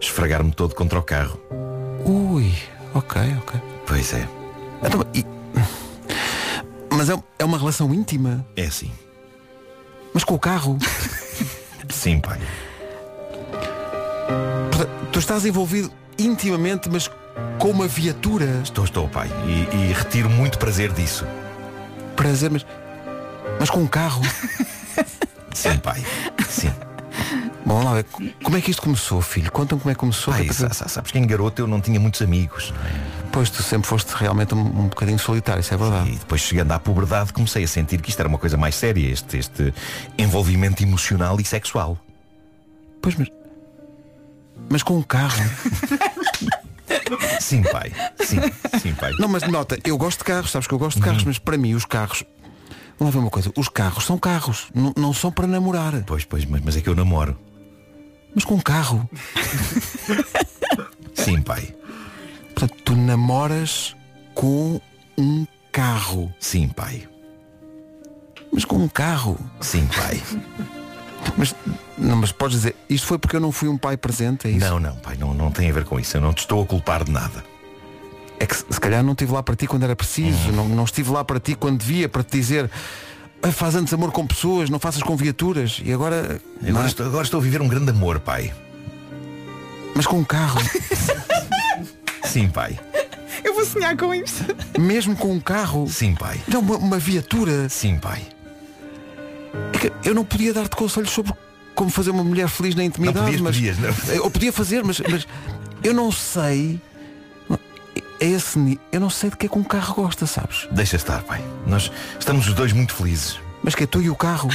esfregar-me 0.00 0.52
todo 0.52 0.74
contra 0.74 0.98
o 0.98 1.02
carro. 1.02 1.38
Ui, 2.04 2.52
ok, 2.94 3.20
ok. 3.38 3.60
Pois 3.86 4.12
é. 4.12 4.28
Então, 4.82 5.04
e- 5.14 5.24
Mas 6.90 7.08
é, 7.08 7.22
é 7.38 7.44
uma 7.44 7.58
relação 7.58 7.92
íntima. 7.94 8.44
É 8.56 8.64
assim. 8.64 8.90
Mas 10.12 10.24
com 10.24 10.34
o 10.34 10.38
carro. 10.38 10.78
Sim, 11.90 12.20
pai. 12.20 12.40
Tu 15.12 15.18
estás 15.18 15.44
envolvido 15.46 15.90
intimamente, 16.18 16.88
mas 16.90 17.10
com 17.58 17.70
uma 17.70 17.86
viatura. 17.88 18.60
Estou, 18.62 18.84
estou, 18.84 19.08
pai. 19.08 19.30
E, 19.46 19.76
e 19.76 19.92
retiro 19.92 20.28
muito 20.28 20.58
prazer 20.58 20.92
disso. 20.92 21.24
Prazer, 22.14 22.50
mas. 22.50 22.66
Mas 23.58 23.70
com 23.70 23.80
um 23.80 23.86
carro. 23.86 24.22
Sim, 25.54 25.78
pai. 25.78 26.04
Sim. 26.48 26.72
Bom, 27.64 27.82
lá. 27.82 28.04
Como 28.42 28.56
é 28.56 28.60
que 28.60 28.70
isto 28.70 28.82
começou, 28.82 29.20
filho? 29.22 29.50
Conta-me 29.50 29.80
como 29.80 29.90
é 29.90 29.94
que 29.94 30.00
começou. 30.00 30.32
Pai, 30.34 30.46
Que- 30.46 30.54
sa- 30.54 30.70
sa- 30.72 30.88
sabes 30.88 31.10
que 31.10 31.18
em 31.18 31.26
garoto 31.26 31.62
eu 31.62 31.66
não 31.66 31.80
tinha 31.80 31.98
muitos 31.98 32.20
amigos. 32.20 32.70
não 32.72 32.86
é? 32.86 33.26
Pois 33.32 33.48
tu 33.50 33.62
sempre 33.62 33.88
foste 33.88 34.10
realmente 34.12 34.54
um, 34.54 34.60
um 34.60 34.88
bocadinho 34.88 35.18
solitário, 35.18 35.60
isso 35.60 35.72
é 35.72 35.76
verdade. 35.76 36.10
E 36.10 36.16
depois 36.16 36.40
chegando 36.40 36.72
à 36.72 36.78
puberdade 36.78 37.32
comecei 37.32 37.64
a 37.64 37.68
sentir 37.68 38.00
que 38.00 38.08
isto 38.10 38.20
era 38.20 38.28
uma 38.28 38.38
coisa 38.38 38.56
mais 38.56 38.74
séria, 38.74 39.10
este, 39.10 39.36
este 39.38 39.74
envolvimento 40.16 40.82
emocional 40.82 41.38
e 41.40 41.44
sexual. 41.44 41.98
Pois, 43.02 43.14
mas. 43.16 43.28
Mas 44.68 44.82
com 44.82 44.96
um 44.96 45.02
carro. 45.02 45.42
Sim, 47.40 47.62
pai. 47.62 47.92
Sim, 48.20 48.38
sim, 48.80 48.94
pai. 48.94 49.12
Não, 49.18 49.28
mas 49.28 49.42
nota, 49.48 49.78
eu 49.84 49.96
gosto 49.96 50.18
de 50.18 50.24
carros, 50.24 50.50
sabes 50.50 50.66
que 50.66 50.74
eu 50.74 50.78
gosto 50.78 50.98
de 50.98 51.02
carros, 51.02 51.24
mas 51.24 51.38
para 51.38 51.56
mim 51.56 51.74
os 51.74 51.84
carros. 51.84 52.24
Vamos 52.98 53.14
lá 53.14 53.20
ver 53.20 53.24
uma 53.24 53.30
coisa, 53.30 53.52
os 53.56 53.68
carros 53.68 54.04
são 54.04 54.18
carros, 54.18 54.68
não, 54.74 54.92
não 54.96 55.12
são 55.12 55.30
para 55.30 55.46
namorar. 55.46 56.02
Pois, 56.06 56.24
pois, 56.24 56.44
mas, 56.46 56.62
mas 56.62 56.76
é 56.76 56.80
que 56.80 56.88
eu 56.88 56.94
namoro. 56.94 57.38
Mas 58.34 58.44
com 58.44 58.54
um 58.54 58.60
carro. 58.60 59.08
Sim, 61.14 61.42
pai. 61.42 61.74
Portanto, 62.54 62.82
tu 62.84 62.96
namoras 62.96 63.94
com 64.34 64.80
um 65.18 65.46
carro. 65.72 66.32
Sim, 66.40 66.68
pai. 66.68 67.06
Mas 68.52 68.64
com 68.64 68.76
um 68.76 68.88
carro. 68.88 69.38
Sim, 69.60 69.86
pai. 69.86 70.22
Mas, 71.36 71.54
não, 71.98 72.16
mas 72.16 72.32
podes 72.32 72.56
dizer, 72.58 72.76
isto 72.88 73.06
foi 73.06 73.18
porque 73.18 73.36
eu 73.36 73.40
não 73.40 73.52
fui 73.52 73.68
um 73.68 73.76
pai 73.78 73.96
presente, 73.96 74.46
é 74.46 74.50
isso? 74.50 74.60
Não, 74.66 74.78
não, 74.78 74.96
pai, 74.96 75.16
não, 75.18 75.34
não 75.34 75.50
tem 75.50 75.68
a 75.70 75.72
ver 75.72 75.84
com 75.84 75.98
isso. 75.98 76.16
Eu 76.16 76.20
não 76.20 76.32
te 76.32 76.40
estou 76.40 76.62
a 76.62 76.66
culpar 76.66 77.04
de 77.04 77.10
nada. 77.10 77.44
É 78.38 78.46
que 78.46 78.54
se 78.54 78.80
calhar 78.80 79.02
não 79.02 79.12
estive 79.12 79.32
lá 79.32 79.42
para 79.42 79.56
ti 79.56 79.66
quando 79.66 79.84
era 79.84 79.96
preciso, 79.96 80.52
não, 80.52 80.68
não 80.68 80.84
estive 80.84 81.10
lá 81.10 81.24
para 81.24 81.40
ti 81.40 81.54
quando 81.54 81.78
devia, 81.78 82.08
para 82.08 82.22
te 82.22 82.38
dizer 82.38 82.70
"Ah, 83.42 83.50
faz 83.50 83.74
antes 83.74 83.92
amor 83.94 84.12
com 84.12 84.26
pessoas, 84.26 84.68
não 84.68 84.78
faças 84.78 85.02
com 85.02 85.16
viaturas. 85.16 85.80
E 85.82 85.92
agora. 85.92 86.40
Agora 86.66 86.84
é? 86.84 86.88
estou, 86.88 87.06
agora 87.06 87.24
estou 87.24 87.40
a 87.40 87.42
viver 87.42 87.62
um 87.62 87.68
grande 87.68 87.90
amor, 87.90 88.20
pai. 88.20 88.52
Mas 89.94 90.06
com 90.06 90.18
um 90.18 90.24
carro. 90.24 90.60
Sim, 92.24 92.48
pai. 92.48 92.78
Eu 93.42 93.54
vou 93.54 93.64
sonhar 93.64 93.96
com 93.96 94.14
isto. 94.14 94.44
Mesmo 94.78 95.16
com 95.16 95.32
um 95.32 95.40
carro. 95.40 95.88
Sim, 95.88 96.14
pai. 96.14 96.40
Não, 96.48 96.60
uma, 96.60 96.76
uma 96.76 96.98
viatura. 96.98 97.68
Sim, 97.68 97.98
pai. 97.98 98.26
Eu 100.04 100.14
não 100.14 100.24
podia 100.24 100.52
dar-te 100.52 100.76
conselhos 100.76 101.10
sobre 101.10 101.32
como 101.74 101.90
fazer 101.90 102.10
uma 102.10 102.24
mulher 102.24 102.48
feliz 102.48 102.74
na 102.74 102.84
intimidade. 102.84 103.18
podias, 103.18 103.40
mas 103.40 103.56
podias, 103.56 103.78
não. 103.78 103.94
Eu 104.14 104.30
podia 104.30 104.52
fazer, 104.52 104.82
mas, 104.82 105.00
mas 105.00 105.26
eu 105.84 105.94
não 105.94 106.10
sei. 106.10 106.80
É 108.18 108.26
esse, 108.26 108.80
eu 108.90 108.98
não 108.98 109.10
sei 109.10 109.28
de 109.28 109.36
que 109.36 109.44
é 109.44 109.48
que 109.48 109.58
um 109.58 109.62
carro 109.62 109.94
gosta, 109.94 110.26
sabes? 110.26 110.66
Deixa 110.72 110.96
estar, 110.96 111.22
pai. 111.22 111.44
Nós 111.66 111.92
estamos 112.18 112.48
os 112.48 112.54
dois 112.54 112.72
muito 112.72 112.94
felizes. 112.94 113.38
Mas 113.62 113.74
que 113.74 113.84
é 113.84 113.86
tu 113.86 114.00
e 114.00 114.08
o 114.08 114.16
carro? 114.16 114.48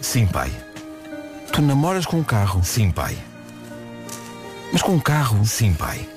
Sim, 0.00 0.28
pai. 0.28 0.52
Tu 1.52 1.60
namoras 1.60 2.06
com 2.06 2.20
um 2.20 2.24
carro? 2.24 2.62
Sim, 2.62 2.92
pai. 2.92 3.18
Mas 4.72 4.80
com 4.80 4.92
um 4.92 5.00
carro? 5.00 5.44
Sim, 5.44 5.74
pai. 5.74 6.08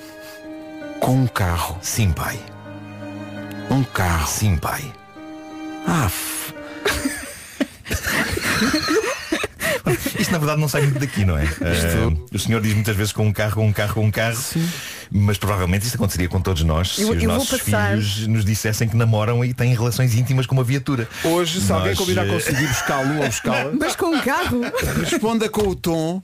Com 1.00 1.22
um 1.22 1.26
carro? 1.26 1.76
Sim, 1.82 2.12
pai. 2.12 2.38
Um 3.68 3.82
carro? 3.82 4.28
Sim, 4.28 4.56
pai. 4.56 4.92
Ah, 5.86 6.06
f... 6.06 6.54
Isto 10.18 10.32
na 10.32 10.38
verdade 10.38 10.60
não 10.60 10.68
sai 10.68 10.82
muito 10.82 10.98
daqui, 10.98 11.24
não 11.24 11.36
é? 11.36 11.44
Eh, 11.44 12.16
o 12.32 12.38
senhor 12.38 12.60
diz 12.62 12.72
muitas 12.74 12.96
vezes 12.96 13.12
com 13.12 13.26
um 13.26 13.32
carro, 13.32 13.54
com 13.56 13.66
um 13.68 13.72
carro, 13.72 13.94
com 13.94 14.04
um 14.06 14.10
carro. 14.10 14.38
Mas 15.10 15.36
provavelmente 15.36 15.84
isto 15.84 15.96
aconteceria 15.96 16.28
com 16.28 16.40
todos 16.40 16.62
nós 16.64 16.98
Eu- 16.98 17.08
se 17.08 17.16
os 17.18 17.22
nossos 17.24 17.60
passar- 17.62 17.90
filhos 17.90 18.26
nos 18.26 18.44
dissessem 18.44 18.88
que 18.88 18.96
namoram 18.96 19.44
e 19.44 19.52
têm 19.52 19.74
relações 19.74 20.14
íntimas 20.14 20.46
com 20.46 20.54
uma 20.54 20.64
viatura. 20.64 21.06
Hoje, 21.22 21.60
se 21.60 21.70
alguém 21.70 21.90
Nós, 21.90 21.98
combinar 21.98 22.26
eh, 22.26 22.30
consigo 22.32 22.60
ir 22.60 22.66
buscá-lo 22.68 23.16
ou 23.18 23.26
buscá-la, 23.26 23.70
Mas 23.78 23.94
com 23.96 24.06
um 24.06 24.20
carro. 24.20 24.60
responda 25.02 25.48
com 25.48 25.68
o 25.68 25.74
tom. 25.74 26.22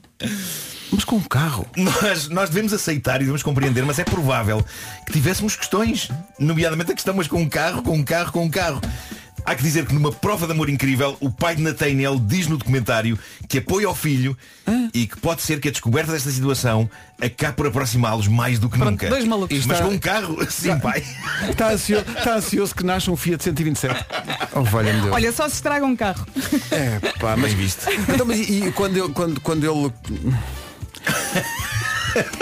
Mas 0.92 1.04
com 1.04 1.16
um 1.16 1.22
carro. 1.22 1.66
Nós, 1.76 2.28
nós 2.28 2.48
devemos 2.50 2.72
aceitar 2.72 3.16
e 3.16 3.20
devemos 3.20 3.42
compreender, 3.42 3.84
mas 3.84 3.98
é 3.98 4.04
provável 4.04 4.64
que 5.06 5.12
tivéssemos 5.12 5.54
questões, 5.54 6.08
nomeadamente 6.38 6.90
a 6.92 6.94
questão, 6.94 7.14
mas 7.14 7.28
com 7.28 7.40
um 7.42 7.48
carro, 7.48 7.82
com 7.82 7.94
um 7.96 8.02
carro, 8.02 8.32
com 8.32 8.44
um 8.44 8.50
carro. 8.50 8.80
Há 9.44 9.54
que 9.54 9.62
dizer 9.62 9.86
que 9.86 9.94
numa 9.94 10.12
prova 10.12 10.46
de 10.46 10.52
amor 10.52 10.68
incrível, 10.68 11.16
o 11.20 11.30
pai 11.30 11.56
de 11.56 11.62
Nathaniel 11.62 12.18
diz 12.20 12.46
no 12.46 12.56
documentário 12.56 13.18
que 13.48 13.58
apoia 13.58 13.86
ao 13.86 13.94
filho 13.94 14.36
e 14.94 15.06
que 15.06 15.16
pode 15.18 15.42
ser 15.42 15.60
que 15.60 15.68
a 15.68 15.70
descoberta 15.70 16.12
desta 16.12 16.30
situação 16.30 16.88
acabe 17.20 17.56
por 17.56 17.66
aproximá-los 17.66 18.28
mais 18.28 18.58
do 18.58 18.68
que 18.68 18.78
nunca. 18.78 19.08
dois 19.08 19.24
malucos. 19.24 19.66
Mas 19.66 19.78
Está- 19.78 19.88
com 19.88 19.94
um 19.94 19.98
carro, 19.98 20.38
sim, 20.50 20.78
pai. 20.78 21.02
Está 21.48 21.70
ansioso, 21.72 22.04
está 22.16 22.34
ansioso 22.36 22.74
que 22.74 22.84
nasça 22.84 23.10
um 23.10 23.16
Fiat 23.16 23.42
127. 23.42 24.04
Oh, 24.52 24.62
Deus. 24.62 25.12
Olha, 25.12 25.32
só 25.32 25.48
se 25.48 25.56
estraga 25.56 25.84
um 25.84 25.96
carro. 25.96 26.26
É, 26.70 26.98
pá, 27.18 27.36
mas, 27.36 27.52
Bem 27.52 27.62
visto. 27.62 27.86
então, 28.08 28.26
mas 28.26 28.38
e, 28.38 28.66
e 28.68 28.72
quando, 28.72 28.96
eu, 28.96 29.10
quando, 29.10 29.40
quando 29.40 29.64
ele. 29.64 29.92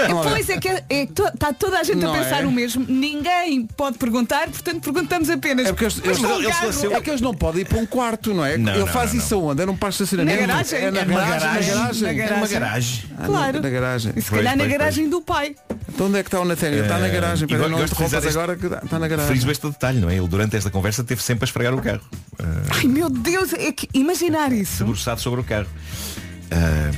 Não, 0.09 0.23
Pois 0.23 0.49
é 0.49 0.59
que 0.59 0.69
é, 0.69 0.81
que 1.07 1.07
to- 1.13 1.27
está 1.29 1.53
toda 1.53 1.79
a 1.79 1.83
gente 1.83 1.99
Não 1.99 2.15
a 2.15 2.19
pensar 2.19 2.43
é? 2.43 2.47
o 2.47 2.51
mesmo. 2.51 2.85
Ninguém 2.89 3.67
pode 3.77 3.99
perguntar, 3.99 4.49
portanto 4.49 4.83
perguntamos 4.83 5.29
apenas. 5.31 5.67
É 5.67 5.73
porque 5.73 5.85
eles, 5.85 6.01
eles, 6.05 6.19
um 6.21 6.35
eles 6.37 6.49
carro. 6.49 6.67
nasceu- 6.67 6.95
é 6.97 7.01
que 7.01 7.11
eles 7.11 7.21
não 7.21 7.35
podem 7.35 7.63
ir 7.63 7.65
para 7.65 7.79
um 7.79 7.87
quarto, 7.87 8.33
não 8.35 8.45
é? 8.45 8.57
Não, 8.57 8.73
ele 8.73 8.81
não, 8.81 8.87
faz 8.87 9.13
não, 9.13 9.21
isso 9.21 9.35
aonde? 9.35 9.63
É 9.63 9.67
num 9.67 9.77
parque 9.77 9.97
de 9.97 10.03
estacionamento? 10.05 10.41
Na 10.41 10.47
garagem. 10.47 10.79
É 10.79 10.91
na 10.91 11.01
É 11.01 11.05
Numa 11.05 11.21
garagem. 11.21 11.39
Na 11.39 11.53
garagem. 11.55 11.75
garagem. 11.75 12.03
Na 12.03 12.09
É 12.09 12.15
garagem. 12.15 12.61
garagem. 12.61 13.05
Ah, 13.19 13.27
Claro. 13.27 13.63
Na 13.63 13.69
garagem. 13.71 14.13
E 14.17 14.23
se 14.23 14.31
calhar 14.31 14.45
Pois, 14.45 14.57
na 14.59 14.65
pois, 14.65 14.79
garagem 14.79 15.09
do 15.11 15.21
pai. 15.21 15.55
Então 15.89 16.07
onde 16.07 16.19
é 16.19 16.23
que 16.23 16.29
está 16.29 16.41
o 16.41 16.45
Nathaniel? 16.45 16.83
Está 16.85 16.99
na 16.99 17.09
Eh, 17.09 17.11
garagem. 17.11 17.49
go- 17.49 17.55
não 17.57 17.65
interrompas 17.83 17.95
frisar 17.97 18.27
agora 18.29 18.57
que 18.57 18.67
está 18.67 18.99
na 18.99 19.09
garagem. 19.09 19.31
Friso 19.33 19.51
este 19.51 19.67
detalhe, 19.69 20.01
não 20.01 20.09
é? 20.11 20.17
Ele 20.17 20.29
durante 20.29 20.57
esta 20.57 20.71
conversa 20.71 21.03
teve 21.03 21.23
sempre 21.23 21.45
a 21.45 21.47
esfregar 21.47 21.75
o 21.75 21.83
carro. 21.83 22.01
eh, 22.39 22.45
Ai 22.71 22.85
meu 22.85 23.09
Deus, 23.11 23.53
é 23.53 23.73
que 23.73 23.89
imaginar 23.95 24.53
isso. 24.53 24.79
debruçado 24.85 25.21
sobre 25.21 25.41
o 25.41 25.45
carro. 25.45 25.67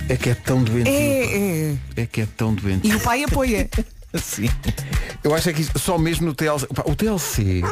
É 0.08 0.16
que 0.16 0.30
é 0.30 0.34
tão 0.34 0.62
doente. 0.62 0.88
É, 0.88 1.72
é. 1.72 1.76
É 1.96 2.06
que 2.06 2.20
é 2.20 2.26
tão 2.36 2.54
doente. 2.54 2.88
E 2.88 2.94
o 2.94 3.00
pai 3.00 3.24
apoia. 3.24 3.68
Sim. 4.20 4.48
Eu 5.22 5.34
acho 5.34 5.50
é 5.50 5.52
que 5.52 5.60
isto- 5.62 5.78
só 5.78 5.98
mesmo 5.98 6.26
no 6.26 6.34
TLC. 6.34 6.66
pá, 6.68 6.82
O 6.86 6.96
TLC. 6.96 7.62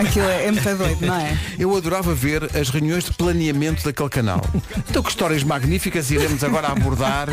Aquilo 0.00 0.26
é, 0.26 0.46
é 0.46 0.52
muito 0.52 0.76
doido, 0.76 1.06
não 1.06 1.14
é? 1.16 1.36
Eu 1.58 1.74
adorava 1.76 2.14
ver 2.14 2.44
as 2.56 2.68
reuniões 2.68 3.04
de 3.04 3.12
planeamento 3.12 3.82
daquele 3.84 4.08
canal. 4.08 4.40
Então 4.88 5.02
que 5.02 5.08
histórias 5.08 5.42
magníficas 5.42 6.10
iremos 6.10 6.44
agora 6.44 6.68
abordar. 6.68 7.28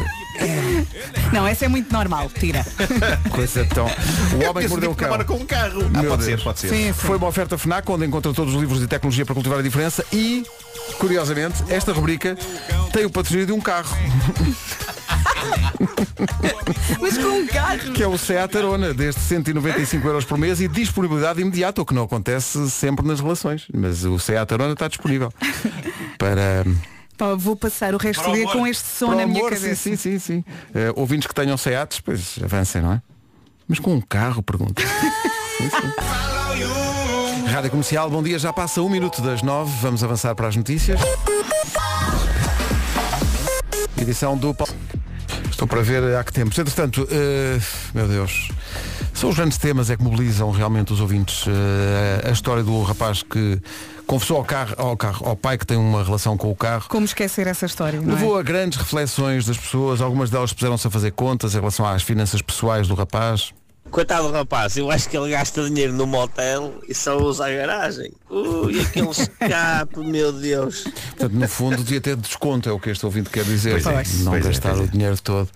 Não, 1.31 1.45
essa 1.47 1.65
é 1.65 1.67
muito 1.67 1.91
normal. 1.93 2.29
Tira. 2.29 2.65
Coisa 3.31 3.65
tão. 3.65 3.85
O 3.85 4.49
homem 4.49 4.63
que 4.63 4.69
mordeu 4.69 4.91
o 4.91 4.95
cão. 4.95 5.23
Com 5.25 5.35
um 5.35 5.45
carro. 5.45 5.81
Ah, 5.93 6.03
pode 6.03 6.07
Deus. 6.07 6.23
ser, 6.25 6.43
pode 6.43 6.59
ser. 6.59 6.69
Sim, 6.69 6.75
sim. 6.87 6.93
Foi 6.93 7.17
uma 7.17 7.27
oferta 7.27 7.57
FNAC 7.57 7.89
onde 7.91 8.05
encontra 8.05 8.33
todos 8.33 8.53
os 8.55 8.59
livros 8.59 8.79
de 8.79 8.87
tecnologia 8.87 9.25
para 9.25 9.33
cultivar 9.35 9.59
a 9.59 9.61
diferença 9.61 10.03
e, 10.11 10.43
curiosamente, 10.97 11.63
esta 11.69 11.91
rubrica 11.93 12.37
tem 12.91 13.05
o 13.05 13.09
patrocínio 13.09 13.45
de 13.45 13.51
um 13.51 13.59
carro, 13.61 13.95
Mas 16.99 17.17
com 17.17 17.27
um 17.27 17.47
carro. 17.47 17.91
que 17.93 18.03
é 18.03 18.07
o 18.07 18.17
Seat 18.17 18.57
Arona, 18.57 18.93
desde 18.93 19.19
195 19.21 20.07
euros 20.07 20.25
por 20.25 20.37
mês 20.37 20.61
e 20.61 20.67
disponibilidade 20.67 21.41
imediata, 21.41 21.81
o 21.81 21.85
que 21.85 21.93
não 21.93 22.03
acontece 22.03 22.69
sempre 22.69 23.05
nas 23.05 23.19
relações. 23.19 23.67
Mas 23.73 24.03
o 24.03 24.17
Seat 24.19 24.51
Arona 24.53 24.73
está 24.73 24.87
disponível 24.87 25.31
para, 26.17 26.65
Pá, 27.17 27.35
vou 27.35 27.55
passar 27.55 27.93
o 27.93 27.97
resto 27.97 28.23
do 28.23 28.33
dia 28.33 28.47
com 28.47 28.65
este 28.65 28.83
som 28.85 29.09
na 29.15 29.25
minha 29.25 29.39
amor. 29.39 29.51
cabeça. 29.51 29.75
Sim, 29.75 29.95
sim, 29.95 30.17
sim. 30.17 30.19
sim. 30.19 30.45
Eh, 30.73 30.91
ouvintes 30.95 31.27
que 31.27 31.33
tenham 31.35 31.57
Seats, 31.57 31.99
pois 31.99 32.39
avancem, 32.43 32.81
não 32.81 32.93
é? 32.93 33.01
Mas 33.67 33.79
com 33.79 33.93
um 33.95 34.01
carro, 34.01 34.41
pergunta. 34.43 34.81
Sim, 35.57 35.69
sim. 35.69 37.47
Rádio 37.47 37.69
Comercial, 37.69 38.09
bom 38.09 38.23
dia, 38.23 38.39
já 38.39 38.51
passa 38.51 38.81
um 38.81 38.89
minuto 38.89 39.21
das 39.21 39.43
nove, 39.43 39.71
vamos 39.81 40.03
avançar 40.03 40.33
para 40.33 40.47
as 40.47 40.55
notícias. 40.55 40.99
Edição 44.01 44.35
do 44.35 44.51
Paulo. 44.53 44.73
Estou 45.63 45.77
para 45.77 45.81
ver 45.81 46.17
há 46.17 46.23
que 46.25 46.33
tempos. 46.33 46.59
Entretanto, 46.59 47.07
eh, 47.09 47.57
meu 47.93 48.05
Deus, 48.05 48.49
são 49.13 49.29
os 49.29 49.37
grandes 49.37 49.57
temas 49.57 49.89
é 49.89 49.95
que 49.95 50.03
mobilizam 50.03 50.51
realmente 50.51 50.91
os 50.91 50.99
ouvintes. 50.99 51.45
Eh, 51.47 52.27
a 52.27 52.31
história 52.31 52.61
do 52.61 52.81
rapaz 52.83 53.23
que 53.23 53.61
confessou 54.05 54.35
ao, 54.35 54.43
carro, 54.43 54.75
ao, 54.77 54.97
carro, 54.97 55.25
ao 55.25 55.37
pai 55.37 55.57
que 55.57 55.65
tem 55.65 55.77
uma 55.77 56.03
relação 56.03 56.35
com 56.35 56.51
o 56.51 56.55
carro. 56.55 56.87
Como 56.89 57.05
esquecer 57.05 57.47
essa 57.47 57.65
história, 57.65 58.01
não 58.01 58.13
Levou 58.13 58.35
é? 58.35 58.41
a 58.41 58.43
grandes 58.43 58.77
reflexões 58.77 59.45
das 59.45 59.57
pessoas, 59.57 60.01
algumas 60.01 60.29
delas 60.29 60.51
puseram-se 60.51 60.85
a 60.85 60.89
fazer 60.89 61.11
contas 61.11 61.55
em 61.55 61.59
relação 61.59 61.85
às 61.85 62.03
finanças 62.03 62.41
pessoais 62.41 62.89
do 62.89 62.93
rapaz. 62.93 63.53
Coitado 63.93 64.27
do 64.27 64.33
rapaz, 64.33 64.75
eu 64.75 64.89
acho 64.89 65.07
que 65.07 65.15
ele 65.15 65.29
gasta 65.29 65.63
dinheiro 65.65 65.93
no 65.93 66.07
motel 66.07 66.81
e 66.89 66.95
só 66.95 67.15
usa 67.15 67.45
a 67.45 67.51
garagem. 67.51 68.11
Ui, 68.27 68.81
aquele 68.81 69.05
escape, 69.13 69.99
meu 69.99 70.33
Deus. 70.33 70.83
Portanto, 70.83 71.33
no 71.33 71.47
fundo, 71.47 71.77
devia 71.77 72.01
ter 72.01 72.15
desconto, 72.15 72.67
é 72.67 72.71
o 72.71 72.79
que 72.79 72.89
este 72.89 73.05
ouvinte 73.05 73.29
quer 73.29 73.43
dizer. 73.43 73.79
Pois 73.83 73.85
é, 73.85 74.23
não 74.23 74.31
pois 74.31 74.45
é, 74.45 74.47
gastar 74.47 74.69
pois 74.71 74.81
é. 74.81 74.83
o 74.85 74.87
dinheiro 74.87 75.21
todo. 75.21 75.47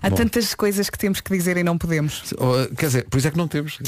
Há 0.00 0.08
Bom, 0.08 0.16
tantas 0.16 0.54
coisas 0.54 0.88
que 0.88 0.96
temos 0.98 1.20
que 1.20 1.36
dizer 1.36 1.58
e 1.58 1.62
não 1.62 1.76
podemos. 1.76 2.32
Quer 2.78 2.86
dizer, 2.86 3.06
por 3.10 3.18
isso 3.18 3.28
é 3.28 3.30
que 3.30 3.36
não 3.36 3.46
temos. 3.46 3.78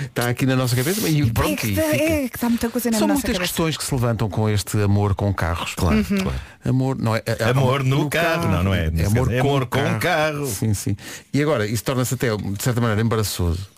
Está 0.00 0.28
aqui 0.28 0.46
na 0.46 0.56
nossa 0.56 0.74
cabeça 0.74 1.06
e 1.08 1.20
é, 1.22 1.26
pronto. 1.26 1.56
que 1.56 1.66
e 1.66 1.70
está, 1.70 1.82
é 1.94 2.28
que 2.28 2.36
está 2.36 2.48
muita 2.48 2.68
coisa 2.70 2.90
na 2.90 2.98
São 2.98 3.06
nossa 3.06 3.18
muitas 3.18 3.32
cabeça. 3.32 3.48
questões 3.52 3.76
que 3.76 3.84
se 3.84 3.94
levantam 3.94 4.28
com 4.28 4.48
este 4.48 4.80
amor 4.82 5.14
com 5.14 5.32
carros. 5.34 5.74
Claro, 5.74 6.02
claro. 6.04 6.32
Amor, 6.64 6.98
não 6.98 7.14
é, 7.14 7.22
é- 7.26 7.44
Amor 7.44 7.84
no 7.84 8.08
carro. 8.08 8.48
Não, 8.48 8.62
não 8.64 8.74
é. 8.74 8.86
É 8.96 9.04
amor, 9.06 9.26
caso, 9.26 9.32
é 9.32 9.40
com, 9.40 9.48
amor 9.48 9.66
com 9.66 9.78
carro. 9.78 10.00
carro. 10.00 10.46
Sim, 10.46 10.72
sim. 10.74 10.96
E 11.32 11.42
agora, 11.42 11.66
isso 11.66 11.84
torna-se 11.84 12.14
até, 12.14 12.34
de 12.36 12.62
certa 12.62 12.80
maneira, 12.80 13.02
embaraçoso. 13.02 13.70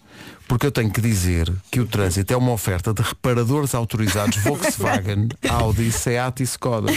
Porque 0.47 0.67
eu 0.67 0.71
tenho 0.71 0.91
que 0.91 1.01
dizer 1.01 1.51
que 1.71 1.81
o 1.81 1.87
trânsito 1.87 2.33
é 2.33 2.37
uma 2.37 2.53
oferta 2.53 2.93
de 2.93 3.01
reparadores 3.01 3.75
autorizados 3.75 4.37
Volkswagen, 4.45 5.29
Audi, 5.49 5.91
Seat 5.91 6.41
e 6.41 6.45
Skoda. 6.45 6.93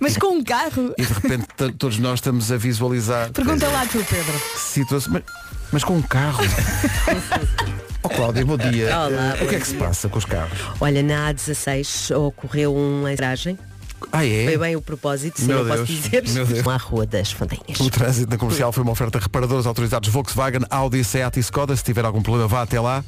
Mas 0.00 0.16
com 0.16 0.36
um 0.36 0.44
carro. 0.44 0.94
E 0.96 1.04
de 1.04 1.12
repente 1.12 1.46
todos 1.76 1.98
nós 1.98 2.14
estamos 2.20 2.52
a 2.52 2.56
visualizar 2.56 3.30
Pergunta 3.32 3.66
lá 3.68 3.84
tu, 3.84 3.98
Pedro. 4.08 4.40
situações. 4.56 5.12
Mas, 5.12 5.22
mas 5.72 5.84
com 5.84 5.96
um 5.96 6.02
carro. 6.02 6.38
Oh 8.02 8.08
Cláudia, 8.08 8.44
bom 8.46 8.56
dia. 8.56 8.86
Olá, 8.98 9.36
o 9.42 9.46
que 9.46 9.54
é 9.56 9.60
que 9.60 9.66
se 9.66 9.74
passa 9.74 10.08
com 10.08 10.18
os 10.18 10.24
carros? 10.24 10.58
Olha, 10.80 11.02
na 11.02 11.32
A16 11.32 12.16
ocorreu 12.16 12.74
uma 12.74 13.14
garagem. 13.14 13.58
Ah, 14.10 14.26
é? 14.26 14.46
Foi 14.46 14.56
bem 14.58 14.76
o 14.76 14.80
propósito, 14.80 15.38
se 15.40 15.46
Meu 15.46 15.58
não 15.62 15.66
posso 15.66 15.84
Deus, 15.84 15.88
dizer. 16.02 16.24
meu 16.32 16.46
Deus. 16.46 16.66
À 16.66 16.76
Rua 16.78 17.04
das 17.06 17.30
Fontanhas. 17.30 17.78
O 17.78 17.90
trânsito 17.90 18.30
na 18.30 18.38
comercial 18.38 18.72
foi 18.72 18.82
uma 18.82 18.92
oferta 18.92 19.18
de 19.18 19.24
reparadores 19.24 19.66
autorizados 19.66 20.08
Volkswagen, 20.08 20.62
Audi, 20.70 21.04
Seat 21.04 21.36
e 21.36 21.40
Skoda. 21.40 21.76
Se 21.76 21.84
tiver 21.84 22.04
algum 22.04 22.22
problema, 22.22 22.48
vá 22.48 22.62
até 22.62 22.80
lá. 22.80 23.04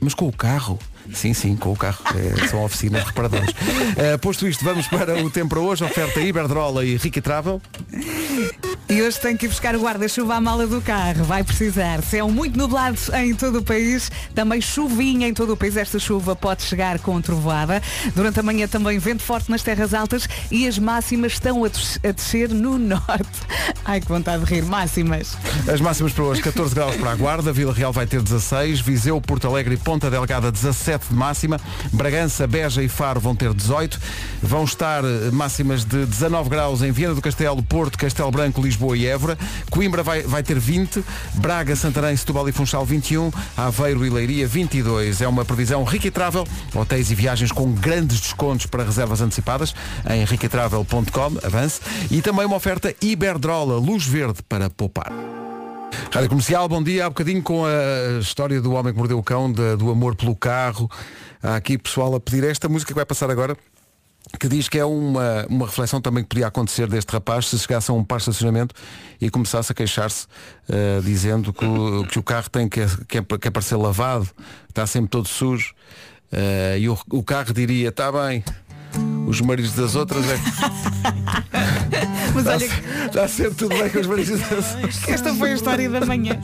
Mas 0.00 0.14
com 0.14 0.28
o 0.28 0.32
carro? 0.32 0.78
Sim, 1.12 1.34
sim, 1.34 1.56
com 1.56 1.72
o 1.72 1.76
carro. 1.76 1.98
É, 2.14 2.46
são 2.48 2.62
oficinas 2.64 3.02
de 3.02 3.08
reparadores. 3.08 3.52
Eh, 3.94 4.16
posto 4.16 4.48
isto, 4.48 4.64
vamos 4.64 4.86
para 4.86 5.22
o 5.22 5.28
tempo 5.28 5.50
para 5.50 5.60
hoje. 5.60 5.84
Oferta 5.84 6.18
Iberdrola 6.20 6.84
e 6.84 6.96
Ricky 6.96 7.20
Travel. 7.20 7.60
E 8.88 9.02
hoje 9.02 9.20
tem 9.20 9.36
que 9.36 9.46
ir 9.46 9.48
buscar 9.48 9.74
o 9.74 9.80
guarda-chuva 9.80 10.34
à 10.34 10.40
mala 10.40 10.66
do 10.66 10.80
carro. 10.80 11.24
Vai 11.24 11.44
precisar. 11.44 12.02
Céu 12.02 12.28
muito 12.30 12.58
nublado 12.58 12.98
em 13.14 13.34
todo 13.34 13.58
o 13.58 13.62
país. 13.62 14.10
Também 14.34 14.60
chuvinha 14.60 15.28
em 15.28 15.34
todo 15.34 15.52
o 15.52 15.56
país. 15.56 15.76
Esta 15.76 15.98
chuva 15.98 16.34
pode 16.34 16.62
chegar 16.62 16.98
com 16.98 17.20
trovoada. 17.20 17.82
Durante 18.14 18.40
a 18.40 18.42
manhã 18.42 18.66
também 18.66 18.98
vento 18.98 19.22
forte 19.22 19.50
nas 19.50 19.62
terras 19.62 19.94
altas 19.94 20.28
e 20.50 20.66
as 20.66 20.78
máximas 20.78 21.32
estão 21.32 21.64
a 21.64 21.68
descer 22.12 22.50
no 22.50 22.76
norte. 22.78 23.40
Ai, 23.84 24.00
que 24.00 24.08
vontade 24.08 24.44
de 24.44 24.54
rir. 24.54 24.64
Máximas. 24.64 25.36
As 25.72 25.80
máximas 25.80 26.12
para 26.12 26.24
hoje, 26.24 26.42
14 26.42 26.74
graus 26.74 26.96
para 26.96 27.12
a 27.12 27.14
Guarda, 27.14 27.52
Vila 27.52 27.72
Real 27.72 27.92
vai 27.92 28.06
ter 28.06 28.20
16, 28.20 28.80
Viseu, 28.80 29.20
Porto 29.20 29.46
Alegre 29.46 29.74
e 29.74 29.78
Ponta 29.78 30.10
Delgada 30.10 30.52
17 30.52 30.91
de 30.98 31.14
máxima, 31.14 31.60
Bragança, 31.92 32.46
Beja 32.46 32.82
e 32.82 32.88
Faro 32.88 33.20
vão 33.20 33.34
ter 33.34 33.52
18, 33.54 33.98
vão 34.42 34.64
estar 34.64 35.04
eh, 35.04 35.30
máximas 35.32 35.84
de 35.84 36.04
19 36.04 36.50
graus 36.50 36.82
em 36.82 36.92
Viana 36.92 37.14
do 37.14 37.22
Castelo, 37.22 37.62
Porto, 37.62 37.98
Castelo 37.98 38.30
Branco, 38.30 38.60
Lisboa 38.60 38.82
Lisboa 38.82 38.96
e 38.96 39.06
Évora. 39.06 39.38
Coimbra 39.70 40.02
vai, 40.02 40.22
vai 40.22 40.42
ter 40.42 40.58
20, 40.58 41.04
Braga, 41.34 41.76
Santarém, 41.76 42.16
Setúbal 42.16 42.48
e 42.48 42.52
Funchal 42.52 42.84
21, 42.84 43.30
Aveiro 43.56 44.04
e 44.04 44.10
Leiria 44.10 44.46
22. 44.46 45.20
É 45.20 45.28
uma 45.28 45.44
previsão 45.44 45.84
riquitravel, 45.84 46.46
hotéis 46.74 47.10
e 47.10 47.14
viagens 47.14 47.52
com 47.52 47.72
grandes 47.72 48.20
descontos 48.20 48.66
para 48.66 48.84
reservas 48.84 49.20
antecipadas 49.20 49.74
em 50.10 50.24
riquitravel.com, 50.24 51.46
avance, 51.46 51.80
e 52.10 52.20
também 52.20 52.44
uma 52.44 52.56
oferta 52.56 52.94
Iberdrola, 53.00 53.78
luz 53.78 54.06
verde 54.06 54.42
para 54.42 54.68
poupar. 54.68 55.41
Rádio 56.12 56.28
Comercial, 56.28 56.68
bom 56.68 56.82
dia. 56.82 57.06
Há 57.06 57.08
bocadinho 57.10 57.42
com 57.42 57.64
a 57.64 58.18
história 58.20 58.60
do 58.60 58.72
homem 58.72 58.92
que 58.92 58.98
mordeu 58.98 59.18
o 59.18 59.22
cão, 59.22 59.50
da- 59.52 59.76
do 59.76 59.90
amor 59.90 60.14
pelo 60.14 60.34
carro. 60.34 60.90
Há 61.42 61.56
aqui 61.56 61.76
pessoal 61.78 62.14
a 62.14 62.20
pedir 62.20 62.44
esta 62.44 62.68
música 62.68 62.88
que 62.92 62.94
vai 62.96 63.04
passar 63.04 63.30
agora, 63.30 63.56
que 64.38 64.48
diz 64.48 64.68
que 64.68 64.78
é 64.78 64.84
uma, 64.84 65.46
uma 65.48 65.66
reflexão 65.66 66.00
também 66.00 66.22
que 66.22 66.28
podia 66.30 66.46
acontecer 66.46 66.86
deste 66.86 67.10
rapaz 67.12 67.46
se 67.48 67.58
chegasse 67.58 67.90
a 67.90 67.94
um 67.94 68.04
par 68.04 68.16
de 68.18 68.22
estacionamento 68.22 68.74
e 69.20 69.28
começasse 69.30 69.72
a 69.72 69.74
queixar-se, 69.74 70.26
eh, 70.68 71.00
dizendo 71.02 71.52
que 71.52 71.64
o, 71.64 72.06
que 72.06 72.18
o 72.18 72.22
carro 72.22 72.48
tem 72.50 72.68
que, 72.68 72.80
que, 73.06 73.18
é, 73.18 73.22
que 73.22 73.48
é 73.48 73.50
para 73.50 73.62
ser 73.62 73.76
lavado, 73.76 74.28
está 74.68 74.86
sempre 74.86 75.10
todo 75.10 75.28
sujo. 75.28 75.74
Eh, 76.30 76.78
e 76.80 76.88
o, 76.88 76.98
o 77.10 77.22
carro 77.22 77.52
diria, 77.52 77.88
está 77.88 78.10
bem, 78.12 78.42
os 79.26 79.40
maridos 79.40 79.72
das 79.72 79.94
outras 79.94 80.24
é 80.28 80.36
que 80.36 80.42
Mas 82.34 82.46
está, 82.46 82.54
olha, 82.54 83.06
está 83.06 83.28
sempre 83.28 83.54
tudo 83.54 83.76
bem 83.76 83.90
com 83.90 83.98
os 84.00 84.06
maridos 84.06 84.40
das 84.40 84.74
outras. 84.74 84.98
que 84.98 85.10
esta 85.10 85.34
foi 85.34 85.52
a 85.52 85.54
história 85.54 85.88
da 85.88 86.04
manhã. 86.04 86.40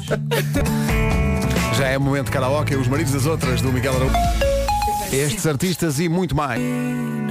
Já 1.77 1.87
é 1.87 1.99
momento 1.99 2.27
de 2.27 2.33
karaoke, 2.33 2.75
os 2.75 2.89
maridos 2.89 3.13
das 3.13 3.27
outras, 3.27 3.63
do 3.63 3.73
Miguel 3.73 3.95
Araújo. 3.95 4.15
Estes 5.13 5.47
artistas 5.47 5.99
e 6.01 6.09
muito 6.09 6.37
mais. 6.37 6.61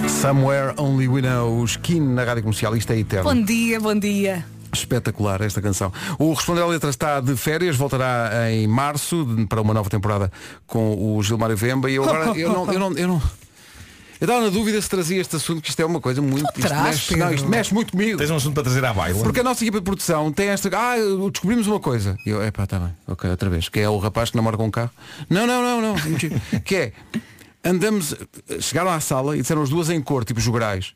Somewhere 0.09 0.73
Only 0.77 1.07
We 1.07 1.21
Know, 1.21 1.61
os 1.61 1.71
Skin 1.71 1.99
na 1.99 2.23
Rádio 2.23 2.43
Comercial, 2.43 2.75
isto 2.75 2.91
é 2.91 2.97
eterno. 2.97 3.29
Bom 3.29 3.43
dia, 3.43 3.79
bom 3.79 3.93
dia. 3.93 4.43
Espetacular 4.73 5.41
esta 5.41 5.61
canção. 5.61 5.91
O 6.17 6.33
Responder 6.33 6.61
à 6.61 6.65
Letra 6.65 6.89
está 6.89 7.19
de 7.19 7.35
férias, 7.35 7.75
voltará 7.75 8.51
em 8.51 8.67
março 8.67 9.27
para 9.47 9.61
uma 9.61 9.73
nova 9.73 9.89
temporada 9.89 10.31
com 10.65 11.15
o 11.17 11.21
Gilmário 11.21 11.55
Vemba 11.55 11.89
e 11.89 11.95
eu 11.95 12.03
agora 12.03 12.37
eu 12.37 12.51
não, 12.51 12.71
eu 12.71 12.79
não, 12.79 12.91
eu 12.93 13.07
não. 13.07 13.21
Eu 14.19 14.25
estava 14.25 14.41
na 14.41 14.49
dúvida 14.49 14.81
se 14.81 14.89
trazia 14.89 15.21
este 15.21 15.35
assunto, 15.35 15.61
que 15.61 15.69
isto 15.69 15.79
é 15.79 15.85
uma 15.85 16.01
coisa 16.01 16.21
muito. 16.21 16.47
Isto, 16.55 16.67
traz, 16.67 16.83
mexe, 16.83 17.15
não, 17.15 17.33
isto 17.33 17.47
mexe 17.47 17.73
muito 17.73 17.91
comigo. 17.91 18.17
Tens 18.17 18.31
um 18.31 18.35
assunto 18.35 18.53
para 18.55 18.63
trazer 18.63 18.83
à 18.83 18.93
baila. 18.93 19.23
Porque 19.23 19.41
a 19.41 19.43
nossa 19.43 19.63
equipa 19.63 19.77
de 19.79 19.83
produção 19.83 20.31
tem 20.31 20.49
esta. 20.49 20.69
Ah, 20.75 20.95
descobrimos 21.31 21.67
uma 21.67 21.79
coisa. 21.79 22.17
E 22.25 22.29
eu, 22.29 22.43
epá, 22.43 22.63
está 22.63 22.79
bem, 22.79 22.93
ok, 23.07 23.29
outra 23.29 23.49
vez. 23.49 23.69
Que 23.69 23.81
é 23.81 23.89
o 23.89 23.97
rapaz 23.97 24.31
que 24.31 24.35
namora 24.35 24.57
com 24.57 24.65
um 24.65 24.71
carro. 24.71 24.91
Não, 25.29 25.45
não, 25.45 25.61
não, 25.61 25.81
não. 25.81 25.95
que 26.65 26.75
é. 26.75 26.93
Andamos. 27.63 28.15
Chegaram 28.59 28.89
à 28.89 28.99
sala 28.99 29.37
e 29.37 29.41
disseram 29.41 29.61
as 29.61 29.69
duas 29.69 29.89
em 29.89 30.01
cor, 30.01 30.25
tipo 30.25 30.39
jograis. 30.39 30.93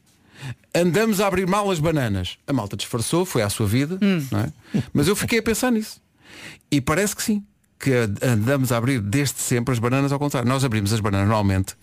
Andamos 0.74 1.22
a 1.22 1.28
abrir 1.28 1.48
mal 1.48 1.70
as 1.70 1.80
bananas. 1.80 2.38
A 2.48 2.54
malta 2.54 2.76
disfarçou, 2.76 3.26
foi 3.26 3.44
à 3.44 3.50
sua 3.50 3.68
vida, 3.68 4.00
não 4.32 4.40
é? 4.40 4.52
Mas 4.92 5.08
eu 5.08 5.16
fiquei 5.16 5.38
a 5.38 5.44
pensar 5.44 5.72
nisso. 5.72 6.02
E 6.72 6.82
parece 6.82 7.16
que 7.16 7.22
sim. 7.22 7.44
Que 7.80 7.92
andamos 8.24 8.72
a 8.72 8.78
abrir 8.78 9.00
desde 9.00 9.40
sempre 9.40 9.74
as 9.74 9.80
bananas 9.80 10.12
ao 10.12 10.18
contrário. 10.18 10.48
Nós 10.50 10.64
abrimos 10.64 10.92
as 10.94 11.00
bananas 11.00 11.28
normalmente 11.28 11.76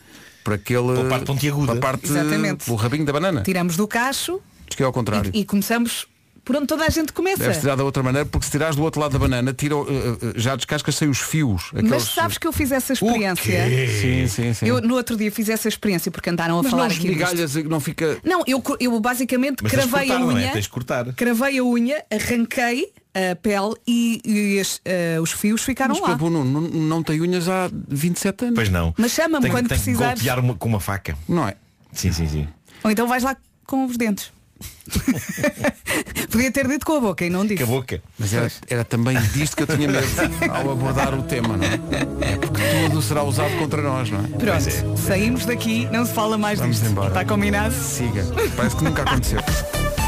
para 0.48 0.54
aquele. 0.54 0.94
Pela 0.94 1.08
parte 1.08 1.26
pontiaguda. 1.26 1.66
Para 1.66 1.78
a 1.78 1.92
parte, 1.92 2.06
Exatamente. 2.06 2.70
o 2.70 2.74
rabinho 2.74 3.04
da 3.04 3.12
banana. 3.12 3.42
Tiramos 3.42 3.76
do 3.76 3.86
cacho 3.86 4.40
Diz 4.66 4.74
que 4.76 4.82
é 4.82 4.86
ao 4.86 4.92
contrário. 4.92 5.30
e, 5.34 5.40
e 5.40 5.44
começamos 5.44 6.06
por 6.48 6.56
onde 6.56 6.66
toda 6.66 6.86
a 6.86 6.88
gente 6.88 7.12
começa. 7.12 7.42
Deves 7.42 7.58
tirar 7.58 7.76
da 7.76 7.84
outra 7.84 8.02
maneira, 8.02 8.24
porque 8.24 8.46
se 8.46 8.50
tirares 8.50 8.74
do 8.74 8.82
outro 8.82 8.98
lado 8.98 9.12
da 9.12 9.18
banana, 9.18 9.52
tira, 9.52 9.76
uh, 9.76 9.82
uh, 9.82 10.18
já 10.34 10.56
descascas 10.56 10.94
sem 10.94 11.06
os 11.06 11.18
fios. 11.18 11.68
Mas 11.74 11.84
aqueles- 11.84 12.02
sabes 12.04 12.38
que 12.38 12.46
eu 12.46 12.52
fiz 12.54 12.72
essa 12.72 12.94
experiência? 12.94 13.66
Sim, 14.00 14.26
sim, 14.26 14.54
sim. 14.54 14.66
Eu 14.66 14.80
no 14.80 14.94
outro 14.94 15.14
dia 15.14 15.30
fiz 15.30 15.50
essa 15.50 15.68
experiência 15.68 16.10
porque 16.10 16.30
andaram 16.30 16.58
a 16.58 16.62
Mas 16.62 16.70
falar 16.70 16.88
não 16.88 16.96
aqui 16.96 17.08
e 17.08 17.62
não 17.64 17.80
fica. 17.80 18.16
Não, 18.24 18.42
eu, 18.46 18.62
eu 18.80 18.98
basicamente 18.98 19.62
Mas 19.62 19.72
cravei 19.72 20.04
a 20.10 20.14
cortar, 20.14 20.18
não 20.20 20.30
é? 20.30 20.34
unha, 20.36 20.52
Tens 20.52 20.62
de 20.64 20.70
cortar. 20.70 21.12
cravei 21.12 21.58
a 21.58 21.62
unha, 21.64 22.02
arranquei 22.10 22.92
a 23.14 23.36
pele 23.36 23.74
e, 23.86 24.22
e 24.24 24.58
as- 24.60 24.80
eh, 24.86 25.18
os 25.20 25.32
fios 25.32 25.62
ficaram 25.62 25.92
Mas 25.94 26.02
lá. 26.02 26.08
Pabu, 26.08 26.30
não, 26.30 26.44
não, 26.44 26.60
não 26.62 27.02
tem 27.02 27.20
unhas 27.20 27.46
há 27.46 27.68
27 27.88 28.44
anos. 28.46 28.54
Pois 28.54 28.70
não. 28.70 28.94
Mas 28.96 29.12
chama-me 29.12 29.42
Tem- 29.42 29.50
quando 29.50 29.68
tem 29.68 29.76
precisares. 29.76 30.20
golpear 30.22 30.38
uma- 30.38 30.54
com 30.54 30.66
uma 30.68 30.80
faca. 30.80 31.14
Não 31.28 31.46
é? 31.46 31.56
Sim, 31.92 32.10
sim, 32.10 32.26
sim. 32.26 32.48
Ou 32.82 32.90
então 32.90 33.06
vais 33.06 33.22
lá 33.22 33.36
com 33.66 33.84
os 33.84 33.96
dentes. 33.98 34.30
Podia 36.30 36.50
ter 36.50 36.66
dito 36.68 36.84
com 36.84 36.96
a 36.96 37.00
boca 37.00 37.24
e 37.24 37.30
não 37.30 37.44
disse. 37.46 37.64
Com 37.64 37.72
a 37.72 37.76
boca. 37.76 38.02
Mas 38.18 38.32
era, 38.32 38.50
era 38.68 38.84
também 38.84 39.18
disto 39.32 39.56
que 39.56 39.62
eu 39.62 39.66
tinha 39.66 39.88
medo 39.88 40.06
ao 40.50 40.70
abordar 40.72 41.14
o 41.14 41.22
tema, 41.22 41.56
não 41.56 41.64
é? 41.64 42.32
É 42.32 42.36
porque 42.36 42.60
tudo 42.88 43.02
será 43.02 43.22
usado 43.22 43.56
contra 43.58 43.82
nós, 43.82 44.10
não 44.10 44.20
é? 44.20 44.28
Pronto, 44.28 44.98
saímos 44.98 45.46
daqui, 45.46 45.86
não 45.92 46.04
se 46.06 46.12
fala 46.12 46.38
mais 46.38 46.58
Vamos 46.58 46.76
disto. 46.76 46.90
embora. 46.90 47.08
Está 47.08 47.24
combinado? 47.24 47.74
Siga. 47.74 48.24
Parece 48.56 48.76
que 48.76 48.84
nunca 48.84 49.02
aconteceu. 49.02 49.40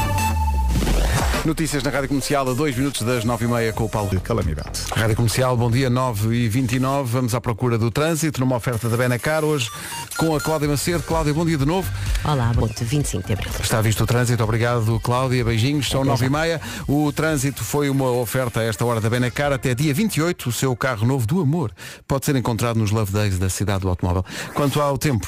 Notícias 1.43 1.81
na 1.81 1.89
Rádio 1.89 2.09
Comercial 2.09 2.47
a 2.47 2.53
2 2.53 2.77
minutos 2.77 3.01
das 3.01 3.25
9h30 3.25 3.73
com 3.73 3.85
o 3.85 3.89
Paulo. 3.89 4.11
De 4.11 4.19
calamidade. 4.19 4.81
Rádio 4.95 5.15
Comercial, 5.15 5.57
bom 5.57 5.71
dia, 5.71 5.89
9 5.89 6.35
e 6.35 6.47
29 6.47 7.11
Vamos 7.11 7.33
à 7.33 7.41
procura 7.41 7.79
do 7.79 7.89
trânsito 7.89 8.39
numa 8.39 8.57
oferta 8.57 8.87
da 8.87 8.95
Benacar 8.95 9.43
hoje 9.43 9.71
com 10.17 10.35
a 10.35 10.39
Cláudia 10.39 10.67
Macedo. 10.67 11.01
Cláudia, 11.01 11.33
bom 11.33 11.43
dia 11.43 11.57
de 11.57 11.65
novo. 11.65 11.91
Olá, 12.23 12.51
bom 12.53 12.67
dia, 12.67 12.85
25 12.85 13.25
de 13.25 13.33
abril. 13.33 13.51
Está 13.59 13.81
visto 13.81 14.03
o 14.03 14.05
trânsito, 14.05 14.43
obrigado 14.43 14.99
Cláudia, 14.99 15.43
beijinhos, 15.43 15.89
são 15.89 16.05
9 16.05 16.27
e 16.27 16.29
meia. 16.29 16.61
O 16.87 17.11
trânsito 17.11 17.63
foi 17.63 17.89
uma 17.89 18.11
oferta 18.11 18.59
a 18.59 18.63
esta 18.63 18.85
hora 18.85 19.01
da 19.01 19.09
Benacar 19.09 19.51
até 19.51 19.73
dia 19.73 19.95
28. 19.95 20.49
O 20.49 20.51
seu 20.51 20.75
carro 20.75 21.07
novo 21.07 21.25
do 21.25 21.41
amor 21.41 21.71
pode 22.07 22.23
ser 22.23 22.35
encontrado 22.35 22.77
nos 22.77 22.91
Love 22.91 23.11
Days 23.11 23.39
da 23.39 23.49
cidade 23.49 23.81
do 23.81 23.89
automóvel. 23.89 24.23
Quanto 24.53 24.79
ao 24.79 24.95
tempo, 24.95 25.27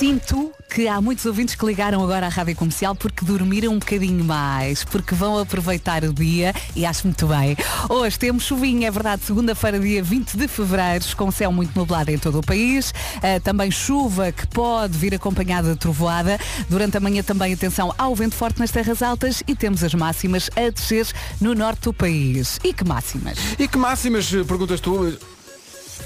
Sinto 0.00 0.50
que 0.74 0.88
há 0.88 0.98
muitos 0.98 1.26
ouvintes 1.26 1.54
que 1.54 1.66
ligaram 1.66 2.02
agora 2.02 2.24
à 2.24 2.28
Rádio 2.30 2.56
Comercial 2.56 2.94
porque 2.94 3.22
dormiram 3.22 3.74
um 3.74 3.78
bocadinho 3.78 4.24
mais, 4.24 4.82
porque 4.82 5.14
vão 5.14 5.36
aproveitar 5.40 6.04
o 6.04 6.12
dia 6.12 6.54
e 6.74 6.84
acho 6.84 7.06
muito 7.06 7.26
bem. 7.26 7.56
Hoje 7.88 8.18
temos 8.18 8.44
chuvinha, 8.44 8.88
é 8.88 8.90
verdade, 8.90 9.22
segunda-feira, 9.24 9.78
dia 9.78 10.02
20 10.02 10.36
de 10.36 10.48
fevereiro, 10.48 11.04
com 11.16 11.30
céu 11.30 11.52
muito 11.52 11.78
nublado 11.78 12.10
em 12.10 12.18
todo 12.18 12.38
o 12.38 12.42
país. 12.42 12.92
Ah, 13.16 13.40
também 13.40 13.70
chuva 13.70 14.32
que 14.32 14.46
pode 14.46 14.96
vir 14.96 15.14
acompanhada 15.14 15.72
de 15.72 15.76
trovoada. 15.76 16.38
Durante 16.68 16.96
a 16.96 17.00
manhã 17.00 17.22
também 17.22 17.52
atenção 17.52 17.94
ao 17.96 18.14
vento 18.14 18.34
forte 18.34 18.58
nas 18.58 18.70
terras 18.70 19.02
altas 19.02 19.42
e 19.46 19.54
temos 19.54 19.82
as 19.82 19.94
máximas 19.94 20.50
a 20.56 20.70
descer 20.70 21.06
no 21.40 21.54
norte 21.54 21.82
do 21.82 21.92
país. 21.92 22.58
E 22.62 22.72
que 22.72 22.84
máximas? 22.84 23.38
e 23.58 23.68
que 23.68 23.78
máximas, 23.78 24.32
eh, 24.32 24.44
perguntas 24.44 24.80
tu? 24.80 25.18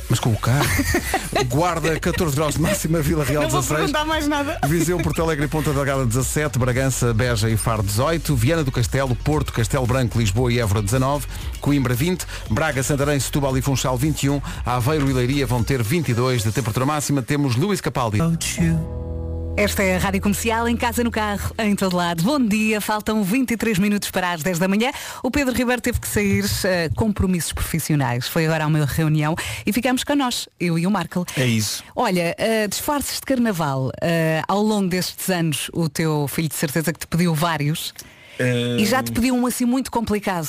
Mas 0.08 0.20
com 0.20 0.30
o 0.30 0.36
carro. 0.36 0.68
Guarda 1.48 1.98
14 1.98 2.36
graus 2.36 2.54
de 2.54 2.60
máxima, 2.60 3.00
Vila 3.00 3.24
Real 3.24 3.42
Não 3.44 3.50
vou 3.50 3.60
16. 3.60 3.80
perguntar 3.80 4.04
mais 4.04 4.28
nada. 4.28 4.58
Viseu, 4.66 4.98
Porto 4.98 5.22
Alegre 5.22 5.46
e 5.46 5.48
Ponta 5.48 5.72
Delgada 5.72 6.04
17, 6.04 6.58
Bragança, 6.58 7.12
Beja 7.14 7.48
e 7.48 7.56
Faro 7.56 7.82
18, 7.82 8.34
Viana 8.36 8.64
do 8.64 8.70
Castelo, 8.72 9.14
Porto, 9.16 9.52
Castelo 9.52 9.86
Branco, 9.86 10.18
Lisboa 10.18 10.52
e 10.52 10.58
Évora 10.58 10.82
19, 10.82 11.26
Coimbra 11.60 11.94
20, 11.94 12.26
Braga, 12.50 12.82
Santarém, 12.82 13.18
Setúbal 13.18 13.56
e 13.56 13.62
Funchal 13.62 13.96
21, 13.96 14.40
Aveiro 14.64 15.08
e 15.08 15.12
Leiria 15.12 15.46
vão 15.46 15.62
ter 15.62 15.82
22 15.82 16.42
de 16.42 16.52
temperatura 16.52 16.86
máxima. 16.86 17.22
Temos 17.22 17.56
Luís 17.56 17.80
Capaldi. 17.80 18.18
Esta 19.56 19.84
é 19.84 19.94
a 19.94 19.98
Rádio 19.98 20.20
Comercial, 20.20 20.68
em 20.68 20.76
casa, 20.76 21.04
no 21.04 21.12
carro, 21.12 21.54
em 21.58 21.76
todo 21.76 21.96
lado. 21.96 22.24
Bom 22.24 22.40
dia, 22.40 22.80
faltam 22.80 23.22
23 23.22 23.78
minutos 23.78 24.10
para 24.10 24.32
as 24.32 24.42
10 24.42 24.58
da 24.58 24.66
manhã. 24.66 24.90
O 25.22 25.30
Pedro 25.30 25.54
Ribeiro 25.54 25.80
teve 25.80 26.00
que 26.00 26.08
sair 26.08 26.44
eh, 26.64 26.90
compromissos 26.96 27.52
profissionais. 27.52 28.26
Foi 28.26 28.46
agora 28.46 28.64
a 28.64 28.66
uma 28.66 28.84
reunião 28.84 29.36
e 29.64 29.72
ficamos 29.72 30.02
com 30.02 30.16
nós, 30.16 30.48
eu 30.58 30.76
e 30.76 30.86
o 30.86 30.90
Marco. 30.90 31.24
É 31.36 31.46
isso. 31.46 31.84
Olha, 31.94 32.34
eh, 32.36 32.66
disfarces 32.66 33.20
de 33.20 33.22
carnaval. 33.22 33.92
eh, 34.02 34.42
ao 34.48 34.60
longo 34.60 34.88
destes 34.88 35.30
anos, 35.30 35.70
o 35.72 35.88
teu 35.88 36.26
filho 36.26 36.48
de 36.48 36.56
certeza 36.56 36.92
que 36.92 36.98
te 36.98 37.06
pediu 37.06 37.32
vários 37.32 37.94
e 38.78 38.84
já 38.84 39.04
te 39.04 39.12
pediu 39.12 39.36
um 39.36 39.46
assim 39.46 39.64
muito 39.64 39.88
complicado. 39.90 40.48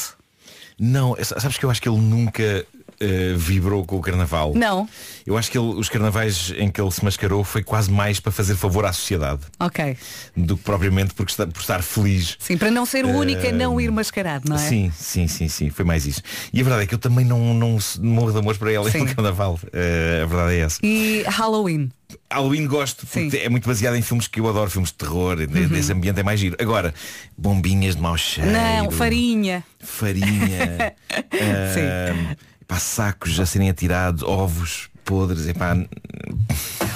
Não, 0.79 1.15
sabes 1.21 1.57
que 1.57 1.65
eu 1.65 1.69
acho 1.69 1.81
que 1.81 1.87
ele 1.87 2.01
nunca 2.01 2.65
eh, 2.99 3.33
vibrou 3.35 3.85
com 3.85 3.97
o 3.97 4.01
carnaval. 4.01 4.53
Não? 4.55 4.87
Eu 5.25 5.37
acho 5.37 5.49
que 5.51 5.57
ele- 5.57 5.73
os 5.75 5.89
carnavais 5.89 6.53
em 6.57 6.69
que 6.69 6.79
ele 6.79 6.91
se 6.91 7.03
mascarou 7.03 7.43
foi 7.43 7.63
quase 7.63 7.91
mais 7.91 8.19
para 8.19 8.31
fazer 8.31 8.55
favor 8.55 8.85
à 8.85 8.93
sociedade 8.93 9.41
Ok. 9.59 9.97
do 10.35 10.55
que 10.57 10.63
propriamente 10.63 11.13
por 11.13 11.25
estar, 11.27 11.47
por 11.47 11.59
estar 11.61 11.81
feliz. 11.81 12.37
Sim, 12.39 12.57
para 12.57 12.71
não 12.71 12.85
ser 12.85 13.05
o 13.05 13.09
único 13.09 13.45
a 13.47 13.51
não 13.51 13.79
ir 13.81 13.91
mascarado, 13.91 14.47
não 14.49 14.55
é? 14.55 14.59
Sim, 14.59 14.91
sim, 14.97 15.27
sim, 15.27 15.47
sim, 15.47 15.69
foi 15.69 15.83
mais 15.85 16.05
isso. 16.05 16.21
E 16.53 16.59
a 16.59 16.63
verdade 16.63 16.83
é 16.83 16.87
que 16.87 16.93
eu 16.95 16.99
também 16.99 17.25
não, 17.25 17.53
não 17.53 17.77
morro 17.99 18.31
de 18.31 18.37
amor 18.39 18.57
para 18.57 18.71
ele 18.71 18.89
Sim. 18.91 18.99
no 18.99 19.05
carnaval. 19.15 19.59
Eh, 19.73 20.21
a 20.23 20.25
verdade 20.25 20.53
é 20.55 20.59
essa. 20.59 20.79
E 20.83 21.23
Halloween. 21.27 21.89
Halloween 22.31 22.67
gosto, 22.67 23.05
porque 23.07 23.29
Sim. 23.31 23.37
Uhum. 23.37 23.43
é 23.45 23.49
muito 23.49 23.67
baseado 23.67 23.95
em 23.95 24.01
filmes 24.01 24.27
que 24.27 24.39
eu 24.39 24.47
adoro, 24.47 24.69
filmes 24.69 24.89
de 24.91 24.95
terror, 24.95 25.35
de- 25.35 25.47
desse 25.47 25.91
ambiente 25.91 26.19
é 26.19 26.23
mais 26.23 26.39
giro. 26.39 26.55
Agora, 26.59 26.93
bombinhas 27.37 27.95
de 27.95 28.01
mau 28.01 28.15
cheiro. 28.17 28.51
Não, 28.51 28.91
farinha. 28.91 29.63
Farinha. 29.79 30.93
ah, 31.33 32.35
pá, 32.67 32.79
sacos 32.79 33.39
a 33.39 33.45
serem 33.45 33.69
atirados, 33.69 34.23
ovos 34.23 34.89
podres, 35.05 35.47
epá, 35.47 35.77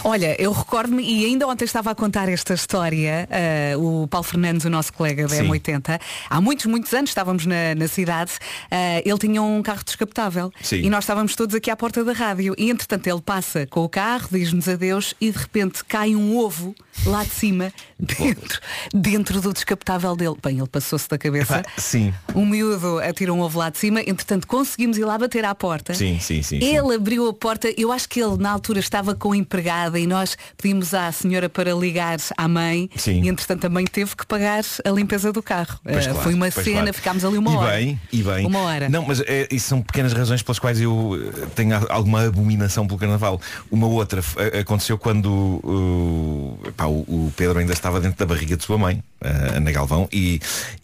Olha, 0.03 0.41
eu 0.41 0.51
recordo-me, 0.51 1.03
e 1.03 1.25
ainda 1.25 1.45
ontem 1.47 1.65
estava 1.65 1.91
a 1.91 1.95
contar 1.95 2.29
esta 2.29 2.53
história, 2.53 3.27
eh, 3.29 3.75
o 3.77 4.07
Paulo 4.07 4.25
Fernandes, 4.25 4.65
o 4.65 4.69
nosso 4.69 4.93
colega 4.93 5.27
da 5.27 5.35
Sim. 5.35 5.49
M80, 5.49 5.99
há 6.29 6.41
muitos, 6.41 6.65
muitos 6.67 6.93
anos 6.93 7.09
estávamos 7.09 7.45
na, 7.45 7.75
na 7.75 7.87
cidade, 7.87 8.31
eh, 8.71 9.03
ele 9.05 9.17
tinha 9.17 9.41
um 9.41 9.61
carro 9.61 9.83
descapotável 9.83 10.51
Sim. 10.61 10.77
e 10.77 10.89
nós 10.89 11.03
estávamos 11.03 11.35
todos 11.35 11.53
aqui 11.53 11.69
à 11.69 11.75
porta 11.75 12.03
da 12.03 12.13
rádio 12.13 12.55
e 12.57 12.71
entretanto 12.71 13.07
ele 13.07 13.21
passa 13.21 13.67
com 13.67 13.83
o 13.83 13.89
carro, 13.89 14.29
diz-nos 14.31 14.69
adeus 14.69 15.13
e 15.19 15.31
de 15.31 15.37
repente 15.37 15.83
cai 15.83 16.15
um 16.15 16.37
ovo 16.37 16.73
lá 17.05 17.23
de 17.23 17.31
cima, 17.31 17.73
dentro, 17.99 18.61
dentro 18.93 19.41
do 19.41 19.53
descapotável 19.53 20.15
dele. 20.15 20.35
Bem, 20.41 20.57
ele 20.57 20.67
passou-se 20.67 21.07
da 21.09 21.17
cabeça. 21.17 21.59
Epá, 21.59 21.71
sim. 21.77 22.13
O 22.33 22.45
miúdo 22.45 22.99
atirou 22.99 23.37
um 23.37 23.41
ovo 23.41 23.59
lá 23.59 23.69
de 23.69 23.77
cima, 23.77 24.01
entretanto 24.01 24.47
conseguimos 24.47 24.97
ir 24.97 25.05
lá 25.05 25.17
bater 25.17 25.43
à 25.45 25.53
porta. 25.53 25.93
Sim, 25.93 26.19
sim, 26.19 26.41
sim, 26.41 26.59
sim. 26.59 26.65
Ele 26.65 26.95
abriu 26.95 27.27
a 27.27 27.33
porta, 27.33 27.73
eu 27.77 27.91
acho 27.91 27.98
que 28.05 28.21
ele 28.21 28.37
na 28.37 28.51
altura 28.51 28.79
estava 28.79 29.13
com 29.15 29.31
a 29.31 29.37
empregada 29.37 29.99
e 29.99 30.05
nós 30.07 30.37
pedimos 30.57 30.93
à 30.93 31.11
senhora 31.11 31.49
para 31.49 31.73
ligar 31.73 32.17
à 32.37 32.47
mãe 32.47 32.89
Sim. 32.95 33.23
e 33.23 33.29
entretanto 33.29 33.65
a 33.65 33.69
mãe 33.69 33.85
teve 33.85 34.15
que 34.15 34.25
pagar 34.25 34.63
a 34.85 34.89
limpeza 34.89 35.31
do 35.31 35.41
carro. 35.41 35.79
Pois 35.83 36.05
Eh, 36.05 36.09
claro, 36.09 36.23
Foi 36.23 36.33
uma 36.33 36.51
cena, 36.51 36.77
claro. 36.81 36.93
ficámos 36.93 37.25
ali 37.25 37.37
uma 37.37 37.51
e 37.51 37.55
hora. 37.55 37.71
Bem, 37.77 38.01
e 38.11 38.23
bem. 38.23 38.45
Uma 38.45 38.59
hora. 38.59 38.89
Não, 38.89 39.05
mas 39.05 39.21
é, 39.21 39.47
isso 39.51 39.67
são 39.69 39.81
pequenas 39.81 40.13
razões 40.13 40.41
pelas 40.41 40.59
quais 40.59 40.79
eu 40.81 41.17
eh, 41.43 41.47
tenho 41.55 41.75
alguma 41.89 42.25
abominação 42.27 42.85
pelo 42.87 42.99
carnaval. 42.99 43.39
Uma 43.71 43.87
outra 43.87 44.21
aconteceu 44.59 44.97
quando 44.97 45.29
uh, 45.63 46.59
epá, 46.67 46.85
o, 46.85 46.99
o 46.99 47.33
Pedro 47.35 47.59
ainda 47.59 47.73
estava 47.73 47.99
dentro 47.99 48.17
da 48.17 48.25
barriga 48.25 48.55
de 48.57 48.63
sua 48.63 48.77
mãe, 48.77 49.03
a 49.21 49.57
Ana 49.57 49.71
Galvão, 49.71 50.07
e, 50.11 50.39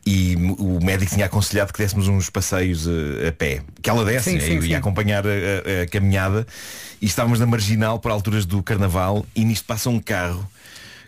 e 0.05 0.36
o 0.59 0.79
médico 0.83 1.13
tinha 1.13 1.25
aconselhado 1.25 1.71
que 1.71 1.79
dessemos 1.79 2.07
uns 2.07 2.29
passeios 2.29 2.86
eh, 2.88 3.29
a 3.29 3.31
pé. 3.31 3.61
Que 3.81 3.89
ela 3.89 4.03
desse, 4.03 4.31
Sim, 4.31 4.39
sim, 4.39 4.55
eu 4.55 4.61
sim. 4.61 4.67
ia 4.69 4.77
acompanhar 4.77 5.25
a, 5.25 5.29
a- 5.29 5.83
a 5.83 5.88
caminhada 5.88 6.45
e 7.01 7.05
estávamos 7.05 7.39
na 7.39 7.45
marginal 7.45 7.99
por 7.99 8.11
alturas 8.11 8.45
do 8.45 8.61
carnaval 8.63 9.25
e 9.36 9.45
nisto 9.45 9.65
passa 9.65 9.89
um 9.89 9.99
carro 9.99 10.45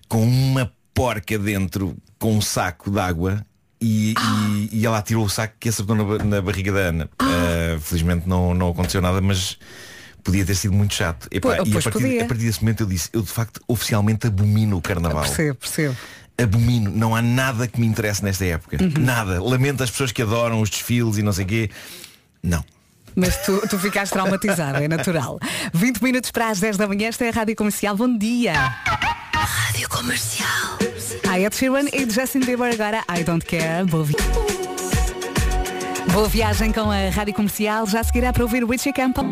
com 0.07 0.23
uma 0.23 0.71
porca 0.93 1.37
dentro 1.37 1.95
com 2.17 2.35
um 2.35 2.41
saco 2.41 2.89
de 2.89 2.99
água 2.99 3.45
e, 3.79 4.13
e- 4.13 4.69
e 4.79 4.85
ela 4.85 4.97
atirou 4.97 5.25
o 5.25 5.29
saco 5.29 5.53
que 5.59 5.69
acertou 5.69 5.95
na, 5.95 6.23
na 6.23 6.41
barriga 6.41 6.71
da 6.71 6.79
Ana. 6.79 7.09
Ah, 7.19 7.77
felizmente 7.81 8.27
não, 8.27 8.53
não 8.53 8.69
aconteceu 8.69 9.01
nada, 9.01 9.21
mas 9.21 9.57
podia 10.23 10.43
ter 10.45 10.55
sido 10.55 10.73
muito 10.73 10.93
chato. 10.95 11.27
Epá, 11.31 11.57
Pois- 11.57 11.69
e 11.69 11.77
a 11.77 11.81
partir, 11.81 12.19
a 12.21 12.25
partir 12.25 12.43
desse 12.45 12.61
momento 12.61 12.81
eu 12.83 12.87
disse, 12.87 13.09
eu 13.13 13.21
de 13.21 13.29
facto 13.29 13.61
oficialmente 13.67 14.25
abomino 14.27 14.77
o 14.77 14.81
carnaval. 14.81 15.23
Percebo, 15.23 15.55
percebo. 15.55 15.95
Abomino, 16.39 16.91
não 16.91 17.15
há 17.15 17.21
nada 17.21 17.67
que 17.67 17.79
me 17.79 17.87
interesse 17.87 18.23
nesta 18.23 18.45
época. 18.45 18.77
Uhum. 18.79 18.93
Nada. 18.99 19.41
Lamento 19.43 19.83
as 19.83 19.89
pessoas 19.89 20.11
que 20.11 20.21
adoram 20.21 20.61
os 20.61 20.69
desfiles 20.69 21.17
e 21.17 21.23
não 21.23 21.33
sei 21.33 21.45
o 21.45 21.47
quê. 21.47 21.69
Não. 22.43 22.63
Mas 23.15 23.35
tu, 23.43 23.59
tu 23.67 23.79
ficaste 23.79 24.11
traumatizado, 24.11 24.77
é 24.77 24.87
natural. 24.87 25.39
20 25.73 26.03
minutos 26.03 26.29
para 26.29 26.49
as 26.49 26.59
10 26.59 26.77
da 26.77 26.87
manhã, 26.87 27.07
esta 27.07 27.25
é 27.25 27.29
a 27.29 27.31
Rádio 27.31 27.55
Comercial. 27.55 27.95
Bom 27.97 28.15
dia. 28.15 28.53
Rádio 29.33 29.89
Comercial. 29.89 30.77
Hi, 31.25 31.43
Ed 31.43 31.55
Sheeran 31.55 31.87
e 31.91 32.07
Justin 32.07 32.41
Bieber 32.41 32.71
agora 32.71 33.03
I 33.09 33.23
Don't 33.23 33.43
Care. 33.43 33.85
Boa, 33.85 34.03
vi... 34.03 34.13
Boa 36.13 36.29
viagem 36.29 36.71
com 36.71 36.91
a 36.91 37.09
Rádio 37.09 37.33
Comercial. 37.33 37.87
Já 37.87 38.03
seguirá 38.03 38.31
para 38.31 38.43
ouvir 38.43 38.63
Richie 38.63 38.93
Campbell. 38.93 39.25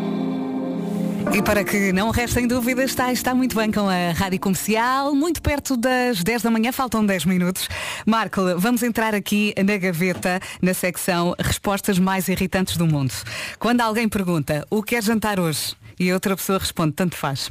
E 1.32 1.42
para 1.42 1.64
que 1.64 1.92
não 1.92 2.10
restem 2.10 2.46
dúvidas, 2.46 2.90
está, 2.90 3.12
está 3.12 3.34
muito 3.34 3.56
bem 3.56 3.70
com 3.70 3.88
a 3.88 4.12
Rádio 4.12 4.40
Comercial, 4.40 5.14
muito 5.14 5.42
perto 5.42 5.76
das 5.76 6.22
10 6.22 6.42
da 6.42 6.50
manhã, 6.50 6.72
faltam 6.72 7.04
10 7.04 7.24
minutos. 7.26 7.68
Marco, 8.06 8.40
vamos 8.58 8.82
entrar 8.82 9.14
aqui 9.14 9.54
na 9.62 9.76
gaveta, 9.76 10.40
na 10.62 10.72
secção 10.72 11.34
Respostas 11.38 11.98
mais 11.98 12.28
irritantes 12.28 12.76
do 12.76 12.86
mundo. 12.86 13.12
Quando 13.58 13.80
alguém 13.82 14.08
pergunta, 14.08 14.66
o 14.70 14.82
que 14.82 14.96
é 14.96 15.02
jantar 15.02 15.38
hoje? 15.38 15.76
E 15.98 16.10
a 16.10 16.14
outra 16.14 16.36
pessoa 16.36 16.58
responde, 16.58 16.92
tanto 16.92 17.16
faz. 17.16 17.50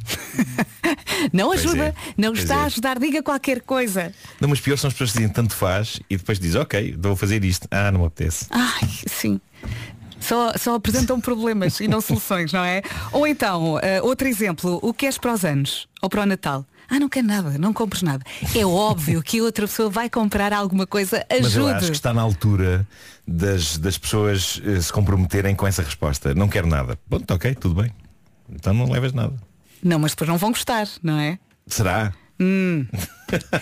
não 1.34 1.48
Pois 1.48 1.66
ajuda, 1.66 1.86
é, 1.86 1.94
não 2.16 2.34
está 2.34 2.58
a 2.58 2.64
é. 2.64 2.66
ajudar, 2.66 3.00
diga 3.00 3.24
qualquer 3.24 3.62
coisa. 3.62 4.14
Não, 4.40 4.48
mas 4.48 4.60
pior 4.60 4.78
são 4.78 4.88
as 4.88 4.94
pessoas 4.94 5.12
que 5.12 5.18
dizem 5.18 5.34
tanto 5.34 5.56
faz 5.56 6.00
e 6.10 6.16
depois 6.16 6.40
dizem, 6.40 6.62
ok, 6.62 6.96
vou 6.98 7.16
fazer 7.16 7.44
isto. 7.44 7.68
Ah, 7.72 7.92
não 7.92 8.02
me 8.02 8.08
apetece. 8.08 8.46
Ai, 8.52 8.90
sim. 9.08 9.42
Só, 10.28 10.54
só 10.58 10.76
apresentam 10.76 11.20
problemas 11.22 11.80
e 11.80 11.88
não 11.88 12.02
soluções, 12.02 12.52
não 12.52 12.64
é? 12.64 12.82
Ou 13.12 13.28
então, 13.28 13.80
eh, 13.82 14.02
outro 14.02 14.28
exemplo, 14.28 14.80
o 14.82 14.94
que 14.94 15.06
és 15.06 15.18
para 15.18 15.34
os 15.34 15.46
anos? 15.46 15.88
Ou 16.02 16.10
para 16.10 16.24
o 16.24 16.26
Natal? 16.26 16.66
Ah, 16.90 17.00
não 17.00 17.10
quero 17.10 17.26
nada, 17.28 17.58
não 17.58 17.74
compres 17.74 18.02
nada. 18.04 18.24
É 18.56 18.66
óbvio 18.66 19.22
que 19.24 19.42
outra 19.42 19.68
pessoa 19.68 19.90
vai 19.90 20.10
comprar 20.10 20.54
alguma 20.54 20.86
coisa, 20.86 21.26
Mas 21.30 21.56
eu 21.56 21.64
ajude. 21.66 21.74
acho 21.78 21.86
que 21.88 21.92
está 21.94 22.14
na 22.14 22.22
altura 22.22 22.88
das, 23.28 23.78
das 23.78 23.98
pessoas 23.98 24.62
eh, 24.66 24.80
se 24.80 24.92
comprometerem 24.94 25.56
com 25.56 25.66
essa 25.66 25.82
resposta. 25.82 26.34
Não 26.36 26.48
quero 26.48 26.68
nada. 26.68 26.98
Pronto, 27.10 27.32
ok, 27.34 27.56
tudo 27.56 27.82
bem. 27.82 27.92
Então 28.50 28.74
não 28.74 28.90
levas 28.92 29.14
nada. 29.14 29.34
Não, 29.82 29.98
mas 30.00 30.12
depois 30.12 30.30
não 30.30 30.38
vão 30.38 30.52
gostar, 30.52 30.88
não 31.02 31.20
é? 31.20 31.40
Será? 31.68 32.14
Hum. 32.40 32.86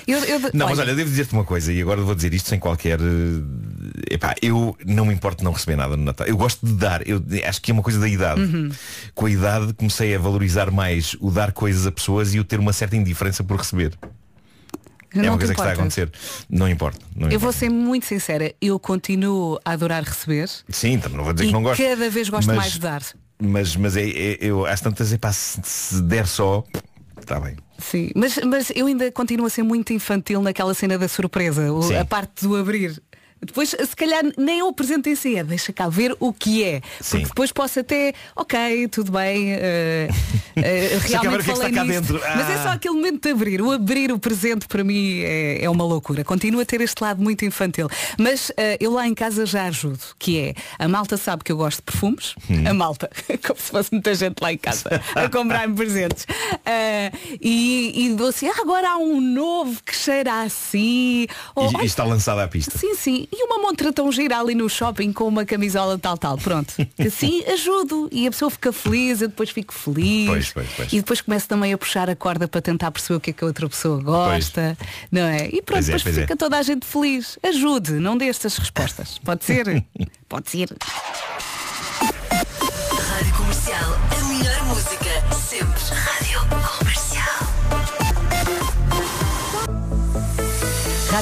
Eu- 0.07 0.19
eu- 0.26 0.39
Não, 0.53 0.67
mas 0.67 0.80
olha, 0.80 0.95
devo 0.95 1.09
dizer-te 1.09 1.32
uma 1.34 1.43
coisa 1.43 1.71
e 1.71 1.82
agora 1.82 2.01
vou 2.01 2.15
dizer 2.15 2.34
isto 2.34 2.49
sem 2.49 2.59
qualquer. 2.59 2.99
eh, 2.99 4.13
Epá, 4.15 4.34
eu 4.41 4.76
não 4.86 5.05
me 5.05 5.13
importo 5.13 5.38
de 5.39 5.43
não 5.43 5.51
receber 5.51 5.76
nada 5.76 5.95
no 5.95 6.03
Natal. 6.03 6.26
Eu 6.28 6.36
gosto 6.38 6.65
de 6.65 6.74
dar. 6.74 7.07
Eu 7.07 7.24
acho 7.47 7.61
que 7.61 7.71
é 7.71 7.74
uma 7.74 7.84
coisa 7.84 7.99
da 7.99 8.07
idade. 8.07 8.41
Uhum. 8.41 8.69
Com 9.13 9.26
a 9.28 9.30
idade 9.32 9.74
comecei 9.74 10.15
a 10.15 10.19
valorizar 10.19 10.71
mais 10.71 11.15
o 11.19 11.30
dar 11.32 11.51
coisas 11.51 11.86
a 11.88 11.91
pessoas 11.91 12.34
e 12.34 12.39
o 12.39 12.43
ter 12.43 12.59
uma 12.59 12.74
certa 12.74 12.95
indiferença 12.95 13.43
por 13.43 13.57
receber. 13.57 13.93
é 15.15 15.30
uma 15.30 15.38
coisa 15.38 15.53
que 15.53 15.59
está 15.61 15.69
a 15.71 15.74
acontecer. 15.74 16.11
Não 16.49 16.67
importa. 16.67 16.99
Não 17.15 17.24
Eu 17.28 17.38
importa. 17.38 17.39
vou 17.39 17.51
ser 17.53 17.69
muito 17.69 18.05
sincera, 18.07 18.53
eu 18.59 18.80
continuo 18.80 19.59
a 19.63 19.71
adorar 19.71 20.03
receber 20.03 20.49
Sim, 20.69 20.97
também 20.99 21.17
não 21.17 21.24
vou 21.24 21.34
dizer 21.34 21.45
que 21.47 21.53
não 21.53 21.61
gosto. 21.63 21.82
cada 21.82 22.09
vez 22.09 22.28
gosto 22.30 22.47
mas, 22.47 22.57
mais 22.57 22.71
de 22.74 22.80
dar. 22.80 23.03
Mas, 23.41 23.76
mas 23.76 23.95
é, 23.95 24.09
é- 24.09 24.38
eu 24.41 24.65
às 24.65 24.82
tantas 24.82 25.09
se, 25.09 25.59
se 25.63 26.01
der 26.01 26.26
só, 26.28 26.63
está 27.19 27.39
bem. 27.39 27.55
Sim, 27.89 28.09
mas, 28.15 28.38
mas 28.45 28.71
eu 28.75 28.86
ainda 28.88 29.11
continuo 29.11 29.45
a 29.45 29.49
ser 29.49 29.63
muito 29.63 29.91
infantil 29.93 30.41
naquela 30.41 30.73
cena 30.73 30.97
da 30.97 31.07
surpresa, 31.07 31.71
o- 31.71 31.95
a 31.97 32.05
parte 32.05 32.43
do 32.47 32.55
abrir. 32.55 33.01
Depois, 33.46 33.70
se 33.70 33.96
calhar, 33.96 34.24
nem 34.38 34.60
é 34.60 34.64
o 34.64 34.74
presente 34.74 35.10
em 35.10 35.16
si, 35.16 35.36
é 35.36 35.44
deixa 35.44 35.72
cá 35.74 35.88
ver 35.89 36.16
o 36.20 36.32
que 36.34 36.64
é. 36.64 36.82
Sim. 37.02 37.18
Porque 37.20 37.28
depois 37.30 37.52
posso 37.52 37.80
até, 37.80 38.14
ok, 38.36 38.88
tudo 38.88 39.12
bem, 39.12 39.56
cá 40.56 40.62
ver 40.62 41.00
realmente 41.00 41.38
que 41.38 41.44
que 41.44 41.52
falei 41.58 41.72
cá 41.72 41.84
nisto. 41.84 42.02
dentro. 42.14 42.20
Mas 42.36 42.50
é 42.50 42.54
Ah. 42.54 42.64
só 42.64 42.70
aquele 42.70 42.94
momento 42.96 43.22
de 43.24 43.30
abrir. 43.32 43.62
O 43.62 43.72
abrir 43.72 44.12
o 44.12 44.20
presente 44.20 44.68
para 44.68 44.84
mim 44.84 45.20
é, 45.22 45.64
é 45.64 45.70
uma 45.70 45.84
loucura. 45.84 46.24
Continuo 46.24 46.62
a 46.62 46.66
ter 46.66 46.82
este 46.82 47.02
lado 47.02 47.22
muito 47.22 47.44
infantil. 47.46 47.88
Mas 48.18 48.52
eh, 48.58 48.78
eu 48.80 48.91
lá 48.91 49.08
em 49.08 49.14
casa 49.14 49.46
já 49.46 49.66
ajudo, 49.66 50.00
que 50.20 50.39
é, 50.39 50.54
a 50.80 50.88
malta 50.88 51.18
sabe 51.18 51.44
que 51.44 51.52
eu 51.52 51.58
gosto 51.58 51.78
de 51.78 51.84
perfumes, 51.84 52.36
Hum. 52.50 52.68
a 52.68 52.74
malta, 52.74 53.10
como 53.46 53.60
se 53.60 53.72
fosse 53.72 53.91
muita 53.91 54.14
gente 54.16 54.39
lá 54.41 54.52
em 54.54 54.58
casa 54.58 55.02
a 55.16 55.30
comprar-me 55.30 55.74
presentes. 55.76 56.26
Ah, 56.66 57.12
e, 57.41 58.06
e 58.06 58.10
dou 58.16 58.28
assim, 58.30 58.48
"Ah, 58.48 58.62
agora 58.62 58.89
há 58.91 58.98
um 58.98 59.20
novo 59.22 59.82
que 59.84 59.96
cheira 59.96 60.41
assim. 60.44 61.28
Ou, 61.56 61.72
E, 61.72 61.76
"Ai, 61.78 61.84
e 61.84 61.86
está 61.86 62.04
lançada 62.04 62.44
à 62.44 62.48
pista. 62.48 62.78
Sim, 62.78 62.96
sim. 62.96 63.28
E 63.36 63.43
uma 63.45 63.57
montra 63.57 63.91
tão 63.91 64.11
gira 64.11 64.39
ali 64.39 64.53
no 64.53 64.69
shopping 64.69 65.11
com 65.11 65.27
uma 65.27 65.43
camisola 65.43 65.97
tal, 65.97 66.15
tal. 66.17 66.38
Pronto. 66.38 66.75
Assim 67.03 67.43
ajudo. 67.45 68.07
E 68.11 68.27
a 68.27 68.31
pessoa 68.31 68.51
fica 68.51 68.71
feliz, 68.71 69.21
eu 69.21 69.27
depois 69.27 69.49
fico 69.49 69.73
feliz. 69.73 70.27
Pois, 70.27 70.53
pois, 70.53 70.67
pois. 70.75 70.93
E 70.93 70.97
depois 70.97 71.21
começo 71.21 71.47
também 71.47 71.73
a 71.73 71.77
puxar 71.77 72.09
a 72.11 72.15
corda 72.15 72.47
para 72.47 72.61
tentar 72.61 72.91
perceber 72.91 73.17
o 73.17 73.19
que 73.19 73.31
é 73.31 73.34
que 73.34 73.43
a 73.43 73.47
outra 73.47 73.67
pessoa 73.67 73.99
gosta. 73.99 74.77
Não 75.11 75.23
é? 75.23 75.47
E 75.47 75.63
pronto, 75.63 75.79
é, 75.79 75.86
depois 75.86 76.03
pois 76.03 76.17
é. 76.17 76.21
fica 76.21 76.38
toda 76.38 76.59
a 76.59 76.61
gente 76.61 76.86
feliz. 76.86 77.39
Ajude, 77.41 77.93
não 77.93 78.15
dê 78.15 78.25
estas 78.25 78.55
respostas. 78.57 79.17
Pode 79.17 79.43
ser? 79.43 79.84
Pode 80.29 80.49
ser. 80.49 80.69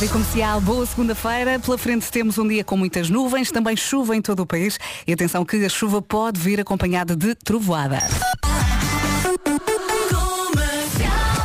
Rádio 0.01 0.13
Comercial, 0.13 0.61
boa 0.61 0.83
segunda-feira. 0.83 1.59
Pela 1.59 1.77
frente 1.77 2.11
temos 2.11 2.39
um 2.39 2.47
dia 2.47 2.63
com 2.63 2.75
muitas 2.75 3.07
nuvens, 3.07 3.51
também 3.51 3.77
chuva 3.77 4.15
em 4.15 4.21
todo 4.21 4.39
o 4.39 4.47
país. 4.47 4.79
E 5.05 5.13
atenção 5.13 5.45
que 5.45 5.63
a 5.63 5.69
chuva 5.69 6.01
pode 6.01 6.39
vir 6.39 6.59
acompanhada 6.59 7.15
de 7.15 7.35
trovoada. 7.35 7.99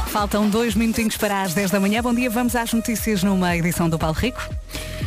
Faltam 0.06 0.48
dois 0.48 0.74
minutinhos 0.74 1.18
para 1.18 1.42
as 1.42 1.52
10 1.52 1.70
da 1.70 1.78
manhã. 1.78 2.02
Bom 2.02 2.14
dia, 2.14 2.30
vamos 2.30 2.56
às 2.56 2.72
notícias 2.72 3.22
numa 3.22 3.54
edição 3.54 3.90
do 3.90 3.98
Paulo 3.98 4.16
Rico. 4.16 4.40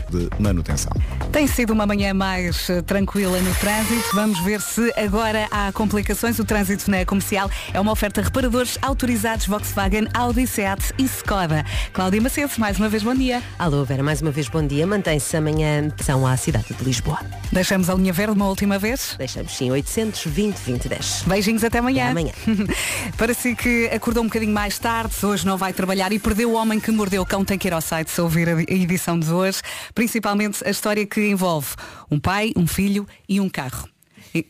De 0.10 0.28
manutenção. 0.40 0.92
Tem 1.32 1.46
sido 1.46 1.72
uma 1.72 1.86
manhã 1.86 2.14
mais 2.14 2.70
eh, 2.70 2.82
tranquila 2.82 3.40
no 3.40 3.54
trânsito. 3.56 4.16
Vamos 4.16 4.40
ver 4.40 4.60
se 4.62 4.92
agora 4.98 5.48
há 5.52 5.72
complicações. 5.72 6.40
O 6.40 6.46
trânsito 6.46 6.90
na 6.90 7.06
comercial 7.06 7.50
é 7.74 7.80
uma 7.80 7.92
oferta 7.92 8.22
reparadores 8.22 8.78
autorizados 8.82 9.46
Volkswagen, 9.46 10.08
Audi, 10.14 10.48
Seat 10.48 10.94
e 10.98 11.04
Skoda. 11.04 11.64
Cláudia 11.94 12.22
Macedo, 12.22 12.52
mais 12.58 12.78
uma 12.80 12.90
vez 12.90 13.04
bom 13.04 13.14
dia. 13.14 13.42
Alô, 13.60 13.86
Vera, 13.86 14.02
mais 14.02 14.22
uma 14.22 14.32
vez 14.32 14.48
bom 14.48 14.66
dia. 14.66 14.88
Mantém-se 14.88 15.38
amanhã 15.38 15.90
são 16.02 16.26
à 16.26 16.36
cidade 16.36 16.74
de 16.74 16.84
Lisboa. 16.84 17.20
Deixamos 17.52 17.90
a 17.90 17.94
linha 17.94 18.14
verde 18.14 18.34
uma 18.34 18.48
última 18.48 18.80
vez. 18.80 19.16
Deixamos 19.18 19.56
sim 19.56 19.70
820 19.70 20.56
2010. 20.58 21.24
Beijinhos 21.28 21.64
até 21.64 21.80
amanhã. 21.80 22.04
Até 22.04 22.12
amanhã. 22.12 22.34
Para 23.18 23.34
si 23.34 23.56
que 23.56 23.88
acordou 23.94 24.24
um 24.24 24.28
bocadinho 24.28 24.54
mais 24.54 24.80
tarde, 24.80 25.14
hoje 25.24 25.46
não 25.46 25.58
vai 25.58 25.74
trabalhar 25.74 26.12
e 26.12 26.20
perdeu 26.20 26.52
o 26.52 26.54
homem 26.54 26.80
que 26.80 26.92
mordeu 26.92 27.22
o 27.22 27.26
cão, 27.26 27.46
tem 27.46 27.58
que 27.58 27.68
ir 27.68 27.74
ao 27.74 27.82
site 27.82 28.10
se 28.12 28.22
ouvir 28.22 28.50
a 28.50 28.62
edição 28.62 29.20
de 29.20 29.32
hoje, 29.32 29.62
principalmente 30.00 30.66
a 30.66 30.70
história 30.70 31.06
que 31.06 31.20
envolve 31.28 31.68
um 32.10 32.18
pai, 32.18 32.54
um 32.56 32.66
filho 32.66 33.06
e 33.28 33.42
um 33.42 33.50
carro. 33.50 33.86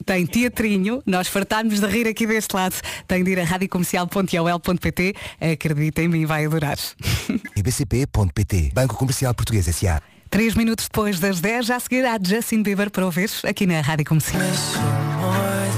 Tem 0.06 0.24
teatrinho, 0.24 1.02
nós 1.08 1.28
fartámos 1.28 1.80
de 1.80 1.88
rir 1.88 2.08
aqui 2.08 2.28
deste 2.28 2.56
lado. 2.56 2.76
Tem 3.08 3.24
de 3.24 3.32
ir 3.32 3.40
a 3.40 3.44
radiocomercial.ol.pt. 3.46 5.16
Acredita 5.54 6.04
em 6.04 6.08
mim, 6.08 6.26
vai 6.28 6.46
adorar. 6.46 6.78
ibcp.pt 7.58 8.72
Banco 8.76 8.96
Comercial 8.96 9.34
Português 9.34 9.68
S.A. 9.68 10.00
Três 10.30 10.54
minutos 10.54 10.86
depois 10.86 11.20
das 11.20 11.42
10, 11.42 11.66
já 11.66 11.80
seguirá 11.80 12.20
Justin 12.22 12.62
Bieber 12.62 12.92
para 12.92 13.04
ouvir 13.04 13.32
aqui 13.44 13.66
na 13.66 13.82
Rádio 13.82 14.06
Comercial. 14.06 14.44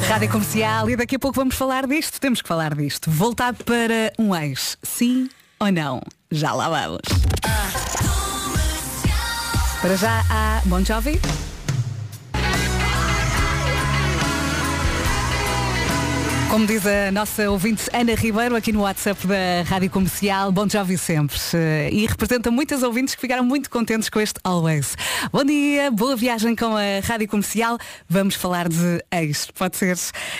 Rádio 0.10 0.30
Comercial 0.30 0.90
e 0.90 0.98
daqui 0.98 1.16
a 1.16 1.20
pouco 1.20 1.38
vamos 1.38 1.56
falar 1.56 1.88
disto. 1.88 2.20
Temos 2.20 2.42
que 2.42 2.48
falar 2.50 2.76
disto. 2.76 3.10
Voltar 3.10 3.54
para 3.54 4.12
um 4.20 4.36
ex, 4.36 4.78
sim 4.84 5.30
ou 5.58 5.72
não? 5.72 6.02
Já 6.30 6.52
lá 6.52 6.68
vamos. 6.68 7.00
Para 9.82 9.96
já 9.96 10.24
há 10.30 10.62
Bon 10.66 10.86
Jovi. 10.86 11.20
Como 16.52 16.68
diz 16.68 16.86
a 16.86 17.12
nossa 17.12 17.50
ouvinte 17.50 17.90
Ana 17.94 18.14
Ribeiro 18.14 18.56
aqui 18.56 18.72
no 18.72 18.82
WhatsApp 18.82 19.26
da 19.26 19.64
Rádio 19.66 19.90
Comercial, 19.90 20.52
Bom 20.52 20.68
Jovi 20.70 20.98
sempre. 20.98 21.38
Eh, 21.54 21.90
E 21.92 22.06
representa 22.06 22.52
muitas 22.52 22.84
ouvintes 22.84 23.16
que 23.16 23.22
ficaram 23.22 23.44
muito 23.44 23.70
contentes 23.70 24.10
com 24.10 24.20
este 24.20 24.40
Always. 24.44 24.96
Bom 25.32 25.46
dia, 25.46 25.90
boa 25.90 26.16
viagem 26.16 26.56
com 26.56 26.76
a 26.76 27.00
Rádio 27.04 27.28
Comercial. 27.28 27.78
Vamos 28.08 28.36
falar 28.36 28.68
de 28.68 29.04
ex, 29.12 29.50
pode 29.58 29.78
ser. 29.78 29.98